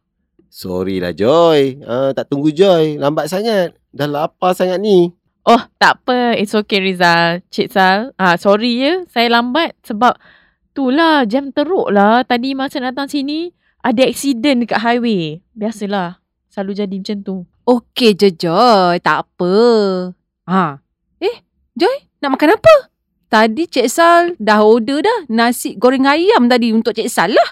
Sorry 0.51 0.99
lah 0.99 1.15
Joy. 1.15 1.79
Ha, 1.87 2.11
tak 2.19 2.35
tunggu 2.35 2.51
Joy. 2.51 2.99
Lambat 2.99 3.31
sangat. 3.31 3.79
Dah 3.95 4.11
lapar 4.11 4.59
sangat 4.59 4.83
ni. 4.83 5.15
Oh, 5.47 5.63
tak 5.79 6.03
apa. 6.03 6.35
It's 6.35 6.59
okay 6.59 6.83
Rizal. 6.83 7.39
Cik 7.47 7.71
Sal. 7.71 8.11
Ah, 8.19 8.35
sorry 8.35 8.75
ya. 8.83 9.07
Saya 9.07 9.39
lambat 9.39 9.79
sebab 9.87 10.19
itulah 10.75 11.23
jam 11.31 11.55
teruk 11.55 11.95
lah. 11.95 12.27
Tadi 12.27 12.59
masa 12.59 12.83
datang 12.83 13.07
sini 13.07 13.55
ada 13.87 14.03
accident 14.03 14.67
dekat 14.67 14.83
highway. 14.83 15.47
Biasalah. 15.55 16.19
Selalu 16.51 16.73
jadi 16.75 16.97
macam 16.99 17.19
tu. 17.23 17.37
Okey 17.69 18.17
je 18.17 18.33
Joy. 18.33 18.97
Tak 19.05 19.29
apa. 19.29 19.53
Ha. 20.49 20.81
Eh, 21.21 21.37
Joy 21.77 22.09
nak 22.25 22.33
makan 22.33 22.57
apa? 22.57 22.75
Tadi 23.29 23.69
Cik 23.69 23.89
Sal 23.93 24.33
dah 24.41 24.65
order 24.65 25.05
dah 25.05 25.29
nasi 25.29 25.77
goreng 25.77 26.09
ayam 26.09 26.49
tadi 26.49 26.73
untuk 26.73 26.97
Cik 26.97 27.13
Sal 27.13 27.37
lah. 27.37 27.51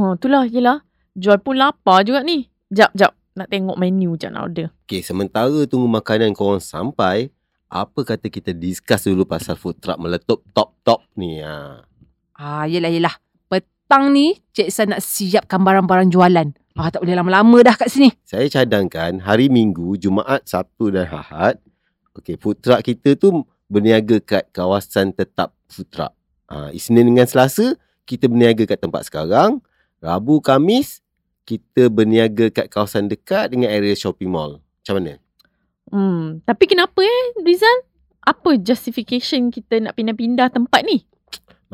Oh, 0.00 0.16
itulah. 0.16 0.48
Yelah. 0.48 0.80
Joy 1.12 1.44
pun 1.44 1.60
lapar 1.60 2.08
juga 2.08 2.24
ni. 2.24 2.48
Jap, 2.72 2.96
jap. 2.96 3.12
Nak 3.36 3.52
tengok 3.52 3.76
menu 3.76 4.16
je 4.16 4.32
nak 4.32 4.48
order. 4.48 4.72
Okey, 4.88 5.04
sementara 5.04 5.60
tunggu 5.68 5.92
makanan 5.92 6.32
korang 6.32 6.64
sampai, 6.64 7.28
apa 7.68 8.00
kata 8.08 8.32
kita 8.32 8.56
discuss 8.56 9.04
dulu 9.04 9.28
pasal 9.28 9.60
food 9.60 9.76
truck 9.76 10.00
meletup 10.00 10.40
top-top 10.56 11.04
ni. 11.20 11.44
Ha. 11.44 11.84
Ah, 12.32 12.64
yelah, 12.64 12.88
yelah. 12.88 13.12
Petang 13.52 14.08
ni, 14.08 14.40
Cik 14.56 14.72
Sal 14.72 14.88
nak 14.88 15.04
siapkan 15.04 15.60
barang-barang 15.60 16.08
jualan. 16.08 16.48
Ah, 16.78 16.94
tak 16.94 17.02
boleh 17.02 17.18
lama-lama 17.18 17.58
dah 17.66 17.74
kat 17.74 17.90
sini. 17.90 18.14
Saya 18.22 18.46
cadangkan 18.46 19.18
hari 19.26 19.50
Minggu, 19.50 19.98
Jumaat, 19.98 20.46
Sabtu 20.46 20.94
dan 20.94 21.10
Ahad, 21.10 21.58
okey, 22.14 22.38
food 22.38 22.62
truck 22.62 22.86
kita 22.86 23.18
tu 23.18 23.42
berniaga 23.66 24.22
kat 24.22 24.46
kawasan 24.54 25.10
tetap 25.10 25.50
food 25.66 25.90
truck. 25.90 26.14
Ha, 26.46 26.70
Isnin 26.70 27.10
dengan 27.10 27.26
Selasa, 27.26 27.74
kita 28.06 28.30
berniaga 28.30 28.62
kat 28.62 28.78
tempat 28.78 29.10
sekarang. 29.10 29.58
Rabu, 29.98 30.38
Kamis, 30.38 31.02
kita 31.42 31.90
berniaga 31.90 32.46
kat 32.46 32.70
kawasan 32.70 33.10
dekat 33.10 33.50
dengan 33.50 33.74
area 33.74 33.98
shopping 33.98 34.30
mall. 34.30 34.62
Macam 34.62 35.02
mana? 35.02 35.18
Hmm, 35.90 36.46
tapi 36.46 36.70
kenapa 36.70 37.02
eh 37.02 37.42
Rizal? 37.42 37.90
Apa 38.22 38.54
justification 38.54 39.50
kita 39.50 39.82
nak 39.82 39.98
pindah-pindah 39.98 40.46
tempat 40.54 40.86
ni? 40.86 41.02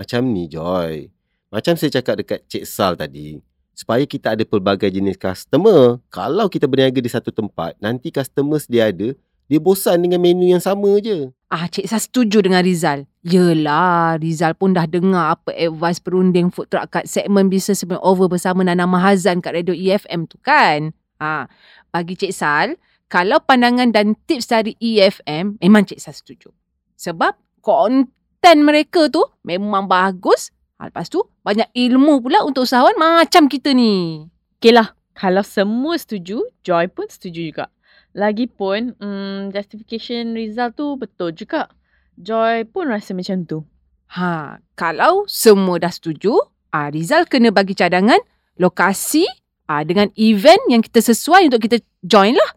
Macam 0.00 0.32
ni 0.32 0.48
Joy. 0.48 1.12
Macam 1.52 1.76
saya 1.76 1.92
cakap 1.92 2.24
dekat 2.24 2.40
Cik 2.48 2.64
Sal 2.64 2.96
tadi. 2.96 3.36
Supaya 3.74 4.06
kita 4.06 4.38
ada 4.38 4.46
pelbagai 4.46 4.86
jenis 4.88 5.18
customer. 5.18 5.98
Kalau 6.08 6.46
kita 6.46 6.70
berniaga 6.70 7.02
di 7.02 7.10
satu 7.10 7.34
tempat, 7.34 7.74
nanti 7.82 8.14
customer 8.14 8.62
sedia 8.62 8.88
ada, 8.94 9.12
dia 9.44 9.60
bosan 9.60 10.00
dengan 10.00 10.22
menu 10.24 10.48
yang 10.48 10.62
sama 10.62 10.96
je. 11.04 11.28
Ah, 11.52 11.68
Cik 11.68 11.86
Sal 11.86 12.00
setuju 12.00 12.40
dengan 12.40 12.64
Rizal. 12.64 13.04
Yelah, 13.20 14.16
Rizal 14.16 14.56
pun 14.56 14.72
dah 14.72 14.88
dengar 14.88 15.36
apa 15.38 15.52
advice 15.52 16.00
perunding 16.00 16.48
food 16.48 16.72
truck 16.72 16.90
kat 16.90 17.04
segmen 17.04 17.52
Business 17.52 17.84
Over 17.84 18.26
bersama 18.32 18.64
Nana 18.64 18.88
Mahazan 18.88 19.44
kat 19.44 19.52
Radio 19.52 19.76
EFM 19.76 20.26
tu 20.26 20.40
kan. 20.40 20.96
Ah, 21.20 21.46
bagi 21.92 22.16
Cik 22.16 22.32
Sal, 22.32 22.80
kalau 23.12 23.38
pandangan 23.44 23.92
dan 23.92 24.16
tips 24.26 24.50
dari 24.50 24.74
EFM, 24.80 25.60
memang 25.60 25.84
Cik 25.86 26.00
Sal 26.00 26.16
setuju. 26.16 26.50
Sebab 26.96 27.36
konten 27.60 28.56
mereka 28.64 29.06
tu 29.12 29.22
memang 29.44 29.86
bagus. 29.86 30.50
Ah, 30.84 30.92
lepas 30.92 31.08
tu, 31.08 31.24
banyak 31.40 31.72
ilmu 31.72 32.20
pula 32.20 32.44
untuk 32.44 32.68
usahawan 32.68 32.92
macam 33.00 33.48
kita 33.48 33.72
ni. 33.72 34.28
Okay 34.60 34.68
lah. 34.68 34.92
Kalau 35.16 35.40
semua 35.40 35.96
setuju, 35.96 36.44
Joy 36.60 36.92
pun 36.92 37.08
setuju 37.08 37.40
juga. 37.40 37.72
Lagipun, 38.12 38.92
hmm, 39.00 39.48
justification 39.56 40.36
Rizal 40.36 40.76
tu 40.76 41.00
betul 41.00 41.32
juga. 41.32 41.72
Joy 42.20 42.68
pun 42.68 42.92
rasa 42.92 43.16
macam 43.16 43.48
tu. 43.48 43.64
Ha, 44.12 44.60
kalau 44.76 45.24
semua 45.24 45.80
dah 45.80 45.88
setuju, 45.88 46.36
ah 46.68 46.92
Rizal 46.92 47.24
kena 47.32 47.48
bagi 47.48 47.72
cadangan 47.72 48.20
lokasi 48.60 49.24
ah 49.64 49.80
dengan 49.88 50.12
event 50.20 50.60
yang 50.68 50.84
kita 50.84 51.00
sesuai 51.00 51.48
untuk 51.48 51.64
kita 51.64 51.80
join 52.04 52.36
lah. 52.36 52.50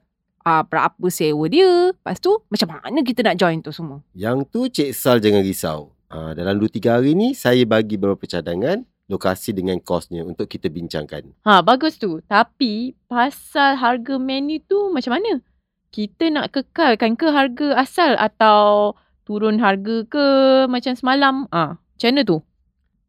Ah 0.43 0.67
berapa 0.67 1.07
sewa 1.07 1.47
dia? 1.47 1.95
Lepas 1.95 2.19
tu 2.19 2.35
macam 2.51 2.75
mana 2.75 2.99
kita 3.07 3.23
nak 3.23 3.39
join 3.39 3.63
tu 3.63 3.71
semua? 3.71 4.03
Yang 4.11 4.37
tu 4.51 4.67
Cik 4.67 4.91
Sal 4.91 5.23
jangan 5.23 5.47
risau. 5.47 5.96
Ha, 6.07 6.31
dalam 6.31 6.55
2-3 6.55 6.99
hari 6.99 7.11
ni, 7.13 7.35
saya 7.35 7.67
bagi 7.67 7.99
beberapa 7.99 8.23
cadangan, 8.23 8.87
lokasi 9.11 9.51
dengan 9.51 9.79
kosnya 9.83 10.23
untuk 10.23 10.47
kita 10.47 10.71
bincangkan. 10.71 11.31
Ha, 11.43 11.59
bagus 11.63 11.99
tu. 11.99 12.23
Tapi 12.27 12.95
pasal 13.11 13.75
harga 13.79 14.15
menu 14.15 14.63
tu 14.63 14.91
macam 14.91 15.19
mana? 15.19 15.43
Kita 15.91 16.27
nak 16.31 16.55
kekalkan 16.55 17.15
ke 17.15 17.27
harga 17.31 17.79
asal 17.79 18.15
atau 18.19 18.95
turun 19.27 19.59
harga 19.59 20.07
ke 20.07 20.25
macam 20.71 20.95
semalam? 20.95 21.35
Ah, 21.51 21.55
ha, 21.55 21.71
macam 21.75 22.07
mana 22.11 22.21
tu? 22.23 22.37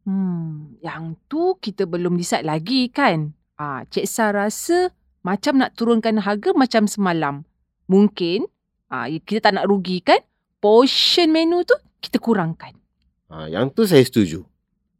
Hmm, 0.07 0.75
yang 0.81 1.19
tu 1.29 1.55
kita 1.59 1.87
belum 1.87 2.19
decide 2.19 2.47
lagi 2.47 2.91
kan? 2.91 3.35
Ah, 3.59 3.83
Cik 3.87 4.07
Sal 4.07 4.35
rasa 4.35 4.91
macam 5.21 5.59
nak 5.59 5.75
turunkan 5.75 6.23
harga 6.23 6.55
macam 6.55 6.87
semalam. 6.87 7.43
Mungkin 7.91 8.47
ah 8.89 9.05
kita 9.05 9.51
tak 9.51 9.59
nak 9.59 9.67
rugi 9.67 10.01
kan? 10.01 10.23
Portion 10.63 11.29
menu 11.29 11.61
tu 11.67 11.75
kita 11.99 12.17
kurangkan. 12.17 12.73
Ha, 13.29 13.45
yang 13.45 13.69
tu 13.69 13.85
saya 13.85 14.01
setuju. 14.01 14.41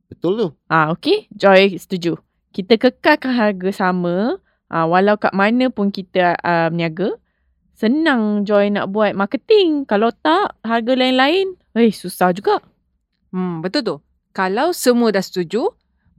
Betul 0.09 0.37
tu. 0.37 0.47
Ah, 0.69 0.93
okey. 0.93 1.29
Joy 1.33 1.77
setuju. 1.81 2.17
Kita 2.53 2.77
kekalkan 2.77 3.33
harga 3.33 3.69
sama 3.73 4.37
ah, 4.69 4.85
walau 4.85 5.17
kat 5.17 5.33
mana 5.33 5.73
pun 5.73 5.89
kita 5.89 6.37
uh, 6.41 6.69
berniaga. 6.69 7.17
Senang 7.73 8.45
Joy 8.45 8.69
nak 8.69 8.93
buat 8.93 9.15
marketing. 9.15 9.87
Kalau 9.89 10.11
tak, 10.11 10.59
harga 10.61 10.93
lain-lain, 10.93 11.55
eh 11.79 11.93
susah 11.95 12.35
juga. 12.35 12.59
Hmm, 13.31 13.63
betul 13.63 13.81
tu. 13.87 13.95
Kalau 14.35 14.75
semua 14.75 15.15
dah 15.15 15.23
setuju, 15.23 15.63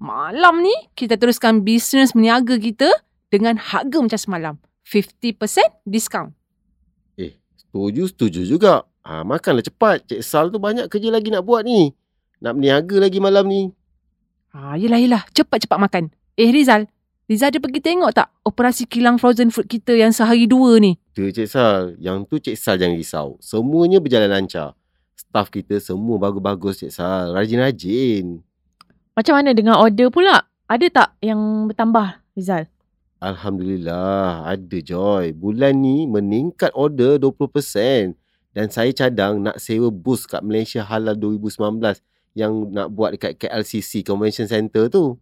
malam 0.01 0.65
ni 0.65 0.73
kita 0.97 1.21
teruskan 1.21 1.61
bisnes 1.61 2.17
meniaga 2.17 2.57
kita 2.57 2.89
dengan 3.29 3.61
harga 3.61 3.99
macam 4.01 4.21
semalam. 4.21 4.55
50% 4.89 5.85
diskaun. 5.85 6.33
Eh, 7.21 7.37
setuju, 7.61 8.09
setuju 8.09 8.41
juga. 8.49 8.89
Ha, 9.05 9.23
makanlah 9.23 9.63
cepat. 9.63 10.09
Cik 10.09 10.21
Sal 10.25 10.49
tu 10.49 10.57
banyak 10.57 10.89
kerja 10.89 11.13
lagi 11.13 11.29
nak 11.29 11.45
buat 11.45 11.63
ni. 11.63 11.93
Nak 12.41 12.57
berniaga 12.57 12.97
lagi 12.97 13.21
malam 13.21 13.45
ni. 13.45 13.69
Ha, 14.57 14.81
yelah, 14.81 14.97
yelah. 14.97 15.23
Cepat-cepat 15.37 15.77
makan. 15.77 16.09
Eh, 16.41 16.49
Rizal. 16.49 16.89
Rizal 17.29 17.53
ada 17.53 17.61
pergi 17.61 17.85
tengok 17.85 18.11
tak 18.17 18.33
operasi 18.43 18.89
kilang 18.89 19.21
frozen 19.21 19.53
food 19.53 19.69
kita 19.69 19.93
yang 19.93 20.11
sehari 20.11 20.49
dua 20.49 20.81
ni? 20.81 20.97
Tu 21.13 21.29
Cik 21.31 21.47
Sal. 21.47 21.95
Yang 22.01 22.27
tu 22.27 22.37
Cik 22.41 22.57
Sal 22.57 22.81
jangan 22.81 22.97
risau. 22.97 23.29
Semuanya 23.45 24.01
berjalan 24.01 24.33
lancar. 24.33 24.73
Staff 25.15 25.53
kita 25.53 25.79
semua 25.85 26.17
bagus-bagus 26.17 26.81
Cik 26.81 26.93
Sal. 26.97 27.37
Rajin-rajin. 27.37 28.41
Macam 29.13 29.37
mana 29.37 29.53
dengan 29.53 29.77
order 29.77 30.09
pula? 30.09 30.49
Ada 30.65 30.87
tak 30.89 31.09
yang 31.21 31.69
bertambah, 31.69 32.25
Rizal? 32.35 32.67
Alhamdulillah. 33.21 34.49
Ada 34.49 34.81
Joy. 34.81 35.37
Bulan 35.37 35.85
ni 35.85 36.09
meningkat 36.09 36.73
order 36.73 37.21
20%. 37.21 38.17
Dan 38.57 38.67
saya 38.73 38.91
cadang 38.97 39.45
nak 39.45 39.61
sewa 39.61 39.93
bus 39.93 40.25
kat 40.25 40.41
Malaysia 40.41 40.83
Halal 40.83 41.15
2019 41.21 42.01
yang 42.35 42.71
nak 42.71 42.95
buat 42.95 43.17
dekat 43.17 43.39
KLCC 43.41 44.07
Convention 44.07 44.47
Center 44.47 44.87
tu. 44.87 45.19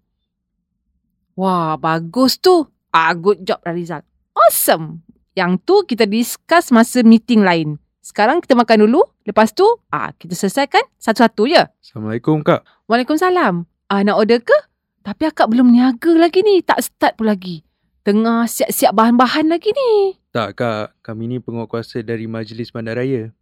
Wah, 1.38 1.78
bagus 1.78 2.36
tu. 2.36 2.66
Ah, 2.90 3.14
good 3.14 3.46
job 3.46 3.62
lah 3.62 3.72
Rizal. 3.72 4.02
Awesome. 4.34 5.06
Yang 5.38 5.52
tu 5.62 5.76
kita 5.86 6.04
discuss 6.04 6.74
masa 6.74 7.06
meeting 7.06 7.46
lain. 7.46 7.78
Sekarang 8.02 8.42
kita 8.42 8.58
makan 8.58 8.88
dulu. 8.88 9.04
Lepas 9.22 9.52
tu, 9.52 9.68
ah 9.92 10.10
kita 10.16 10.34
selesaikan 10.34 10.82
satu-satu 10.98 11.42
je. 11.46 11.62
Assalamualaikum 11.78 12.40
Kak. 12.42 12.64
Waalaikumsalam. 12.90 13.68
Ah, 13.88 14.00
nak 14.02 14.18
order 14.18 14.40
ke? 14.42 14.56
Tapi 15.04 15.28
akak 15.28 15.48
belum 15.48 15.72
niaga 15.72 16.12
lagi 16.16 16.44
ni. 16.44 16.60
Tak 16.60 16.84
start 16.84 17.16
pun 17.16 17.30
lagi. 17.30 17.64
Tengah 18.04 18.48
siap-siap 18.48 18.96
bahan-bahan 18.96 19.52
lagi 19.52 19.68
ni. 19.72 20.16
Tak 20.32 20.60
kak, 20.60 20.96
kami 21.04 21.28
ni 21.28 21.36
penguatkuasa 21.40 22.00
dari 22.00 22.28
Majlis 22.28 22.72
Bandaraya. 22.72 23.32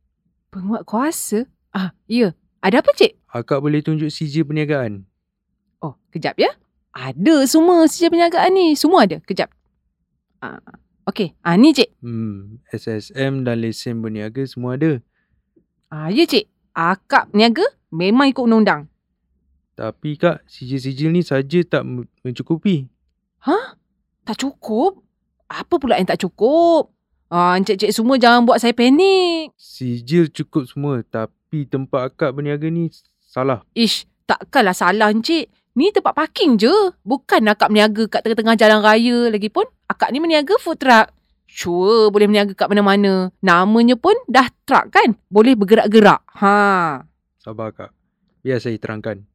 Penguat 0.50 0.87
kuasa? 0.87 1.46
Ah, 1.70 1.94
ya. 2.07 2.35
Ada 2.62 2.83
apa 2.83 2.90
cik? 2.94 3.14
Akak 3.37 3.61
boleh 3.61 3.85
tunjuk 3.85 4.09
sijil 4.09 4.49
perniagaan. 4.49 5.05
Oh, 5.85 6.01
kejap 6.09 6.40
ya. 6.40 6.57
Ada 6.96 7.44
semua 7.44 7.85
sijil 7.85 8.09
perniagaan 8.09 8.51
ni. 8.57 8.72
Semua 8.72 9.05
ada. 9.05 9.20
Kejap. 9.20 9.53
Ah, 10.40 10.57
Okey. 11.05 11.37
Ah, 11.44 11.55
ni 11.61 11.77
cik. 11.77 11.92
Hmm, 12.01 12.59
SSM 12.72 13.44
dan 13.44 13.61
lesen 13.61 14.01
berniaga 14.01 14.42
semua 14.49 14.81
ada. 14.81 14.99
Ah, 15.92 16.09
ya 16.09 16.25
cik. 16.25 16.49
Akak 16.72 17.29
niaga 17.37 17.64
memang 17.92 18.33
ikut 18.33 18.40
undang-undang. 18.42 18.88
Tapi 19.77 20.16
kak, 20.16 20.49
sijil-sijil 20.49 21.12
ni 21.12 21.20
saja 21.20 21.61
tak 21.68 21.85
mencukupi. 22.25 22.88
Tak 24.27 24.42
cukup? 24.42 25.07
Apa 25.46 25.79
pula 25.79 25.94
yang 25.94 26.11
tak 26.11 26.18
cukup? 26.18 26.90
Ah, 27.31 27.55
encik-encik 27.55 27.94
semua 27.94 28.18
jangan 28.18 28.42
buat 28.42 28.59
saya 28.59 28.75
panik. 28.75 29.55
Sijil 29.55 30.27
cukup 30.35 30.66
semua 30.66 31.07
tapi 31.07 31.62
tempat 31.62 32.11
akak 32.11 32.35
berniaga 32.35 32.66
ni 32.66 32.90
salah. 33.37 33.61
Ish, 33.77 34.09
takkanlah 34.25 34.72
salah 34.72 35.12
encik. 35.12 35.53
Ni 35.77 35.92
tempat 35.92 36.16
parking 36.16 36.57
je. 36.57 36.72
Bukan 37.05 37.44
akak 37.53 37.68
berniaga 37.68 38.09
kat 38.09 38.25
tengah-tengah 38.25 38.57
jalan 38.57 38.81
raya. 38.81 39.29
Lagipun, 39.29 39.68
akak 39.92 40.09
ni 40.09 40.25
berniaga 40.25 40.57
food 40.57 40.81
truck. 40.81 41.12
Sure, 41.44 42.09
boleh 42.09 42.25
berniaga 42.25 42.57
kat 42.57 42.72
mana-mana. 42.72 43.29
Namanya 43.44 44.01
pun 44.01 44.16
dah 44.25 44.49
truck 44.64 44.88
kan? 44.88 45.20
Boleh 45.29 45.53
bergerak-gerak. 45.53 46.25
Ha. 46.40 47.05
Sabar 47.37 47.77
kak. 47.77 47.92
Biar 48.40 48.57
saya 48.57 48.81
terangkan. 48.81 49.29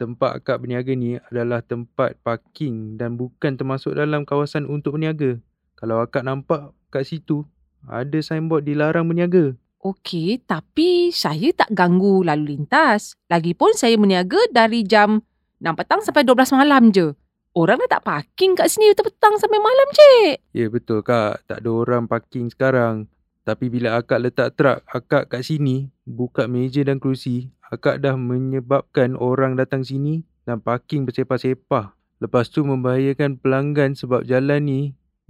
Tempat 0.00 0.40
akak 0.40 0.64
berniaga 0.64 0.96
ni 0.96 1.20
adalah 1.20 1.60
tempat 1.60 2.16
parking 2.24 2.96
dan 2.96 3.20
bukan 3.20 3.60
termasuk 3.60 3.92
dalam 3.92 4.24
kawasan 4.24 4.64
untuk 4.64 4.96
berniaga. 4.96 5.36
Kalau 5.76 6.00
akak 6.00 6.24
nampak 6.24 6.72
kat 6.88 7.04
situ, 7.04 7.44
ada 7.84 8.16
signboard 8.24 8.64
dilarang 8.64 9.04
berniaga. 9.04 9.52
Okey, 9.80 10.44
tapi 10.44 11.08
saya 11.08 11.56
tak 11.56 11.72
ganggu 11.72 12.20
lalu 12.20 12.52
lintas. 12.52 13.16
Lagipun 13.32 13.72
saya 13.72 13.96
berniaga 13.96 14.36
dari 14.52 14.84
jam 14.84 15.24
6 15.56 15.72
petang 15.72 16.04
sampai 16.04 16.20
12 16.20 16.52
malam 16.52 16.92
je. 16.92 17.16
Orang 17.56 17.80
dah 17.80 17.96
tak 17.96 18.04
parking 18.04 18.52
kat 18.52 18.68
sini 18.68 18.92
petang 18.92 19.40
sampai 19.40 19.56
malam, 19.56 19.88
cik. 19.90 20.52
Ya 20.52 20.68
betul 20.68 21.00
kak, 21.00 21.48
tak 21.48 21.64
ada 21.64 21.70
orang 21.72 22.04
parking 22.04 22.52
sekarang. 22.52 23.08
Tapi 23.42 23.72
bila 23.72 23.96
akak 23.96 24.20
letak 24.20 24.52
truk 24.60 24.84
akak 24.84 25.32
kat 25.32 25.42
sini, 25.48 25.88
buka 26.04 26.44
meja 26.44 26.84
dan 26.84 27.00
kerusi, 27.00 27.48
akak 27.72 28.04
dah 28.04 28.20
menyebabkan 28.20 29.16
orang 29.16 29.56
datang 29.56 29.80
sini 29.80 30.28
dan 30.44 30.60
parking 30.60 31.08
bersepah-sepah. 31.08 31.96
Lepas 32.20 32.52
tu 32.52 32.68
membahayakan 32.68 33.40
pelanggan 33.40 33.96
sebab 33.96 34.28
jalan 34.28 34.60
ni, 34.60 34.80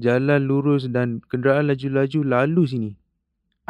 jalan 0.02 0.42
lurus 0.42 0.90
dan 0.90 1.22
kenderaan 1.22 1.70
laju-laju 1.70 2.20
lalu 2.26 2.62
sini. 2.66 2.90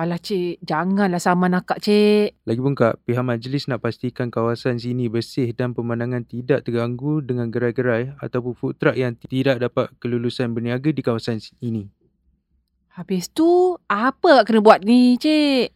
Alah, 0.00 0.16
cik. 0.16 0.64
Janganlah 0.64 1.20
saman 1.20 1.60
akak, 1.60 1.76
cik. 1.84 2.40
Lagipun 2.48 2.72
kak, 2.72 3.04
pihak 3.04 3.20
majlis 3.20 3.68
nak 3.68 3.84
pastikan 3.84 4.32
kawasan 4.32 4.80
sini 4.80 5.12
bersih 5.12 5.52
dan 5.52 5.76
pemandangan 5.76 6.24
tidak 6.24 6.64
terganggu 6.64 7.20
dengan 7.20 7.52
gerai-gerai 7.52 8.16
ataupun 8.16 8.56
food 8.56 8.80
truck 8.80 8.96
yang 8.96 9.12
tidak 9.28 9.60
dapat 9.60 9.92
kelulusan 10.00 10.56
berniaga 10.56 10.88
di 10.88 11.04
kawasan 11.04 11.36
ini. 11.60 11.92
Habis 12.96 13.28
tu, 13.28 13.76
apa 13.92 14.40
akak 14.40 14.56
kena 14.56 14.64
buat 14.64 14.80
ni, 14.88 15.20
cik? 15.20 15.68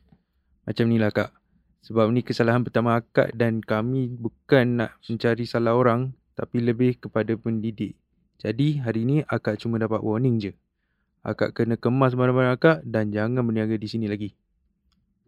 Macam 0.64 0.84
ni 0.88 0.96
lah 0.96 1.12
kak. 1.12 1.28
Sebab 1.84 2.08
ni 2.08 2.24
kesalahan 2.24 2.64
pertama 2.64 2.96
akak 2.96 3.28
dan 3.36 3.60
kami 3.60 4.08
bukan 4.08 4.80
nak 4.80 4.96
mencari 5.04 5.44
salah 5.44 5.76
orang 5.76 6.16
tapi 6.32 6.64
lebih 6.64 6.96
kepada 6.96 7.36
pendidik. 7.36 7.92
Jadi 8.40 8.80
hari 8.80 9.04
ni 9.04 9.20
akak 9.28 9.60
cuma 9.60 9.76
dapat 9.76 10.00
warning 10.00 10.40
je. 10.40 10.56
Akak 11.24 11.56
kena 11.56 11.80
kemas 11.80 12.12
barang-barang 12.12 12.52
akak 12.52 12.78
dan 12.84 13.08
jangan 13.08 13.48
berniaga 13.48 13.80
di 13.80 13.88
sini 13.88 14.04
lagi. 14.12 14.36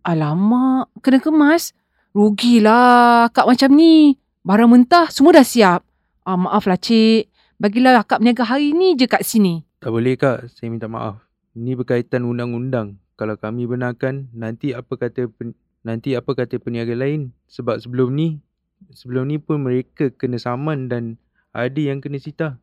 Alamak, 0.05 0.93
kena 1.01 1.25
kemas. 1.25 1.73
Rugilah 2.13 3.33
akak 3.33 3.49
macam 3.49 3.73
ni. 3.73 4.21
Barang 4.45 4.77
mentah 4.77 5.09
semua 5.09 5.41
dah 5.41 5.47
siap. 5.49 5.81
Ah, 6.29 6.37
maaflah, 6.37 6.77
cik. 6.77 7.33
Bagilah 7.57 8.05
akak 8.05 8.21
berniaga 8.21 8.45
hari 8.45 8.77
ni 8.77 8.93
je 8.93 9.09
kat 9.09 9.25
sini. 9.25 9.65
Tak 9.81 9.89
boleh 9.89 10.21
kak, 10.21 10.53
saya 10.53 10.69
minta 10.69 10.85
maaf. 10.85 11.17
Ni 11.57 11.73
berkaitan 11.73 12.29
undang-undang. 12.29 13.01
Kalau 13.17 13.41
kami 13.41 13.65
benarkan, 13.65 14.29
nanti 14.37 14.77
apa 14.77 15.01
kata 15.01 15.33
pen, 15.33 15.57
nanti 15.81 16.13
apa 16.13 16.37
kata 16.37 16.61
peniaga 16.61 16.93
lain? 16.93 17.33
Sebab 17.49 17.81
sebelum 17.81 18.13
ni, 18.13 18.45
sebelum 18.93 19.33
ni 19.33 19.41
pun 19.41 19.65
mereka 19.65 20.13
kena 20.13 20.37
saman 20.37 20.93
dan 20.93 21.17
ada 21.57 21.81
yang 21.81 22.05
kena 22.05 22.21
sita. 22.21 22.61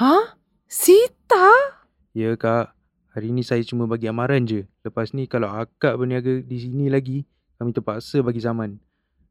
Ha? 0.00 0.40
Sita? 0.64 1.79
Ya 2.10 2.34
kak, 2.34 2.74
hari 3.14 3.30
ni 3.30 3.46
saya 3.46 3.62
cuma 3.62 3.86
bagi 3.86 4.10
amaran 4.10 4.42
je. 4.42 4.66
Lepas 4.82 5.14
ni 5.14 5.30
kalau 5.30 5.46
akak 5.46 5.94
berniaga 5.94 6.42
di 6.42 6.58
sini 6.58 6.90
lagi, 6.90 7.22
kami 7.54 7.70
terpaksa 7.70 8.18
bagi 8.18 8.42
saman. 8.42 8.82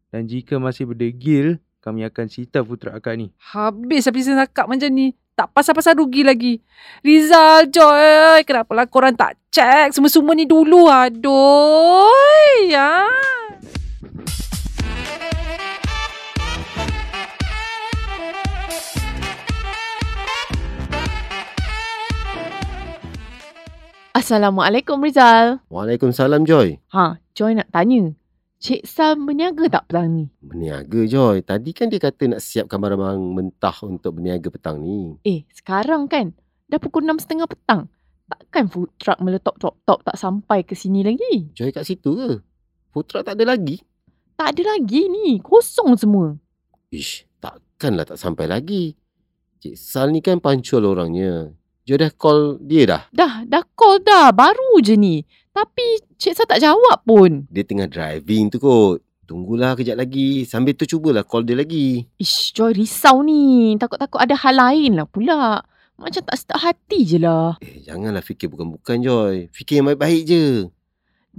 Dan 0.07 0.31
jika 0.31 0.55
masih 0.63 0.87
berdegil, 0.87 1.59
kami 1.83 2.07
akan 2.07 2.31
sita 2.31 2.63
putra 2.63 2.95
akak 2.95 3.19
ni. 3.19 3.35
Habis 3.51 4.07
habis 4.07 4.31
akak 4.31 4.71
macam 4.71 4.87
ni. 4.95 5.11
Tak 5.35 5.51
pasal-pasal 5.51 5.99
rugi 5.99 6.23
lagi. 6.23 6.59
Rizal, 7.03 7.67
Joy. 7.67 8.47
Kenapalah 8.47 8.87
korang 8.87 9.15
tak 9.15 9.35
check 9.51 9.91
semua-semua 9.91 10.35
ni 10.35 10.47
dulu? 10.47 10.87
Aduh. 10.87 12.07
Ya. 12.67 13.07
Assalamualaikum 24.29 25.01
Rizal. 25.01 25.57
Waalaikumsalam 25.73 26.45
Joy. 26.45 26.77
Ha, 26.93 27.17
Joy 27.33 27.57
nak 27.57 27.73
tanya. 27.73 28.13
Cik 28.61 28.85
Sam 28.85 29.25
berniaga 29.25 29.65
tak 29.65 29.89
petang 29.89 30.05
ni? 30.05 30.29
Berniaga 30.37 31.01
Joy. 31.09 31.41
Tadi 31.41 31.73
kan 31.73 31.89
dia 31.89 31.97
kata 31.97 32.37
nak 32.37 32.37
siapkan 32.37 32.77
barang-barang 32.77 33.17
mentah 33.17 33.73
untuk 33.89 34.21
berniaga 34.21 34.53
petang 34.53 34.85
ni. 34.85 35.17
Eh, 35.25 35.49
sekarang 35.49 36.05
kan 36.05 36.37
dah 36.69 36.77
pukul 36.77 37.09
6.30 37.09 37.41
petang. 37.49 37.89
Takkan 38.29 38.69
food 38.69 38.93
truck 39.01 39.17
meletup-top-top 39.17 40.05
tak 40.05 40.13
sampai 40.13 40.61
ke 40.61 40.77
sini 40.77 41.01
lagi? 41.01 41.49
Joy 41.57 41.73
kat 41.73 41.89
situ 41.89 42.13
ke? 42.13 42.29
Food 42.93 43.09
truck 43.09 43.25
tak 43.25 43.33
ada 43.33 43.57
lagi? 43.57 43.81
Tak 44.37 44.53
ada 44.53 44.77
lagi 44.77 45.09
ni. 45.09 45.41
Kosong 45.41 45.97
semua. 45.97 46.37
Ish, 46.93 47.25
takkanlah 47.41 48.05
tak 48.05 48.21
sampai 48.21 48.45
lagi. 48.45 48.93
Cik 49.57 49.73
Sal 49.73 50.13
ni 50.13 50.21
kan 50.21 50.37
pancul 50.37 50.85
orangnya. 50.85 51.49
Joy 51.89 52.05
dah 52.05 52.13
call 52.13 52.61
dia 52.61 52.85
dah. 52.85 53.01
Dah, 53.09 53.41
dah 53.49 53.65
call 53.73 53.97
dah. 54.05 54.29
Baru 54.29 54.77
je 54.77 54.93
ni. 54.93 55.25
Tapi 55.49 55.97
Cik 56.21 56.37
Sam 56.37 56.45
tak 56.45 56.61
jawab 56.61 57.01
pun. 57.01 57.49
Dia 57.49 57.65
tengah 57.65 57.89
driving 57.89 58.53
tu 58.53 58.61
kot. 58.61 59.01
Tunggulah 59.25 59.73
kejap 59.73 59.97
lagi. 59.97 60.45
Sambil 60.45 60.77
tu 60.77 60.85
cubalah 60.85 61.25
call 61.25 61.49
dia 61.49 61.57
lagi. 61.57 62.05
Ish, 62.21 62.53
Joy 62.53 62.77
risau 62.77 63.25
ni. 63.25 63.73
Takut-takut 63.81 64.21
ada 64.21 64.37
hal 64.37 64.53
lain 64.61 65.01
lah 65.01 65.09
pula. 65.09 65.65
Macam 65.97 66.21
tak 66.29 66.37
sedap 66.37 66.61
hati 66.61 67.09
je 67.09 67.17
lah. 67.17 67.57
Eh, 67.57 67.81
janganlah 67.81 68.21
fikir 68.21 68.53
bukan-bukan 68.53 69.01
Joy. 69.01 69.49
Fikir 69.49 69.81
yang 69.81 69.89
baik-baik 69.89 70.29
je. 70.29 70.69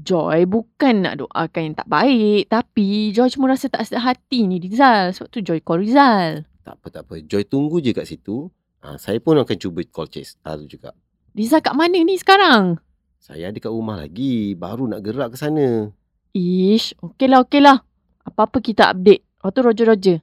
Joy 0.02 0.50
bukan 0.50 1.06
nak 1.06 1.22
doakan 1.22 1.62
yang 1.62 1.76
tak 1.78 1.86
baik. 1.86 2.50
Tapi 2.50 3.14
Joy 3.14 3.30
cuma 3.30 3.54
rasa 3.54 3.70
tak 3.70 3.86
sedap 3.86 4.02
hati 4.02 4.50
ni 4.50 4.58
Rizal. 4.58 5.14
Sebab 5.14 5.30
tu 5.30 5.46
Joy 5.46 5.62
call 5.62 5.86
Rizal. 5.86 6.42
Tak 6.66 6.74
apa, 6.74 6.86
tak 6.90 7.02
apa. 7.06 7.22
Joy 7.22 7.46
tunggu 7.46 7.78
je 7.78 7.94
kat 7.94 8.10
situ. 8.10 8.50
Ha, 8.80 8.96
saya 8.96 9.20
pun 9.20 9.36
akan 9.36 9.56
cuba 9.60 9.84
call 9.84 10.08
Cik 10.08 10.24
Sal 10.24 10.64
juga. 10.64 10.96
Rizal 11.36 11.60
kat 11.60 11.76
mana 11.76 12.00
ni 12.00 12.16
sekarang? 12.16 12.80
Saya 13.20 13.52
ada 13.52 13.58
kat 13.60 13.68
rumah 13.68 14.00
lagi. 14.00 14.56
Baru 14.56 14.88
nak 14.88 15.04
gerak 15.04 15.32
ke 15.32 15.36
sana. 15.36 15.92
Ish, 16.32 16.96
okeylah 17.04 17.44
okeylah. 17.44 17.84
Apa-apa 18.24 18.64
kita 18.64 18.88
update. 18.88 19.20
Waktu 19.44 19.60
roger-roger. 19.60 20.18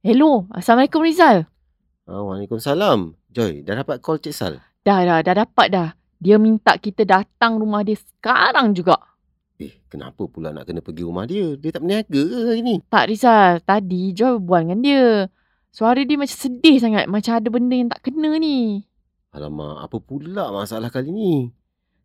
Hello, 0.00 0.48
Assalamualaikum 0.48 1.04
Rizal. 1.04 1.44
Ha, 2.08 2.12
Waalaikumsalam. 2.16 3.12
Joy, 3.28 3.60
dah 3.60 3.84
dapat 3.84 4.00
call 4.00 4.16
Cik 4.16 4.32
Sal? 4.32 4.64
Dah 4.80 5.04
dah, 5.04 5.20
dah 5.20 5.44
dapat 5.44 5.68
dah. 5.68 5.88
Dia 6.16 6.40
minta 6.40 6.72
kita 6.80 7.04
datang 7.04 7.60
rumah 7.60 7.84
dia 7.84 8.00
sekarang 8.00 8.72
juga. 8.72 8.96
Eh, 9.60 9.76
kenapa 9.92 10.24
pula 10.24 10.56
nak 10.56 10.64
kena 10.64 10.80
pergi 10.80 11.04
rumah 11.04 11.28
dia? 11.28 11.52
Dia 11.60 11.68
tak 11.68 11.84
berniaga 11.84 12.22
ke 12.24 12.38
hari 12.48 12.64
ni? 12.64 12.80
Tak 12.88 13.12
Rizal, 13.12 13.60
tadi 13.60 14.16
Joy 14.16 14.40
berbual 14.40 14.60
dengan 14.64 14.80
dia. 14.80 15.04
Suara 15.78 16.02
dia 16.02 16.18
macam 16.18 16.34
sedih 16.34 16.82
sangat. 16.82 17.06
Macam 17.06 17.38
ada 17.38 17.46
benda 17.54 17.78
yang 17.78 17.86
tak 17.86 18.10
kena 18.10 18.34
ni. 18.42 18.82
Alamak, 19.30 19.86
apa 19.86 19.96
pula 20.02 20.50
masalah 20.50 20.90
kali 20.90 21.14
ni? 21.14 21.54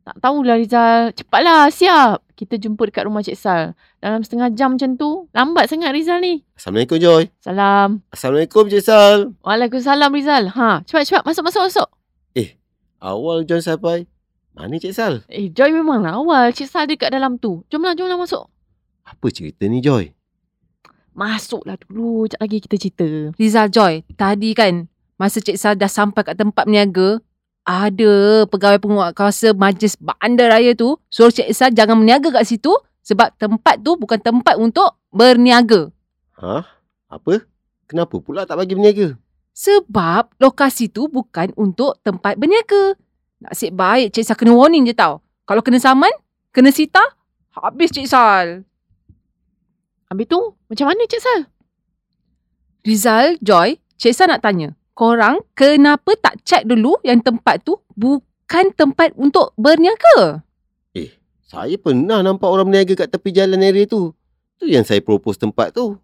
Tak 0.05 0.21
tahulah 0.21 0.61
Rizal. 0.61 1.09
Cepatlah, 1.17 1.73
siap. 1.73 2.21
Kita 2.37 2.61
jumpa 2.61 2.85
dekat 2.85 3.09
rumah 3.09 3.25
Cik 3.25 3.33
Sal. 3.33 3.73
Dalam 3.97 4.21
setengah 4.21 4.53
jam 4.53 4.77
macam 4.77 4.93
tu. 4.93 5.25
Lambat 5.33 5.73
sangat 5.73 5.89
Rizal 5.89 6.21
ni. 6.21 6.45
Assalamualaikum 6.53 7.01
Joy. 7.01 7.33
Salam. 7.41 8.05
Assalamualaikum 8.13 8.69
Cik 8.69 8.83
Sal. 8.85 9.33
Waalaikumsalam 9.41 10.13
Rizal. 10.13 10.53
Ha, 10.53 10.85
cepat 10.85 11.09
cepat 11.09 11.23
masuk 11.25 11.43
masuk 11.49 11.61
masuk. 11.65 11.89
Awal 13.01 13.43
Joy 13.49 13.59
sampai. 13.59 14.05
Mana 14.53 14.77
Cik 14.77 14.93
Sal? 14.93 15.25
Eh, 15.33 15.49
Joy 15.49 15.73
memang 15.73 16.05
awal. 16.05 16.53
Cik 16.53 16.69
Sal 16.69 16.85
dekat 16.85 17.09
dalam 17.09 17.41
tu. 17.41 17.65
Jomlah, 17.73 17.97
jomlah 17.97 18.21
masuk. 18.21 18.53
Apa 19.01 19.33
cerita 19.33 19.65
ni 19.65 19.81
Joy? 19.81 20.13
Masuklah 21.13 21.77
dulu. 21.77 22.25
Sekejap 22.25 22.41
lagi 22.41 22.57
kita 22.57 22.75
cerita. 22.81 23.07
Rizal 23.37 23.69
Joy, 23.69 23.93
tadi 24.17 24.57
kan 24.57 24.89
masa 25.17 25.39
Cik 25.39 25.57
Sal 25.57 25.77
dah 25.77 25.87
sampai 25.87 26.25
kat 26.25 26.35
tempat 26.35 26.65
berniaga, 26.65 27.21
ada 27.63 28.43
pegawai 28.49 28.81
penguatkuasa 28.81 29.55
majlis 29.55 29.95
bandar 29.95 30.51
raya 30.51 30.75
tu 30.75 30.99
suruh 31.07 31.31
Cik 31.31 31.53
Sal 31.55 31.71
jangan 31.71 32.01
berniaga 32.01 32.33
kat 32.33 32.43
situ 32.49 32.73
sebab 33.05 33.31
tempat 33.39 33.79
tu 33.79 33.95
bukan 33.95 34.19
tempat 34.19 34.59
untuk 34.59 34.99
berniaga. 35.13 35.93
Ha? 36.41 36.65
Apa? 37.07 37.45
Kenapa 37.87 38.17
pula 38.19 38.43
tak 38.43 38.59
bagi 38.59 38.73
berniaga? 38.73 39.15
Sebab 39.53 40.33
lokasi 40.41 40.89
tu 40.89 41.05
bukan 41.07 41.53
untuk 41.53 42.01
tempat 42.01 42.35
berniaga. 42.35 42.97
Nasib 43.37 43.77
baik 43.77 44.17
Cik 44.17 44.25
Sal 44.25 44.35
kena 44.35 44.51
warning 44.57 44.89
je 44.89 44.97
tau. 44.97 45.21
Kalau 45.45 45.61
kena 45.61 45.77
saman, 45.77 46.11
kena 46.49 46.73
sita, 46.73 47.03
habis 47.53 47.93
Cik 47.93 48.09
Sal. 48.09 48.65
Habis 50.13 50.29
tu, 50.29 50.53
macam 50.69 50.93
mana 50.93 51.09
Cik 51.09 51.21
Sal? 51.25 51.39
Rizal, 52.85 53.41
Joy, 53.41 53.81
Cik 53.97 54.13
Sal 54.13 54.29
nak 54.29 54.45
tanya. 54.45 54.77
Korang 54.93 55.41
kenapa 55.57 56.13
tak 56.21 56.37
check 56.45 56.69
dulu 56.69 57.01
yang 57.01 57.17
tempat 57.17 57.65
tu 57.65 57.81
bukan 57.97 58.69
tempat 58.77 59.09
untuk 59.17 59.57
berniaga? 59.57 60.45
Saya 61.49 61.81
pernah 61.81 62.21
nampak 62.21 62.45
orang 62.45 62.69
berniaga 62.69 62.93
kat 62.93 63.09
tepi 63.09 63.33
jalan 63.33 63.65
area 63.65 63.89
tu. 63.89 64.13
Tu 64.61 64.69
yang 64.69 64.85
saya 64.85 65.01
propose 65.01 65.41
tempat 65.41 65.73
tu. 65.73 65.97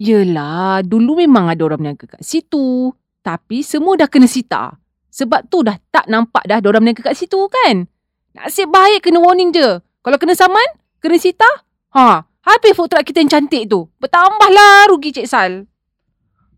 Yelah, 0.00 0.80
dulu 0.80 1.20
memang 1.20 1.52
ada 1.52 1.60
orang 1.60 1.80
berniaga 1.80 2.16
kat 2.16 2.24
situ. 2.24 2.88
Tapi 3.20 3.60
semua 3.60 4.00
dah 4.00 4.08
kena 4.08 4.24
sita. 4.28 4.80
Sebab 5.12 5.52
tu 5.52 5.60
dah 5.60 5.76
tak 5.92 6.08
nampak 6.08 6.48
dah 6.48 6.56
orang 6.64 6.88
berniaga 6.88 7.12
kat 7.12 7.20
situ 7.20 7.36
kan? 7.52 7.84
Nasib 8.32 8.72
baik 8.72 9.04
kena 9.04 9.20
warning 9.20 9.52
je. 9.52 9.80
Kalau 10.00 10.16
kena 10.16 10.32
saman, 10.32 10.64
kena 11.04 11.20
sita, 11.20 11.48
ha, 11.92 12.24
habis 12.46 12.72
food 12.78 12.88
truck 12.88 13.02
kita 13.02 13.26
yang 13.26 13.30
cantik 13.30 13.66
tu. 13.66 13.90
Bertambahlah 13.98 14.88
rugi 14.88 15.10
Cik 15.10 15.26
Sal. 15.26 15.66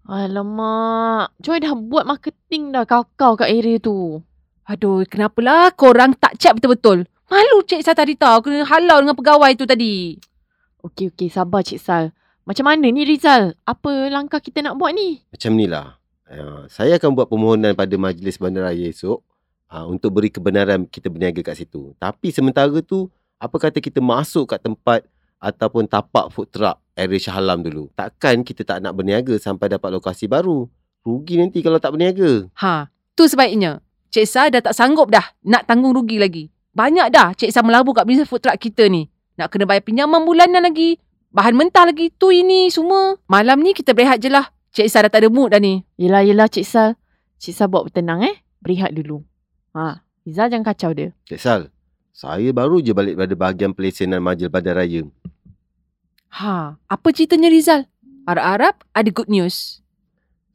Alamak. 0.04 1.32
Joy 1.40 1.64
dah 1.64 1.72
buat 1.72 2.04
marketing 2.04 2.76
dah 2.76 2.84
kau-kau 2.84 3.36
kat 3.36 3.48
area 3.48 3.80
tu. 3.80 4.20
Aduh, 4.68 5.08
kenapalah 5.08 5.72
korang 5.72 6.12
tak 6.16 6.36
check 6.36 6.56
betul-betul? 6.60 7.08
Malu 7.28 7.64
Cik 7.64 7.80
Sal 7.80 7.96
tadi 7.96 8.16
tau 8.16 8.40
kena 8.44 8.68
halau 8.68 9.00
dengan 9.00 9.16
pegawai 9.16 9.52
tu 9.56 9.64
tadi. 9.64 10.16
Okey, 10.84 11.12
okey. 11.12 11.28
Sabar 11.32 11.64
Cik 11.64 11.80
Sal. 11.80 12.12
Macam 12.48 12.64
mana 12.64 12.88
ni 12.88 13.04
Rizal? 13.04 13.52
Apa 13.68 14.08
langkah 14.08 14.40
kita 14.40 14.64
nak 14.64 14.80
buat 14.80 14.96
ni? 14.96 15.20
Macam 15.28 15.52
ni 15.52 15.68
lah. 15.68 16.00
Uh, 16.24 16.64
saya 16.72 16.96
akan 16.96 17.12
buat 17.12 17.28
permohonan 17.28 17.76
pada 17.76 17.92
Majlis 18.00 18.40
Bandaraya 18.40 18.88
esok 18.88 19.20
uh, 19.68 19.84
untuk 19.84 20.16
beri 20.16 20.32
kebenaran 20.32 20.88
kita 20.88 21.12
berniaga 21.12 21.44
kat 21.44 21.60
situ. 21.60 21.92
Tapi 22.00 22.32
sementara 22.32 22.72
tu, 22.80 23.12
apa 23.36 23.52
kata 23.52 23.84
kita 23.84 24.00
masuk 24.00 24.48
kat 24.48 24.64
tempat 24.64 25.04
ataupun 25.38 25.86
tapak 25.86 26.30
food 26.34 26.50
truck 26.50 26.78
area 26.98 27.18
Shah 27.18 27.38
Alam 27.38 27.62
dulu. 27.62 27.90
Takkan 27.94 28.42
kita 28.42 28.66
tak 28.66 28.82
nak 28.82 28.94
berniaga 28.98 29.38
sampai 29.38 29.70
dapat 29.70 29.94
lokasi 29.94 30.26
baru. 30.26 30.66
Rugi 31.06 31.38
nanti 31.38 31.62
kalau 31.62 31.78
tak 31.78 31.94
berniaga. 31.94 32.50
Ha, 32.58 32.90
tu 33.14 33.24
sebaiknya. 33.30 33.80
Cik 34.08 34.26
Sal 34.26 34.48
dah 34.50 34.64
tak 34.64 34.74
sanggup 34.74 35.12
dah 35.12 35.24
nak 35.44 35.68
tanggung 35.68 35.94
rugi 35.94 36.18
lagi. 36.18 36.50
Banyak 36.74 37.12
dah 37.12 37.32
Cik 37.38 37.54
Sal 37.54 37.62
melabur 37.64 37.94
kat 37.94 38.04
bisnes 38.08 38.26
food 38.26 38.42
truck 38.42 38.58
kita 38.58 38.88
ni. 38.90 39.06
Nak 39.38 39.52
kena 39.54 39.68
bayar 39.68 39.84
pinjaman 39.86 40.26
bulanan 40.26 40.64
lagi. 40.64 40.98
Bahan 41.30 41.54
mentah 41.54 41.86
lagi. 41.86 42.10
Tu 42.10 42.42
ini 42.42 42.72
semua. 42.72 43.20
Malam 43.30 43.62
ni 43.62 43.76
kita 43.76 43.94
berehat 43.94 44.18
je 44.18 44.32
lah. 44.32 44.50
Cik 44.74 44.88
Sal 44.90 45.06
dah 45.06 45.12
tak 45.12 45.22
ada 45.24 45.28
mood 45.30 45.54
dah 45.54 45.60
ni. 45.62 45.86
Yelah, 46.00 46.26
yelah 46.26 46.48
Cik 46.50 46.66
Sal. 46.66 46.98
Cik 47.38 47.54
Sal 47.54 47.68
buat 47.70 47.86
bertenang 47.86 48.26
eh. 48.26 48.42
Berehat 48.58 48.90
dulu. 48.90 49.22
Ha, 49.78 50.02
Rizal 50.26 50.50
jangan 50.50 50.66
kacau 50.74 50.90
dia. 50.92 51.14
Cik 51.30 51.40
Sal, 51.40 51.60
saya 52.10 52.50
baru 52.50 52.82
je 52.82 52.90
balik 52.90 53.14
pada 53.14 53.34
bahagian 53.38 53.70
pelesenan 53.70 54.18
majlis 54.18 54.50
bandaraya. 54.50 55.06
Ha, 56.28 56.76
apa 56.76 57.08
ceritanya 57.10 57.48
Rizal? 57.48 57.88
Harap-harap 58.28 58.84
ada 58.92 59.08
good 59.08 59.32
news. 59.32 59.80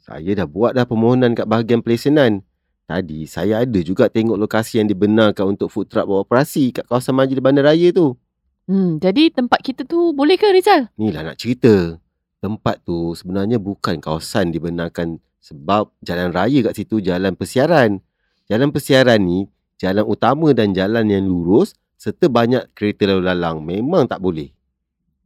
Saya 0.03 0.35
dah 0.37 0.45
buat 0.45 0.77
dah 0.77 0.85
permohonan 0.85 1.33
kat 1.33 1.49
bahagian 1.49 1.81
pelesenan. 1.81 2.45
Tadi 2.83 3.25
saya 3.25 3.63
ada 3.63 3.79
juga 3.79 4.11
tengok 4.11 4.35
lokasi 4.35 4.83
yang 4.83 4.91
dibenarkan 4.91 5.55
untuk 5.55 5.71
food 5.71 5.87
truck 5.87 6.05
beroperasi 6.05 6.75
kat 6.75 6.85
kawasan 6.85 7.15
majlis 7.15 7.39
bandaraya 7.39 7.89
tu. 7.95 8.19
Hmm, 8.67 8.99
jadi 8.99 9.31
tempat 9.31 9.59
kita 9.63 9.87
tu 9.87 10.11
boleh 10.11 10.35
ke 10.35 10.51
Rizal? 10.51 10.91
Ni 10.99 11.09
lah 11.09 11.23
nak 11.23 11.39
cerita. 11.39 11.97
Tempat 12.43 12.83
tu 12.83 13.15
sebenarnya 13.15 13.57
bukan 13.59 14.03
kawasan 14.03 14.51
dibenarkan 14.51 15.23
sebab 15.39 15.91
jalan 16.03 16.35
raya 16.35 16.59
kat 16.71 16.75
situ 16.75 16.99
jalan 16.99 17.35
persiaran. 17.39 18.03
Jalan 18.51 18.69
persiaran 18.75 19.23
ni 19.23 19.47
jalan 19.79 20.03
utama 20.03 20.51
dan 20.51 20.75
jalan 20.75 21.07
yang 21.07 21.23
lurus 21.23 21.75
serta 21.95 22.27
banyak 22.27 22.75
kereta 22.75 23.07
lalu 23.07 23.23
lalang. 23.31 23.63
Memang 23.63 24.07
tak 24.07 24.19
boleh. 24.19 24.51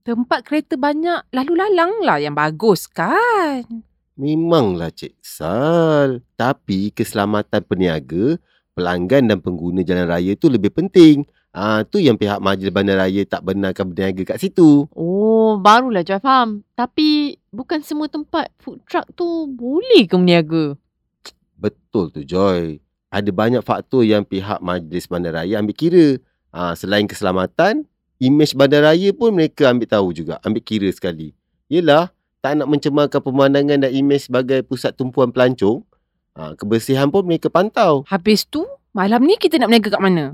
Tempat 0.08 0.48
kereta 0.48 0.80
banyak 0.80 1.36
lalu 1.36 1.60
lalang 1.60 2.00
lah 2.00 2.16
yang 2.16 2.32
bagus 2.32 2.88
kan? 2.88 3.68
Memanglah 4.16 4.88
Cik 4.88 5.20
Sal. 5.20 6.24
Tapi 6.40 6.96
keselamatan 6.96 7.60
peniaga, 7.68 8.40
pelanggan 8.72 9.28
dan 9.28 9.44
pengguna 9.44 9.84
jalan 9.84 10.08
raya 10.08 10.32
tu 10.40 10.48
lebih 10.48 10.72
penting. 10.72 11.28
Ah, 11.52 11.84
tu 11.84 12.00
yang 12.00 12.16
pihak 12.16 12.40
majlis 12.40 12.72
bandaraya 12.72 13.20
tak 13.28 13.52
benarkan 13.52 13.92
berniaga 13.92 14.24
kat 14.32 14.48
situ. 14.48 14.88
Oh, 14.96 15.60
barulah 15.60 16.08
Joy 16.08 16.24
faham. 16.24 16.64
Tapi 16.72 17.36
bukan 17.52 17.84
semua 17.84 18.08
tempat 18.08 18.48
food 18.64 18.80
truck 18.88 19.12
tu 19.12 19.52
boleh 19.52 20.08
ke 20.08 20.16
berniaga? 20.16 20.80
Betul 21.60 22.16
tu 22.16 22.24
Joy. 22.24 22.80
Ada 23.12 23.28
banyak 23.36 23.60
faktor 23.60 24.08
yang 24.08 24.24
pihak 24.24 24.64
majlis 24.64 25.04
bandaraya 25.12 25.60
ambil 25.60 25.76
kira. 25.76 26.08
Ah, 26.56 26.80
selain 26.80 27.12
keselamatan, 27.12 27.84
imej 28.18 28.54
bandaraya 28.58 29.10
pun 29.14 29.34
mereka 29.34 29.70
ambil 29.70 29.88
tahu 29.90 30.08
juga, 30.14 30.42
ambil 30.42 30.62
kira 30.62 30.90
sekali. 30.90 31.34
Yelah, 31.70 32.10
tak 32.42 32.58
nak 32.58 32.70
mencemarkan 32.70 33.22
pemandangan 33.22 33.88
dan 33.88 33.92
imej 33.94 34.30
sebagai 34.30 34.62
pusat 34.66 34.94
tumpuan 34.94 35.34
pelancong. 35.34 35.82
Ah, 36.38 36.54
kebersihan 36.54 37.10
pun 37.10 37.26
mereka 37.26 37.50
pantau. 37.50 38.06
Habis 38.06 38.46
tu, 38.46 38.62
malam 38.94 39.26
ni 39.26 39.42
kita 39.42 39.58
nak 39.58 39.74
berniaga 39.74 39.98
kat 39.98 40.02
mana? 40.02 40.26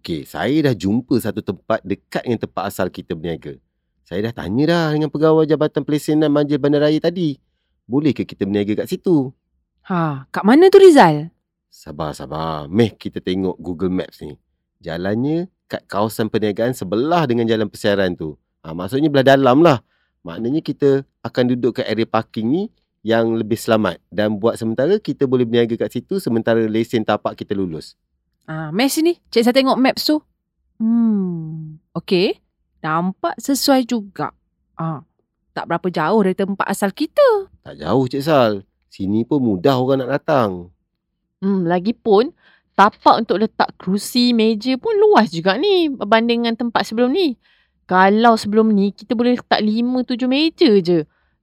Okey, 0.00 0.24
saya 0.24 0.54
dah 0.64 0.72
jumpa 0.72 1.18
satu 1.20 1.44
tempat 1.44 1.84
dekat 1.84 2.24
dengan 2.24 2.40
tempat 2.40 2.62
asal 2.72 2.88
kita 2.88 3.12
berniaga. 3.12 3.60
Saya 4.06 4.30
dah 4.30 4.42
tanya 4.42 4.64
dah 4.66 4.86
dengan 4.96 5.12
pegawai 5.12 5.44
Jabatan 5.44 5.84
Pelesenan 5.84 6.32
Majlis 6.32 6.58
Bandaraya 6.58 6.98
tadi. 6.98 7.36
Boleh 7.84 8.16
ke 8.16 8.24
kita 8.24 8.48
berniaga 8.48 8.82
kat 8.82 8.88
situ? 8.90 9.30
Ha, 9.86 10.24
kat 10.30 10.42
mana 10.46 10.66
tu 10.70 10.80
Rizal? 10.80 11.30
Sabar, 11.70 12.10
sabar. 12.16 12.66
Meh 12.66 12.90
kita 12.90 13.22
tengok 13.22 13.54
Google 13.60 13.92
Maps 13.94 14.18
ni. 14.24 14.34
Jalannya 14.82 15.46
kat 15.70 15.86
kawasan 15.86 16.26
perniagaan 16.26 16.74
sebelah 16.74 17.30
dengan 17.30 17.46
jalan 17.46 17.70
persiaran 17.70 18.18
tu. 18.18 18.34
Ha, 18.66 18.74
maksudnya 18.74 19.06
belah 19.06 19.22
dalam 19.22 19.62
lah. 19.62 19.78
Maknanya 20.26 20.60
kita 20.60 21.06
akan 21.22 21.54
duduk 21.54 21.78
kat 21.78 21.86
area 21.86 22.04
parking 22.04 22.50
ni 22.50 22.62
yang 23.06 23.38
lebih 23.38 23.56
selamat. 23.56 24.02
Dan 24.10 24.42
buat 24.42 24.58
sementara 24.58 24.98
kita 24.98 25.30
boleh 25.30 25.46
berniaga 25.46 25.78
kat 25.78 25.94
situ 25.94 26.18
sementara 26.18 26.60
lesen 26.66 27.06
tapak 27.06 27.38
kita 27.38 27.54
lulus. 27.54 27.94
Ah, 28.50 28.74
mes 28.74 28.92
ni. 28.98 29.16
Cik 29.30 29.46
saya 29.46 29.54
tengok 29.54 29.78
maps 29.78 30.10
tu. 30.10 30.18
Hmm. 30.82 31.78
Okey. 31.94 32.36
Nampak 32.82 33.38
sesuai 33.38 33.86
juga. 33.86 34.34
Ah, 34.74 35.06
tak 35.54 35.70
berapa 35.70 35.86
jauh 35.86 36.20
dari 36.24 36.34
tempat 36.34 36.66
asal 36.66 36.90
kita. 36.90 37.52
Tak 37.62 37.78
jauh 37.78 38.04
Cik 38.10 38.24
Sal. 38.24 38.52
Sini 38.90 39.22
pun 39.22 39.38
mudah 39.38 39.78
orang 39.78 40.02
nak 40.02 40.20
datang. 40.20 40.74
Hmm, 41.40 41.64
lagipun 41.64 42.34
tapak 42.74 43.26
untuk 43.26 43.40
letak 43.40 43.74
kerusi, 43.76 44.32
meja 44.32 44.74
pun 44.80 44.94
luas 44.96 45.30
juga 45.30 45.56
ni 45.56 45.90
berbanding 45.90 46.46
dengan 46.46 46.56
tempat 46.56 46.86
sebelum 46.86 47.12
ni. 47.12 47.36
Kalau 47.90 48.38
sebelum 48.38 48.70
ni 48.70 48.94
kita 48.94 49.18
boleh 49.18 49.34
letak 49.34 49.66
5-7 49.66 50.30
meja 50.30 50.70
je. 50.78 50.98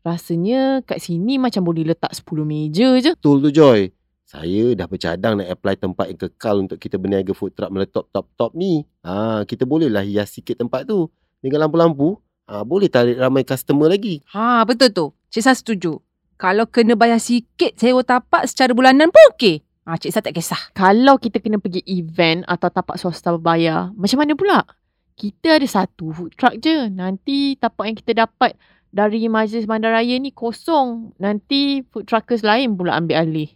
Rasanya 0.08 0.80
kat 0.88 1.04
sini 1.04 1.36
macam 1.36 1.68
boleh 1.68 1.84
letak 1.84 2.16
10 2.16 2.48
meja 2.48 2.88
je. 3.04 3.12
Betul 3.20 3.44
tu 3.44 3.52
Joy. 3.52 3.92
Saya 4.28 4.76
dah 4.76 4.88
bercadang 4.88 5.40
nak 5.40 5.48
apply 5.52 5.76
tempat 5.80 6.12
yang 6.12 6.20
kekal 6.20 6.64
untuk 6.64 6.80
kita 6.80 7.00
berniaga 7.00 7.32
food 7.32 7.56
truck 7.56 7.72
meletop 7.72 8.12
top-top 8.12 8.56
ni. 8.56 8.84
Ha, 9.04 9.44
kita 9.48 9.64
bolehlah 9.64 10.04
hias 10.04 10.36
sikit 10.36 10.60
tempat 10.60 10.84
tu. 10.88 11.08
Dengan 11.40 11.68
lampu-lampu, 11.68 12.20
ha, 12.48 12.64
boleh 12.64 12.92
tarik 12.92 13.20
ramai 13.20 13.48
customer 13.48 13.88
lagi. 13.88 14.24
Ha, 14.32 14.68
betul 14.68 14.92
tu. 14.92 15.06
Cik 15.32 15.44
Sah 15.44 15.56
setuju. 15.56 16.00
Kalau 16.40 16.68
kena 16.68 16.96
bayar 16.96 17.20
sikit 17.20 17.76
sewa 17.76 18.04
tapak 18.04 18.48
secara 18.48 18.72
bulanan 18.72 19.12
pun 19.12 19.24
okey. 19.36 19.67
Ha, 19.88 19.96
Cik 19.96 20.12
Sah 20.12 20.20
tak 20.20 20.36
kisah. 20.36 20.60
Kalau 20.76 21.16
kita 21.16 21.40
kena 21.40 21.64
pergi 21.64 21.80
event 21.88 22.44
atau 22.44 22.68
tapak 22.68 23.00
swasta 23.00 23.32
berbayar, 23.32 23.96
macam 23.96 24.20
mana 24.20 24.36
pula? 24.36 24.68
Kita 25.16 25.56
ada 25.56 25.64
satu 25.64 26.12
food 26.12 26.36
truck 26.36 26.60
je. 26.60 26.92
Nanti 26.92 27.56
tapak 27.56 27.88
yang 27.88 27.96
kita 27.96 28.28
dapat 28.28 28.60
dari 28.92 29.32
majlis 29.32 29.64
bandaraya 29.64 30.20
ni 30.20 30.36
kosong. 30.36 31.16
Nanti 31.24 31.88
food 31.88 32.04
truckers 32.04 32.44
lain 32.44 32.76
pula 32.76 33.00
ambil 33.00 33.24
alih. 33.24 33.48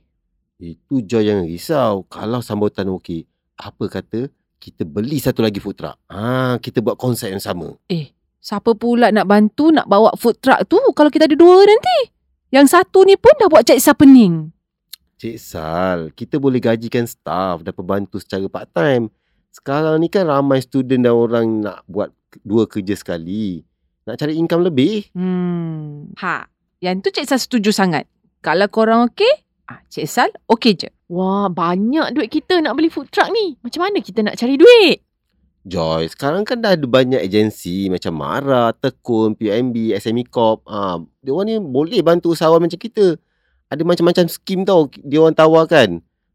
Itu 0.56 1.04
Joy 1.04 1.28
yang 1.28 1.44
risau. 1.44 2.08
Kalau 2.08 2.40
sambutan 2.40 2.88
okey, 2.96 3.28
apa 3.60 3.92
kata 3.92 4.32
kita 4.56 4.88
beli 4.88 5.20
satu 5.20 5.44
lagi 5.44 5.60
food 5.60 5.76
truck. 5.76 6.00
Ha, 6.08 6.56
kita 6.64 6.80
buat 6.80 6.96
konsep 6.96 7.28
yang 7.28 7.44
sama. 7.44 7.76
Siapa 8.42 8.72
pula 8.74 9.12
nak 9.12 9.28
bantu 9.28 9.70
nak 9.70 9.86
bawa 9.86 10.16
food 10.16 10.40
truck 10.40 10.64
tu 10.66 10.80
kalau 10.96 11.12
kita 11.12 11.28
ada 11.28 11.36
dua 11.36 11.62
nanti? 11.68 12.16
Yang 12.56 12.80
satu 12.80 13.04
ni 13.04 13.20
pun 13.20 13.36
dah 13.36 13.52
buat 13.52 13.68
Cik 13.68 13.84
Sah 13.84 13.94
pening. 13.94 14.50
Cik 15.22 15.38
Sal, 15.38 16.10
kita 16.18 16.42
boleh 16.42 16.58
gajikan 16.58 17.06
staff 17.06 17.62
dan 17.62 17.78
pembantu 17.78 18.18
secara 18.18 18.42
part 18.50 18.66
time. 18.74 19.14
Sekarang 19.54 20.02
ni 20.02 20.10
kan 20.10 20.26
ramai 20.26 20.66
student 20.66 21.06
dan 21.06 21.14
orang 21.14 21.62
nak 21.62 21.86
buat 21.86 22.10
dua 22.42 22.66
kerja 22.66 22.98
sekali. 22.98 23.62
Nak 24.10 24.18
cari 24.18 24.42
income 24.42 24.66
lebih. 24.66 25.14
Hmm. 25.14 26.10
Ha, 26.18 26.50
yang 26.82 27.06
tu 27.06 27.14
Cik 27.14 27.30
Sal 27.30 27.38
setuju 27.38 27.70
sangat. 27.70 28.10
Kalau 28.42 28.66
korang 28.74 29.14
okey, 29.14 29.30
ah, 29.70 29.86
Cik 29.94 30.10
Sal 30.10 30.34
okey 30.50 30.74
je. 30.74 30.90
Wah, 31.14 31.54
banyak 31.54 32.18
duit 32.18 32.34
kita 32.34 32.58
nak 32.58 32.74
beli 32.74 32.90
food 32.90 33.14
truck 33.14 33.30
ni. 33.30 33.62
Macam 33.62 33.86
mana 33.86 34.02
kita 34.02 34.26
nak 34.26 34.42
cari 34.42 34.58
duit? 34.58 35.06
Joy, 35.70 36.10
sekarang 36.10 36.50
kan 36.50 36.66
dah 36.66 36.74
ada 36.74 36.88
banyak 36.90 37.22
agensi 37.22 37.94
macam 37.94 38.18
Mara, 38.18 38.74
Tekun, 38.74 39.38
PUMB, 39.38 39.94
SME 40.02 40.26
Corp. 40.26 40.66
Ha, 40.66 40.98
dia 41.22 41.30
orang 41.30 41.46
ni 41.46 41.56
boleh 41.62 42.02
bantu 42.02 42.34
usahawan 42.34 42.66
macam 42.66 42.82
kita. 42.82 43.22
Ada 43.72 43.88
macam-macam 43.88 44.28
skim 44.28 44.68
tau 44.68 44.92
dia 45.00 45.24
orang 45.24 45.32
tawarkan. 45.32 45.90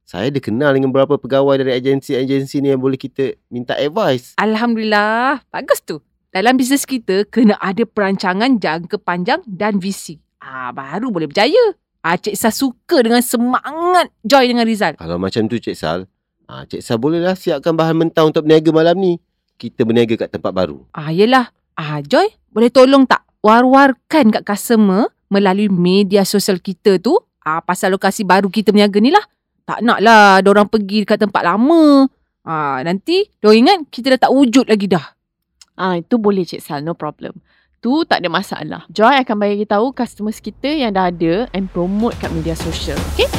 Saya 0.09 0.32
ada 0.32 0.41
kenal 0.41 0.72
dengan 0.72 0.89
beberapa 0.89 1.20
pegawai 1.20 1.61
dari 1.61 1.76
agensi-agensi 1.76 2.64
ni 2.64 2.72
yang 2.72 2.80
boleh 2.80 2.97
kita 2.97 3.37
minta 3.53 3.76
advice. 3.76 4.32
Alhamdulillah. 4.41 5.45
Bagus 5.53 5.84
tu. 5.84 6.01
Dalam 6.32 6.57
bisnes 6.57 6.89
kita, 6.89 7.28
kena 7.28 7.61
ada 7.61 7.84
perancangan 7.84 8.57
jangka 8.57 8.97
panjang 9.05 9.45
dan 9.45 9.76
visi. 9.76 10.16
Ah, 10.41 10.72
baru 10.72 11.12
boleh 11.12 11.28
berjaya. 11.28 11.76
Ah, 12.01 12.16
Cik 12.16 12.41
Sal 12.41 12.57
suka 12.57 13.05
dengan 13.05 13.20
semangat 13.20 14.09
Joy 14.24 14.49
dengan 14.49 14.64
Rizal. 14.64 14.97
Kalau 14.97 15.20
macam 15.20 15.45
tu 15.45 15.61
Cik 15.61 15.76
Sal, 15.76 16.09
ha, 16.49 16.64
Cik 16.64 16.80
Sal 16.80 16.97
bolehlah 16.97 17.37
siapkan 17.37 17.76
bahan 17.76 18.01
mentah 18.01 18.24
untuk 18.24 18.49
berniaga 18.49 18.72
malam 18.72 18.97
ni. 18.97 19.20
Kita 19.61 19.84
berniaga 19.84 20.24
kat 20.24 20.32
tempat 20.32 20.57
baru. 20.57 20.89
Ah, 20.97 21.12
yelah. 21.12 21.53
Ah, 21.76 22.01
Joy, 22.01 22.32
boleh 22.49 22.72
tolong 22.72 23.05
tak 23.05 23.28
war-warkan 23.45 24.32
kat 24.32 24.47
customer 24.49 25.12
melalui 25.26 25.66
media 25.66 26.22
sosial 26.22 26.62
kita 26.62 27.03
tu 27.03 27.26
ah, 27.47 27.63
pasal 27.63 27.95
lokasi 27.95 28.27
baru 28.27 28.51
kita 28.51 28.75
berniaga 28.75 28.99
ni 28.99 29.15
lah. 29.15 29.23
Tak 29.63 29.83
nak 29.87 30.03
lah 30.03 30.43
orang 30.43 30.67
pergi 30.67 31.07
dekat 31.07 31.23
tempat 31.23 31.47
lama. 31.47 32.11
Ah, 32.43 32.83
nanti 32.83 33.31
diorang 33.39 33.63
ingat 33.63 33.79
kita 33.91 34.19
dah 34.19 34.27
tak 34.27 34.35
wujud 34.35 34.67
lagi 34.67 34.91
dah. 34.91 35.15
Ah, 35.79 35.95
itu 35.95 36.19
boleh 36.19 36.43
Cik 36.43 36.63
Sal, 36.63 36.83
no 36.83 36.99
problem. 36.99 37.39
Tu 37.79 37.93
tak 38.11 38.19
ada 38.23 38.29
masalah. 38.31 38.83
Joy 38.91 39.23
akan 39.23 39.37
bagi 39.39 39.67
tahu 39.67 39.95
customers 39.95 40.43
kita 40.43 40.67
yang 40.67 40.91
dah 40.91 41.11
ada 41.11 41.47
and 41.55 41.71
promote 41.71 42.19
kat 42.19 42.35
media 42.35 42.59
sosial. 42.59 42.99
Okay? 43.15 43.31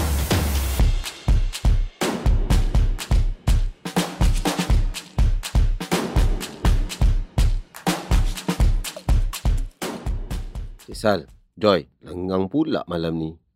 Cik 10.88 10.95
Sal, 10.95 11.20
Joy, 11.55 11.88
lengang 12.03 12.47
pula 12.51 12.84
malam 12.88 13.16
ni. 13.16 13.46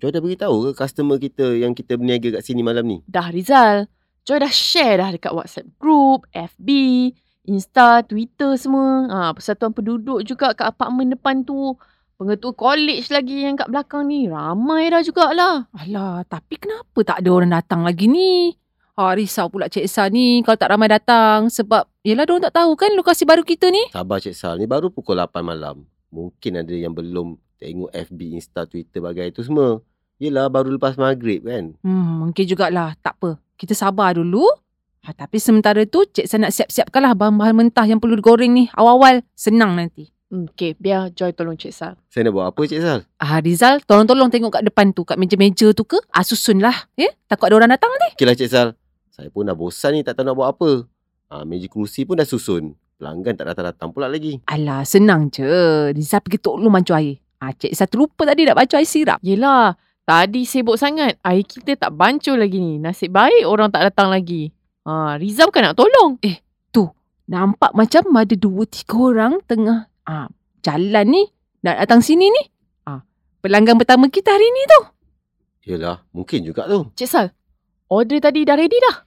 Joy 0.00 0.16
dah 0.16 0.24
beritahu 0.24 0.72
ke 0.72 0.80
customer 0.80 1.20
kita 1.20 1.60
yang 1.60 1.76
kita 1.76 2.00
berniaga 2.00 2.40
kat 2.40 2.42
sini 2.48 2.64
malam 2.64 2.88
ni? 2.88 3.04
Dah 3.04 3.28
Rizal. 3.28 3.84
Joy 4.24 4.40
dah 4.40 4.48
share 4.48 4.96
dah 4.96 5.12
dekat 5.12 5.28
WhatsApp 5.36 5.76
group, 5.76 6.24
FB, 6.32 6.68
Insta, 7.44 8.00
Twitter 8.08 8.56
semua. 8.56 9.04
Ah, 9.12 9.30
persatuan 9.36 9.76
penduduk 9.76 10.24
juga 10.24 10.56
kat 10.56 10.72
apartmen 10.72 11.12
depan 11.12 11.44
tu. 11.44 11.76
Pengetua 12.16 12.56
college 12.56 13.12
lagi 13.12 13.44
yang 13.44 13.60
kat 13.60 13.68
belakang 13.68 14.08
ni. 14.08 14.24
Ramai 14.24 14.88
dah 14.88 15.04
jugalah. 15.04 15.68
Alah, 15.68 16.24
tapi 16.24 16.56
kenapa 16.56 17.04
tak 17.04 17.20
ada 17.20 17.28
orang 17.36 17.52
datang 17.52 17.84
lagi 17.84 18.08
ni? 18.08 18.56
Ha, 18.96 19.12
risau 19.12 19.52
pula 19.52 19.68
Cik 19.68 19.84
Sal 19.84 20.08
ni 20.16 20.40
kalau 20.40 20.56
tak 20.56 20.72
ramai 20.72 20.88
datang. 20.88 21.52
Sebab, 21.52 21.84
yelah 22.08 22.24
diorang 22.24 22.48
tak 22.48 22.56
tahu 22.56 22.72
kan 22.72 22.96
lokasi 22.96 23.28
baru 23.28 23.44
kita 23.44 23.68
ni. 23.68 23.92
Sabar 23.92 24.16
Cik 24.16 24.32
Sal, 24.32 24.56
ni 24.56 24.64
baru 24.64 24.88
pukul 24.88 25.20
8 25.20 25.44
malam. 25.44 25.84
Mungkin 26.08 26.64
ada 26.64 26.72
yang 26.72 26.96
belum 26.96 27.36
tengok 27.60 27.92
FB, 27.92 28.20
Insta, 28.40 28.64
Twitter 28.64 29.04
bagai 29.04 29.36
tu 29.36 29.44
semua. 29.44 29.84
Yelah, 30.20 30.52
baru 30.52 30.76
lepas 30.76 31.00
maghrib 31.00 31.48
kan. 31.48 31.72
Hmm, 31.80 32.28
mungkin 32.28 32.44
jugalah. 32.44 32.92
Tak 33.00 33.16
apa. 33.16 33.40
Kita 33.56 33.72
sabar 33.72 34.20
dulu. 34.20 34.44
Ha, 35.08 35.16
tapi 35.16 35.40
sementara 35.40 35.80
tu, 35.88 36.04
Cik 36.04 36.28
Sal 36.28 36.44
nak 36.44 36.52
siap-siapkanlah 36.52 37.16
bahan-bahan 37.16 37.56
mentah 37.56 37.88
yang 37.88 37.96
perlu 37.96 38.20
digoreng 38.20 38.52
ni. 38.52 38.68
Awal-awal, 38.76 39.24
senang 39.32 39.72
nanti. 39.72 40.12
Hmm, 40.28 40.44
okay, 40.52 40.76
biar 40.76 41.08
Joy 41.16 41.32
tolong 41.32 41.56
Cik 41.56 41.72
Sal. 41.72 41.96
Saya 42.12 42.28
nak 42.28 42.36
buat 42.36 42.46
apa 42.52 42.60
Cik 42.68 42.80
Sal? 42.84 43.00
Ah, 43.16 43.40
Rizal, 43.40 43.80
tolong-tolong 43.88 44.28
tengok 44.28 44.60
kat 44.60 44.62
depan 44.68 44.92
tu, 44.92 45.08
kat 45.08 45.16
meja-meja 45.16 45.72
tu 45.72 45.88
ke. 45.88 45.96
Ah, 46.12 46.20
susun 46.20 46.60
lah. 46.60 46.76
Ya? 47.00 47.08
Takut 47.24 47.48
ada 47.48 47.56
orang 47.56 47.72
datang 47.72 47.88
nanti. 47.88 48.12
Okey 48.20 48.28
lah 48.28 48.36
Cik 48.36 48.50
Sal. 48.52 48.68
Saya 49.08 49.32
pun 49.32 49.48
dah 49.48 49.56
bosan 49.56 49.96
ni 49.96 50.04
tak 50.04 50.20
tahu 50.20 50.28
nak 50.28 50.36
buat 50.36 50.48
apa. 50.52 50.70
Ha, 51.32 51.48
meja 51.48 51.64
kerusi 51.64 52.04
pun 52.04 52.20
dah 52.20 52.28
susun. 52.28 52.76
Pelanggan 53.00 53.40
tak 53.40 53.56
datang-datang 53.56 53.88
pula 53.96 54.04
lagi. 54.04 54.36
Alah, 54.52 54.84
senang 54.84 55.32
je. 55.32 55.48
Rizal 55.96 56.20
pergi 56.20 56.44
tolong 56.44 56.68
bancuh 56.68 57.00
air. 57.00 57.24
Ah, 57.40 57.56
Cik 57.56 57.72
Sal 57.72 57.88
terlupa 57.88 58.28
tadi 58.28 58.44
nak 58.44 58.60
bancuh 58.60 58.76
air 58.76 58.84
sirap. 58.84 59.16
Yelah, 59.24 59.72
tadi 60.10 60.42
sibuk 60.42 60.74
sangat. 60.74 61.22
Air 61.22 61.46
kita 61.46 61.78
tak 61.78 61.94
bancuh 61.94 62.34
lagi 62.34 62.58
ni. 62.58 62.82
Nasib 62.82 63.14
baik 63.14 63.46
orang 63.46 63.70
tak 63.70 63.86
datang 63.86 64.10
lagi. 64.10 64.50
Ha, 64.82 65.14
Rizal 65.22 65.54
bukan 65.54 65.70
nak 65.70 65.78
tolong. 65.78 66.18
Nampak 67.30 67.70
macam 67.78 68.10
ada 68.18 68.34
dua 68.34 68.66
tiga 68.66 69.14
orang 69.14 69.38
tengah 69.46 69.86
ah, 70.02 70.26
jalan 70.66 71.06
ni. 71.06 71.22
Nak 71.62 71.86
datang 71.86 72.02
sini 72.02 72.26
ni. 72.26 72.42
Ah, 72.82 73.06
pelanggan 73.38 73.78
pertama 73.78 74.10
kita 74.10 74.34
hari 74.34 74.50
ni 74.50 74.62
tu. 74.66 74.80
Yelah, 75.70 76.02
mungkin 76.10 76.42
juga 76.42 76.66
tu. 76.66 76.90
Cik 76.98 77.06
Sal, 77.06 77.30
order 77.86 78.18
tadi 78.18 78.42
dah 78.42 78.58
ready 78.58 78.74
dah? 78.82 79.06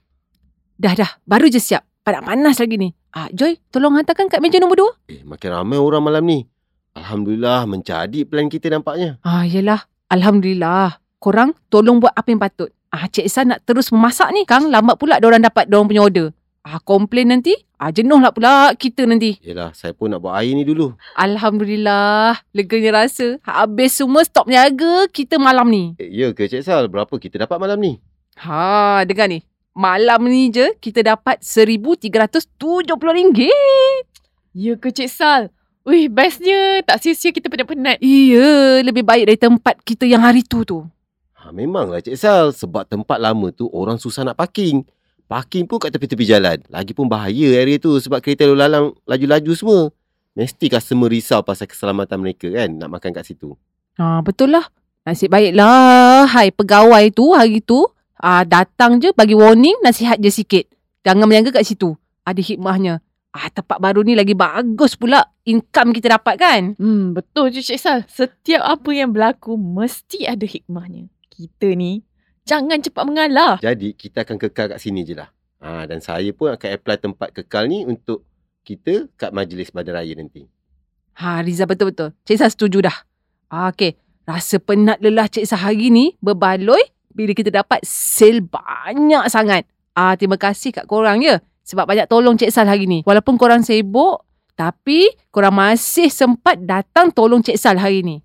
Dah 0.80 0.94
dah, 0.96 1.10
baru 1.28 1.52
je 1.52 1.60
siap. 1.60 1.84
Panas-panas 2.00 2.56
lagi 2.56 2.80
ni. 2.80 2.88
Ah, 3.12 3.28
Joy, 3.28 3.60
tolong 3.68 4.00
hantarkan 4.00 4.32
kat 4.32 4.40
meja 4.40 4.56
nombor 4.56 4.80
dua. 4.80 4.90
Eh, 5.12 5.20
makin 5.20 5.60
ramai 5.60 5.76
orang 5.76 6.00
malam 6.00 6.24
ni. 6.24 6.48
Alhamdulillah, 6.96 7.68
menjadi 7.68 8.24
plan 8.24 8.48
kita 8.48 8.72
nampaknya. 8.72 9.20
Ah, 9.20 9.44
yelah. 9.44 9.84
Alhamdulillah. 10.12 11.00
Korang 11.18 11.56
tolong 11.72 12.04
buat 12.04 12.12
apa 12.12 12.28
yang 12.28 12.40
patut. 12.40 12.68
Ah, 12.92 13.08
Cik 13.08 13.26
San 13.32 13.50
nak 13.50 13.64
terus 13.64 13.90
memasak 13.90 14.30
ni. 14.30 14.44
Kang, 14.44 14.68
lambat 14.68 15.00
pula 15.00 15.18
orang 15.18 15.42
dapat 15.42 15.66
orang 15.72 15.88
punya 15.88 16.04
order. 16.04 16.28
Ah, 16.64 16.80
komplain 16.80 17.28
nanti. 17.28 17.52
Ah, 17.80 17.92
jenuh 17.92 18.20
lah 18.20 18.32
pula 18.32 18.72
kita 18.76 19.04
nanti. 19.04 19.36
Yelah, 19.44 19.72
saya 19.76 19.92
pun 19.92 20.08
nak 20.08 20.24
buat 20.24 20.32
air 20.40 20.56
ni 20.56 20.64
dulu. 20.64 20.96
Alhamdulillah. 21.16 22.40
Leganya 22.56 23.04
rasa. 23.04 23.36
Habis 23.44 24.00
semua 24.00 24.24
stok 24.24 24.48
niaga 24.48 25.04
kita 25.12 25.36
malam 25.36 25.68
ni. 25.68 25.92
Eh, 26.00 26.08
ya 26.08 26.32
ke 26.32 26.48
Cik 26.48 26.64
Sal? 26.64 26.88
Berapa 26.88 27.12
kita 27.20 27.44
dapat 27.44 27.60
malam 27.60 27.76
ni? 27.80 28.00
Ha, 28.40 29.04
dengar 29.04 29.28
ni. 29.28 29.44
Malam 29.74 30.30
ni 30.30 30.54
je 30.54 30.72
kita 30.80 31.04
dapat 31.04 31.42
RM1,370. 31.42 33.50
Ya 34.54 34.78
ke 34.78 34.88
Cik 34.88 35.10
Sal? 35.10 35.50
Wih, 35.84 36.08
bestnya. 36.08 36.80
Tak 36.80 37.04
sia-sia 37.04 37.28
kita 37.28 37.52
penat-penat. 37.52 38.00
Iya, 38.00 38.80
lebih 38.80 39.04
baik 39.04 39.28
dari 39.28 39.36
tempat 39.36 39.76
kita 39.84 40.08
yang 40.08 40.24
hari 40.24 40.40
tu 40.40 40.64
tu. 40.64 40.80
Ha, 41.36 41.52
memanglah 41.52 42.00
Cik 42.00 42.16
Sal. 42.16 42.56
Sebab 42.56 42.88
tempat 42.88 43.20
lama 43.20 43.52
tu 43.52 43.68
orang 43.68 44.00
susah 44.00 44.24
nak 44.24 44.40
parking. 44.40 44.80
Parking 45.28 45.68
pun 45.68 45.76
kat 45.76 45.92
tepi-tepi 45.92 46.24
jalan. 46.24 46.56
Lagipun 46.72 47.04
bahaya 47.04 47.60
area 47.60 47.76
tu 47.76 48.00
sebab 48.00 48.24
kereta 48.24 48.48
lalu 48.48 48.56
lalang 48.64 48.86
laju-laju 49.04 49.52
semua. 49.52 49.80
Mesti 50.32 50.72
customer 50.72 51.12
risau 51.12 51.44
pasal 51.44 51.68
keselamatan 51.68 52.16
mereka 52.16 52.48
kan 52.48 52.68
nak 52.80 52.88
makan 52.88 53.12
kat 53.12 53.28
situ. 53.28 53.52
Ha, 54.00 54.24
betul 54.24 54.56
lah. 54.56 54.64
Nasib 55.04 55.28
baiklah. 55.28 56.24
Hai, 56.32 56.48
pegawai 56.48 57.12
tu 57.12 57.36
hari 57.36 57.60
tu. 57.60 57.84
Ah, 58.16 58.40
datang 58.48 59.04
je 59.04 59.12
bagi 59.12 59.36
warning, 59.36 59.76
nasihat 59.84 60.16
je 60.16 60.32
sikit. 60.32 60.64
Jangan 61.04 61.28
berniaga 61.28 61.60
kat 61.60 61.68
situ. 61.68 61.92
Ada 62.24 62.40
hikmahnya. 62.40 63.04
Ah, 63.34 63.50
tempat 63.50 63.82
baru 63.82 64.06
ni 64.06 64.14
lagi 64.14 64.30
bagus 64.30 64.94
pula 64.94 65.26
income 65.42 65.90
kita 65.90 66.14
dapat 66.14 66.38
kan? 66.38 66.62
Hmm, 66.78 67.18
betul 67.18 67.50
je 67.50 67.66
Cik 67.66 67.78
Sal. 67.82 67.98
Setiap 68.06 68.62
apa 68.62 68.94
yang 68.94 69.10
berlaku 69.10 69.58
mesti 69.58 70.22
ada 70.22 70.46
hikmahnya. 70.46 71.10
Kita 71.34 71.74
ni 71.74 72.06
jangan 72.46 72.78
cepat 72.78 73.02
mengalah. 73.02 73.58
Jadi 73.58 73.90
kita 73.98 74.22
akan 74.22 74.38
kekal 74.38 74.70
kat 74.70 74.78
sini 74.78 75.02
je 75.02 75.18
lah. 75.18 75.34
Ha, 75.58 75.82
dan 75.90 75.98
saya 75.98 76.30
pun 76.30 76.54
akan 76.54 76.68
apply 76.78 76.96
tempat 77.02 77.28
kekal 77.34 77.66
ni 77.66 77.82
untuk 77.82 78.22
kita 78.62 79.10
kat 79.18 79.34
majlis 79.34 79.74
badan 79.74 79.98
raya 79.98 80.14
nanti. 80.14 80.46
Ha, 81.18 81.42
Riza 81.42 81.66
betul-betul. 81.66 82.14
Cik 82.22 82.38
Sah 82.38 82.50
setuju 82.54 82.86
dah. 82.86 83.02
Ah, 83.50 83.74
okay. 83.74 83.98
Rasa 84.30 84.62
penat 84.62 85.02
lelah 85.02 85.26
Cik 85.26 85.42
Sah 85.42 85.58
hari 85.58 85.90
ni 85.90 86.14
berbaloi 86.22 86.86
bila 87.10 87.34
kita 87.34 87.50
dapat 87.50 87.82
sale 87.82 88.46
banyak 88.46 89.26
sangat. 89.26 89.66
Ah, 89.98 90.14
terima 90.14 90.38
kasih 90.38 90.70
kat 90.70 90.86
korang 90.86 91.18
ya. 91.18 91.42
Sebab 91.64 91.88
banyak 91.88 92.06
tolong 92.12 92.36
Cik 92.36 92.52
Sal 92.52 92.68
hari 92.68 92.84
ni. 92.84 93.00
Walaupun 93.08 93.40
korang 93.40 93.64
sibuk, 93.64 94.20
tapi 94.52 95.08
korang 95.32 95.56
masih 95.56 96.12
sempat 96.12 96.60
datang 96.60 97.08
tolong 97.08 97.40
Cik 97.40 97.56
Sal 97.56 97.80
hari 97.80 98.04
ni. 98.04 98.20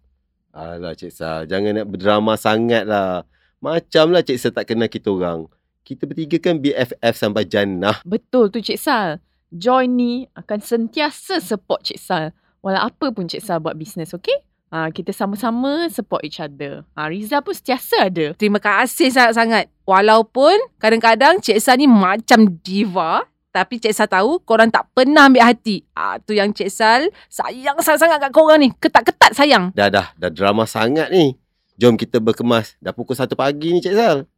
Alah 0.52 0.92
Cik 0.92 1.12
Sal, 1.16 1.48
jangan 1.48 1.80
nak 1.80 1.88
berdrama 1.88 2.36
sangat 2.36 2.84
lah. 2.84 3.24
Macamlah 3.64 4.28
Cik 4.28 4.38
Sal 4.38 4.52
tak 4.52 4.68
kenal 4.68 4.92
kita 4.92 5.08
orang. 5.08 5.48
Kita 5.88 6.04
bertiga 6.04 6.38
kan 6.38 6.60
BFF 6.60 7.16
sampai 7.16 7.48
jannah. 7.48 8.04
Betul 8.04 8.52
tu 8.52 8.60
Cik 8.60 8.78
Sal. 8.78 9.24
Joy 9.50 9.90
ni 9.90 10.28
akan 10.36 10.60
sentiasa 10.60 11.40
support 11.40 11.88
Cik 11.88 11.98
Sal. 11.98 12.36
Walau 12.60 12.92
apa 12.92 13.10
pun 13.16 13.26
Cik 13.26 13.40
Sal 13.40 13.64
buat 13.64 13.80
bisnes, 13.80 14.12
okay? 14.12 14.36
Ha, 14.70 14.94
kita 14.94 15.10
sama-sama 15.10 15.90
support 15.90 16.22
each 16.22 16.38
other. 16.38 16.86
Ha, 16.94 17.10
Riza 17.10 17.42
pun 17.42 17.58
sentiasa 17.58 18.06
ada. 18.06 18.38
Terima 18.38 18.62
kasih 18.62 19.10
sangat-sangat. 19.10 19.66
Walaupun 19.82 20.54
kadang-kadang 20.78 21.42
Cik 21.42 21.58
Sal 21.58 21.82
ni 21.82 21.90
macam 21.90 22.46
diva, 22.62 23.26
tapi 23.50 23.82
Cik 23.82 23.98
Sal 23.98 24.06
tahu 24.06 24.38
korang 24.46 24.70
tak 24.70 24.86
pernah 24.94 25.26
ambil 25.26 25.50
hati. 25.50 25.82
Ah 25.98 26.22
tu 26.22 26.38
yang 26.38 26.54
Cik 26.54 26.70
Sal 26.70 27.10
sayang 27.34 27.82
sangat-sangat 27.82 28.22
kat 28.22 28.30
korang 28.30 28.62
ni. 28.62 28.70
Ketat-ketat 28.78 29.34
sayang. 29.34 29.74
Dah 29.74 29.90
dah, 29.90 30.14
dah 30.14 30.30
drama 30.30 30.70
sangat 30.70 31.10
ni. 31.10 31.34
Jom 31.82 31.98
kita 31.98 32.22
berkemas. 32.22 32.78
Dah 32.78 32.94
pukul 32.94 33.18
1 33.18 33.34
pagi 33.34 33.74
ni 33.74 33.82
Cik 33.82 33.98
Sal. 33.98 34.30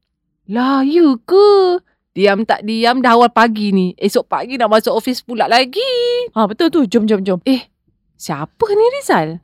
Lah, 0.48 0.80
you 0.88 1.20
ke? 1.28 1.84
Diam 2.16 2.48
tak 2.48 2.64
diam 2.64 3.04
dah 3.04 3.20
awal 3.20 3.36
pagi 3.36 3.76
ni. 3.76 3.92
Esok 4.00 4.32
pagi 4.32 4.56
nak 4.56 4.72
masuk 4.72 4.96
office 4.96 5.20
pula 5.28 5.52
lagi. 5.52 5.84
Ha, 6.32 6.48
betul 6.48 6.72
tu. 6.72 6.88
Jom, 6.88 7.04
jom, 7.04 7.20
jom. 7.20 7.44
Siapa 8.16 8.66
ni 8.72 8.86
Rizal? 8.96 9.44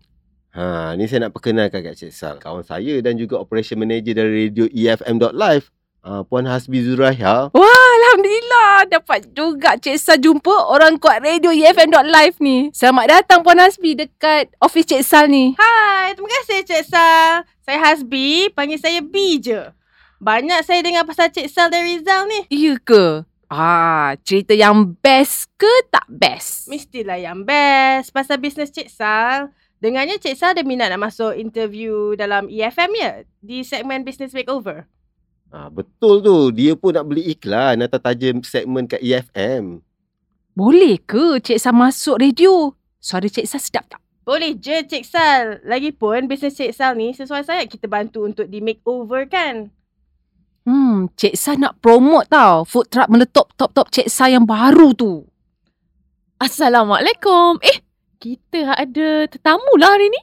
Ha, 0.57 0.97
ni 0.97 1.05
saya 1.05 1.29
nak 1.29 1.37
perkenalkan 1.37 1.85
kat 1.85 1.93
Cik 1.93 2.09
Sal. 2.09 2.35
Kawan 2.41 2.65
saya 2.65 2.97
dan 3.05 3.13
juga 3.13 3.37
operation 3.37 3.77
manager 3.77 4.17
dari 4.17 4.49
radio 4.49 4.65
EFM.live. 4.65 5.69
Ha, 6.01 6.25
Puan 6.25 6.49
Hasbi 6.49 6.81
Zuraiha. 6.81 7.53
Alhamdulillah 7.53 8.89
dapat 8.89 9.29
juga 9.37 9.77
Cik 9.77 9.97
Sal 10.01 10.17
jumpa 10.17 10.73
orang 10.73 10.97
kuat 10.97 11.21
radio 11.21 11.53
EFM.live 11.53 12.41
ni. 12.41 12.73
Selamat 12.73 13.21
datang 13.21 13.45
Puan 13.45 13.61
Hasbi 13.61 14.01
dekat 14.01 14.49
office 14.57 14.89
Cik 14.89 15.05
Sal 15.05 15.29
ni. 15.29 15.53
Hai, 15.61 16.17
terima 16.17 16.29
kasih 16.41 16.65
Cik 16.65 16.83
Sal. 16.89 17.45
Saya 17.61 17.77
Hasbi, 17.77 18.49
panggil 18.49 18.81
saya 18.81 19.05
B 19.05 19.37
je. 19.37 19.61
Banyak 20.17 20.65
saya 20.65 20.81
dengar 20.81 21.05
pasal 21.05 21.29
Cik 21.29 21.53
Sal 21.53 21.69
dan 21.69 21.85
Rizal 21.85 22.25
ni. 22.25 22.49
Iya 22.49 22.81
ke? 22.81 23.21
Ah, 23.45 24.17
cerita 24.25 24.57
yang 24.57 24.97
best 25.05 25.53
ke 25.53 25.69
tak 25.93 26.09
best? 26.09 26.65
Mestilah 26.65 27.21
yang 27.21 27.45
best 27.45 28.09
pasal 28.09 28.41
bisnes 28.41 28.73
Cik 28.73 28.89
Sal. 28.89 29.53
Dengarnya 29.77 30.17
Cik 30.17 30.33
Sal 30.33 30.57
ada 30.57 30.65
minat 30.65 30.89
nak 30.89 31.05
masuk 31.05 31.37
interview 31.37 32.17
dalam 32.17 32.49
EFM 32.49 32.91
ya? 32.97 33.11
Di 33.37 33.61
segmen 33.61 34.01
Business 34.01 34.33
Makeover. 34.33 34.89
Ha, 35.53 35.69
betul 35.69 36.25
tu. 36.25 36.49
Dia 36.49 36.73
pun 36.73 36.97
nak 36.97 37.05
beli 37.05 37.29
iklan 37.29 37.85
atau 37.85 38.01
taja 38.01 38.33
segmen 38.41 38.89
kat 38.89 38.99
EFM. 39.05 39.85
Boleh 40.57 40.97
ke 40.97 41.37
Cik 41.37 41.61
Sal 41.61 41.77
masuk 41.77 42.17
radio? 42.17 42.73
Suara 42.97 43.29
Cik 43.29 43.45
Sal 43.45 43.61
sedap 43.61 43.85
tak? 43.85 44.01
Boleh 44.25 44.57
je 44.57 44.81
Cik 44.81 45.05
Sal. 45.05 45.61
Lagipun 45.61 46.25
bisnes 46.25 46.57
Cik 46.57 46.73
Sal 46.73 46.97
ni 46.97 47.13
sesuai 47.13 47.45
sangat 47.45 47.69
kita 47.69 47.85
bantu 47.85 48.25
untuk 48.25 48.49
di 48.49 48.59
makeover 48.59 49.29
kan. 49.29 49.69
Hmm, 50.65 51.07
Cik 51.13 51.37
Sal 51.37 51.61
nak 51.61 51.77
promote 51.79 52.27
tau. 52.33 52.65
Food 52.65 52.89
truck 52.89 53.07
meletup 53.07 53.53
top-top 53.55 53.93
Cik 53.93 54.09
Sal 54.09 54.33
yang 54.33 54.49
baru 54.49 54.91
tu. 54.97 55.23
Assalamualaikum. 56.41 57.61
Eh, 57.61 57.86
kita 58.17 58.73
ada 58.73 59.29
tetamu 59.29 59.77
lah 59.77 59.93
hari 59.93 60.09
ni. 60.09 60.21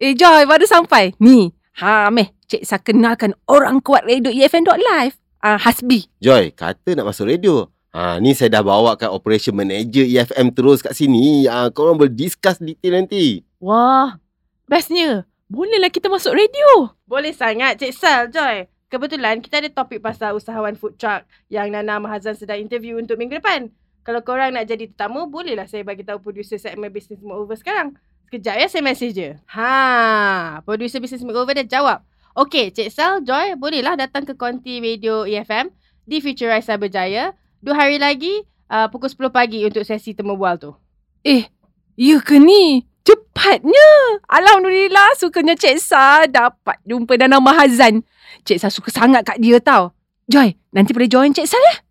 Eh 0.00 0.12
Joy, 0.16 0.48
baru 0.48 0.66
sampai. 0.66 1.14
Ni, 1.20 1.52
ha 1.80 2.10
meh, 2.10 2.34
Cik 2.48 2.64
Sal 2.64 2.80
kenalkan 2.80 3.32
orang 3.48 3.80
kuat 3.80 4.04
radio 4.04 4.32
E 4.32 4.44
EFM.live. 4.44 5.16
Ah, 5.44 5.60
Hasbi. 5.60 6.08
Joy, 6.24 6.56
kata 6.56 6.96
nak 6.96 7.12
masuk 7.12 7.28
radio. 7.28 7.68
Ha, 7.94 8.18
ni 8.18 8.34
saya 8.34 8.58
dah 8.58 8.64
bawa 8.66 8.98
kat 8.98 9.06
operation 9.06 9.54
manager 9.54 10.02
EFM 10.02 10.50
terus 10.50 10.82
kat 10.82 10.98
sini. 10.98 11.46
Ha, 11.46 11.70
korang 11.70 11.94
boleh 11.94 12.10
discuss 12.10 12.58
detail 12.58 12.98
nanti. 12.98 13.44
Wah, 13.62 14.18
bestnya. 14.66 15.22
Bolehlah 15.46 15.92
kita 15.92 16.10
masuk 16.10 16.34
radio. 16.34 16.90
Boleh 17.06 17.30
sangat 17.30 17.78
Cik 17.78 17.92
Sal, 17.94 18.32
Joy. 18.34 18.66
Kebetulan 18.90 19.38
kita 19.38 19.62
ada 19.62 19.70
topik 19.70 20.02
pasal 20.02 20.34
usahawan 20.34 20.74
food 20.74 20.98
truck 20.98 21.22
yang 21.50 21.70
Nana 21.70 22.02
Mahazan 22.02 22.34
sedang 22.34 22.58
interview 22.58 22.98
untuk 22.98 23.14
minggu 23.14 23.38
depan. 23.38 23.70
Kalau 24.04 24.20
korang 24.20 24.52
nak 24.52 24.68
jadi 24.68 24.84
tetamu, 24.84 25.32
bolehlah 25.32 25.64
saya 25.64 25.80
bagi 25.80 26.04
tahu 26.04 26.20
producer 26.20 26.60
segmen 26.60 26.92
Business 26.92 27.24
Makeover 27.24 27.56
sekarang. 27.56 27.96
Sekejap 28.28 28.60
ya, 28.60 28.66
saya 28.68 28.84
message 28.84 29.16
je. 29.16 29.32
Ha, 29.56 30.60
producer 30.60 31.00
Business 31.00 31.24
Makeover 31.24 31.56
dah 31.56 31.64
jawab. 31.64 31.98
Okey, 32.36 32.68
Cik 32.68 32.92
Sal, 32.92 33.24
Joy, 33.24 33.56
bolehlah 33.56 33.96
datang 33.96 34.28
ke 34.28 34.36
konti 34.36 34.76
radio 34.84 35.24
EFM 35.24 35.72
di 36.04 36.20
Futurize 36.20 36.68
Cyberjaya. 36.68 37.32
Dua 37.64 37.80
hari 37.80 37.96
lagi, 37.96 38.44
uh, 38.68 38.92
pukul 38.92 39.08
10 39.08 39.32
pagi 39.32 39.64
untuk 39.64 39.88
sesi 39.88 40.12
temu 40.12 40.36
bual 40.36 40.60
tu. 40.60 40.76
Eh, 41.24 41.48
ya 41.96 42.20
ke 42.20 42.36
ni? 42.36 42.84
Cepatnya. 43.08 44.20
Alhamdulillah, 44.28 45.16
sukanya 45.16 45.56
Cik 45.56 45.80
Sal 45.80 46.28
dapat 46.28 46.76
jumpa 46.84 47.16
Dana 47.16 47.40
Mahazan. 47.40 48.04
Cik 48.44 48.60
Sal 48.60 48.68
suka 48.68 48.92
sangat 48.92 49.24
kat 49.24 49.40
dia 49.40 49.56
tau. 49.64 49.96
Joy, 50.28 50.52
nanti 50.76 50.92
boleh 50.92 51.08
join 51.08 51.32
Cik 51.32 51.48
Sal 51.48 51.64
ya? 51.72 51.84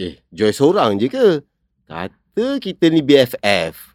Eh, 0.00 0.24
Joy 0.32 0.56
seorang 0.56 0.96
je 0.96 1.12
ke? 1.12 1.44
Kata 1.84 2.56
kita 2.56 2.88
ni 2.88 3.04
BFF. 3.04 3.92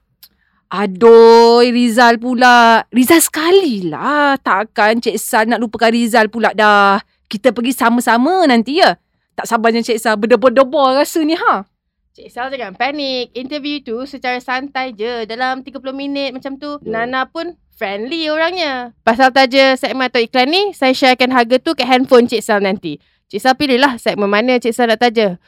Aduh, 0.69 1.63
Rizal 1.63 2.21
pula. 2.21 2.85
Rizal 2.93 3.23
sekali 3.23 3.87
lah. 3.87 4.37
Takkan 4.37 5.01
Cik 5.01 5.17
Sal 5.17 5.49
nak 5.49 5.63
lupakan 5.63 5.89
Rizal 5.89 6.29
pula 6.29 6.53
dah. 6.53 7.01
Kita 7.25 7.49
pergi 7.49 7.73
sama-sama 7.73 8.45
nanti 8.45 8.77
ya. 8.83 8.93
Tak 9.33 9.49
sabarnya 9.49 9.81
Cik 9.81 9.97
Sal 9.97 10.19
berdebar-debar 10.21 11.01
rasa 11.01 11.23
ni 11.25 11.33
ha. 11.33 11.65
Cik 12.13 12.29
Sal 12.29 12.53
jangan 12.53 12.77
panik. 12.77 13.33
Interview 13.33 13.81
tu 13.81 14.05
secara 14.05 14.37
santai 14.37 14.93
je. 14.93 15.25
Dalam 15.25 15.65
30 15.65 15.81
minit 15.97 16.29
macam 16.35 16.61
tu. 16.61 16.77
Ya. 16.85 17.07
Nana 17.07 17.25
pun 17.25 17.57
friendly 17.73 18.29
orangnya. 18.29 18.93
Pasal 19.01 19.33
taja 19.33 19.73
segmen 19.79 20.11
atau 20.11 20.21
iklan 20.21 20.49
ni, 20.51 20.77
saya 20.77 20.93
sharekan 20.93 21.33
harga 21.33 21.57
tu 21.57 21.73
kat 21.73 21.89
handphone 21.89 22.29
Cik 22.29 22.43
Sal 22.43 22.61
nanti. 22.61 23.01
Cik 23.33 23.41
Sal 23.41 23.57
pilihlah 23.57 23.97
segmen 23.97 24.29
mana 24.29 24.61
Cik 24.61 24.77
Sal 24.77 24.93
nak 24.93 25.01
taja. 25.01 25.41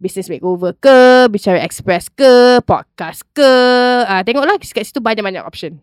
Business 0.00 0.32
makeover 0.32 0.72
ke, 0.80 1.28
bicara 1.28 1.60
express 1.60 2.08
ke, 2.08 2.64
podcast 2.64 3.20
ke. 3.36 3.52
Ah, 4.08 4.24
tengoklah 4.24 4.56
kat 4.56 4.88
situ 4.88 4.96
banyak-banyak 4.96 5.44
option. 5.44 5.76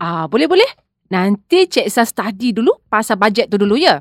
Ah, 0.00 0.24
boleh-boleh. 0.24 0.66
Nanti 1.12 1.68
Cik 1.68 1.92
Sal 1.92 2.08
study 2.08 2.56
dulu 2.56 2.72
pasal 2.88 3.20
bajet 3.20 3.52
tu 3.52 3.60
dulu 3.60 3.76
ya. 3.76 4.00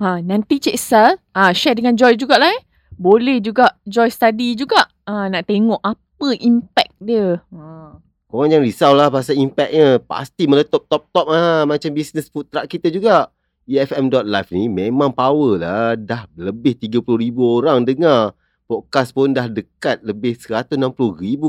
Ha, 0.00 0.24
nanti 0.24 0.56
Cik 0.64 0.80
Sal 0.80 1.20
ah, 1.36 1.52
share 1.52 1.76
dengan 1.76 1.92
Joy 1.92 2.16
jugalah 2.16 2.48
eh. 2.48 2.64
Boleh 2.96 3.44
juga 3.44 3.76
Joy 3.84 4.08
study 4.08 4.56
juga. 4.56 4.88
Ah, 5.04 5.28
nak 5.28 5.44
tengok 5.44 5.84
apa 5.84 6.28
impact 6.40 6.96
dia. 7.04 7.44
Ha. 7.52 8.00
Korang 8.32 8.48
jangan 8.48 8.64
risaulah 8.64 9.08
pasal 9.12 9.36
impactnya. 9.44 10.00
Pasti 10.00 10.48
meletup 10.48 10.88
top-top 10.88 11.28
ha, 11.36 11.68
macam 11.68 11.92
bisnes 11.92 12.32
food 12.32 12.48
truck 12.48 12.64
kita 12.64 12.88
juga. 12.88 13.28
EFM.live 13.68 14.48
ni 14.56 14.72
memang 14.72 15.12
power 15.12 15.60
lah. 15.60 15.92
Dah 16.00 16.24
lebih 16.32 16.80
30,000 16.80 17.04
orang 17.44 17.84
dengar. 17.84 18.32
Podcast 18.64 19.12
pun 19.12 19.36
dah 19.36 19.44
dekat 19.44 20.00
lebih 20.00 20.40
160,000 20.40 20.80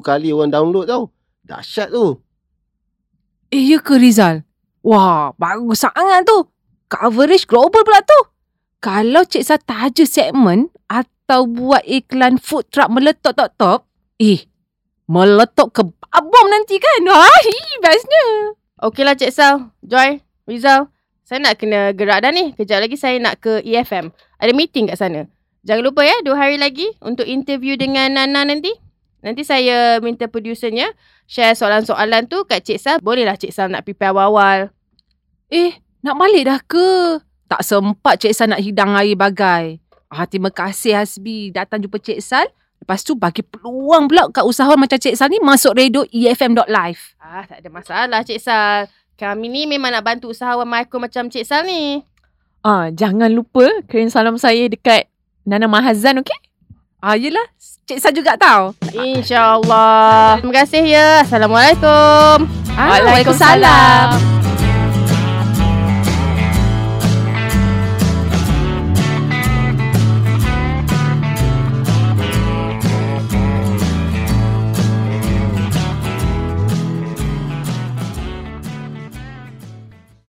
kali 0.03 0.35
orang 0.35 0.51
download 0.51 0.85
tau. 0.91 1.03
Dahsyat 1.47 1.95
tu. 1.95 2.19
Eh, 3.55 3.71
ya 3.71 3.79
ke 3.79 3.95
Rizal? 3.95 4.43
Wah, 4.83 5.31
bagus 5.39 5.87
sangat 5.87 6.27
tu. 6.27 6.51
Coverage 6.91 7.47
global 7.47 7.87
pula 7.87 8.03
tu. 8.03 8.19
Kalau 8.83 9.23
Cik 9.23 9.47
Sal 9.47 9.63
taja 9.63 10.03
segmen 10.03 10.69
atau 10.91 11.47
buat 11.47 11.81
iklan 11.87 12.37
food 12.37 12.67
truck 12.69 12.91
meletup 12.91 13.33
top-top, 13.33 13.87
eh, 14.21 14.45
meletup 15.07 15.71
ke 15.71 15.81
babom 15.81 16.47
nanti 16.51 16.77
kan? 16.77 17.01
Wah, 17.09 17.39
hi, 17.47 17.59
bestnya. 17.81 18.25
Okeylah 18.83 19.15
Cik 19.15 19.31
Sal, 19.33 19.71
Joy, 19.81 20.19
Rizal. 20.45 20.91
Saya 21.25 21.41
nak 21.41 21.57
kena 21.57 21.89
gerak 21.97 22.21
dah 22.21 22.29
ni. 22.29 22.53
Kejap 22.53 22.85
lagi 22.85 22.93
saya 23.01 23.17
nak 23.17 23.41
ke 23.41 23.57
EFM. 23.65 24.13
Ada 24.37 24.51
meeting 24.53 24.93
kat 24.93 25.01
sana. 25.01 25.25
Jangan 25.65 25.81
lupa 25.81 26.05
ya, 26.05 26.13
dua 26.21 26.37
hari 26.37 26.61
lagi 26.61 26.85
untuk 27.01 27.25
interview 27.25 27.73
dengan 27.73 28.13
Nana 28.13 28.45
nanti. 28.45 28.69
Nanti 29.25 29.41
saya 29.41 29.97
minta 29.97 30.29
producernya 30.29 30.93
share 31.25 31.57
soalan-soalan 31.57 32.29
tu 32.29 32.45
kat 32.45 32.61
Cik 32.61 32.77
Sal. 32.77 32.97
Bolehlah 33.01 33.33
Cik 33.33 33.49
Sal 33.49 33.73
nak 33.73 33.81
prepare 33.81 34.13
awal-awal. 34.13 34.69
Eh, 35.49 35.73
nak 36.05 36.21
balik 36.21 36.45
dah 36.45 36.61
ke? 36.61 37.17
Tak 37.49 37.65
sempat 37.65 38.21
Cik 38.21 38.37
Sal 38.37 38.53
nak 38.53 38.61
hidang 38.61 38.93
air 38.93 39.17
bagai. 39.17 39.81
Ah, 40.13 40.29
terima 40.29 40.53
kasih 40.53 41.01
Hasbi 41.01 41.49
datang 41.49 41.81
jumpa 41.81 41.97
Cik 41.97 42.21
Sal. 42.21 42.45
Lepas 42.77 43.01
tu 43.01 43.17
bagi 43.17 43.41
peluang 43.41 44.05
pula 44.05 44.29
kat 44.29 44.45
usahawan 44.45 44.77
macam 44.77 45.01
Cik 45.01 45.17
Sal 45.17 45.33
ni 45.33 45.41
masuk 45.41 45.73
radio 45.73 46.05
EFM.live. 46.13 47.01
Ah, 47.17 47.41
tak 47.49 47.65
ada 47.65 47.69
masalah 47.73 48.21
Cik 48.21 48.37
Sal. 48.37 48.85
Kami 49.17 49.49
ni 49.49 49.65
memang 49.65 49.89
nak 49.89 50.05
bantu 50.05 50.29
usahawan 50.29 50.69
mikro 50.69 51.01
macam 51.01 51.25
Cik 51.25 51.41
Sal 51.41 51.65
ni. 51.65 52.05
Ah, 52.61 52.93
jangan 52.93 53.33
lupa 53.33 53.65
kirim 53.89 54.13
salam 54.13 54.37
saya 54.37 54.69
dekat 54.69 55.09
Nana 55.45 55.69
Mahazan, 55.69 56.17
okey? 56.25 56.39
Ah, 57.05 57.13
yelah. 57.13 57.45
Cik 57.85 58.01
Sal 58.01 58.17
juga 58.17 58.33
tahu. 58.33 58.73
InsyaAllah. 58.97 60.41
Terima 60.41 60.53
kasih 60.65 60.83
ya. 60.89 61.21
Assalamualaikum. 61.21 62.49
Waalaikumsalam. 62.73 64.34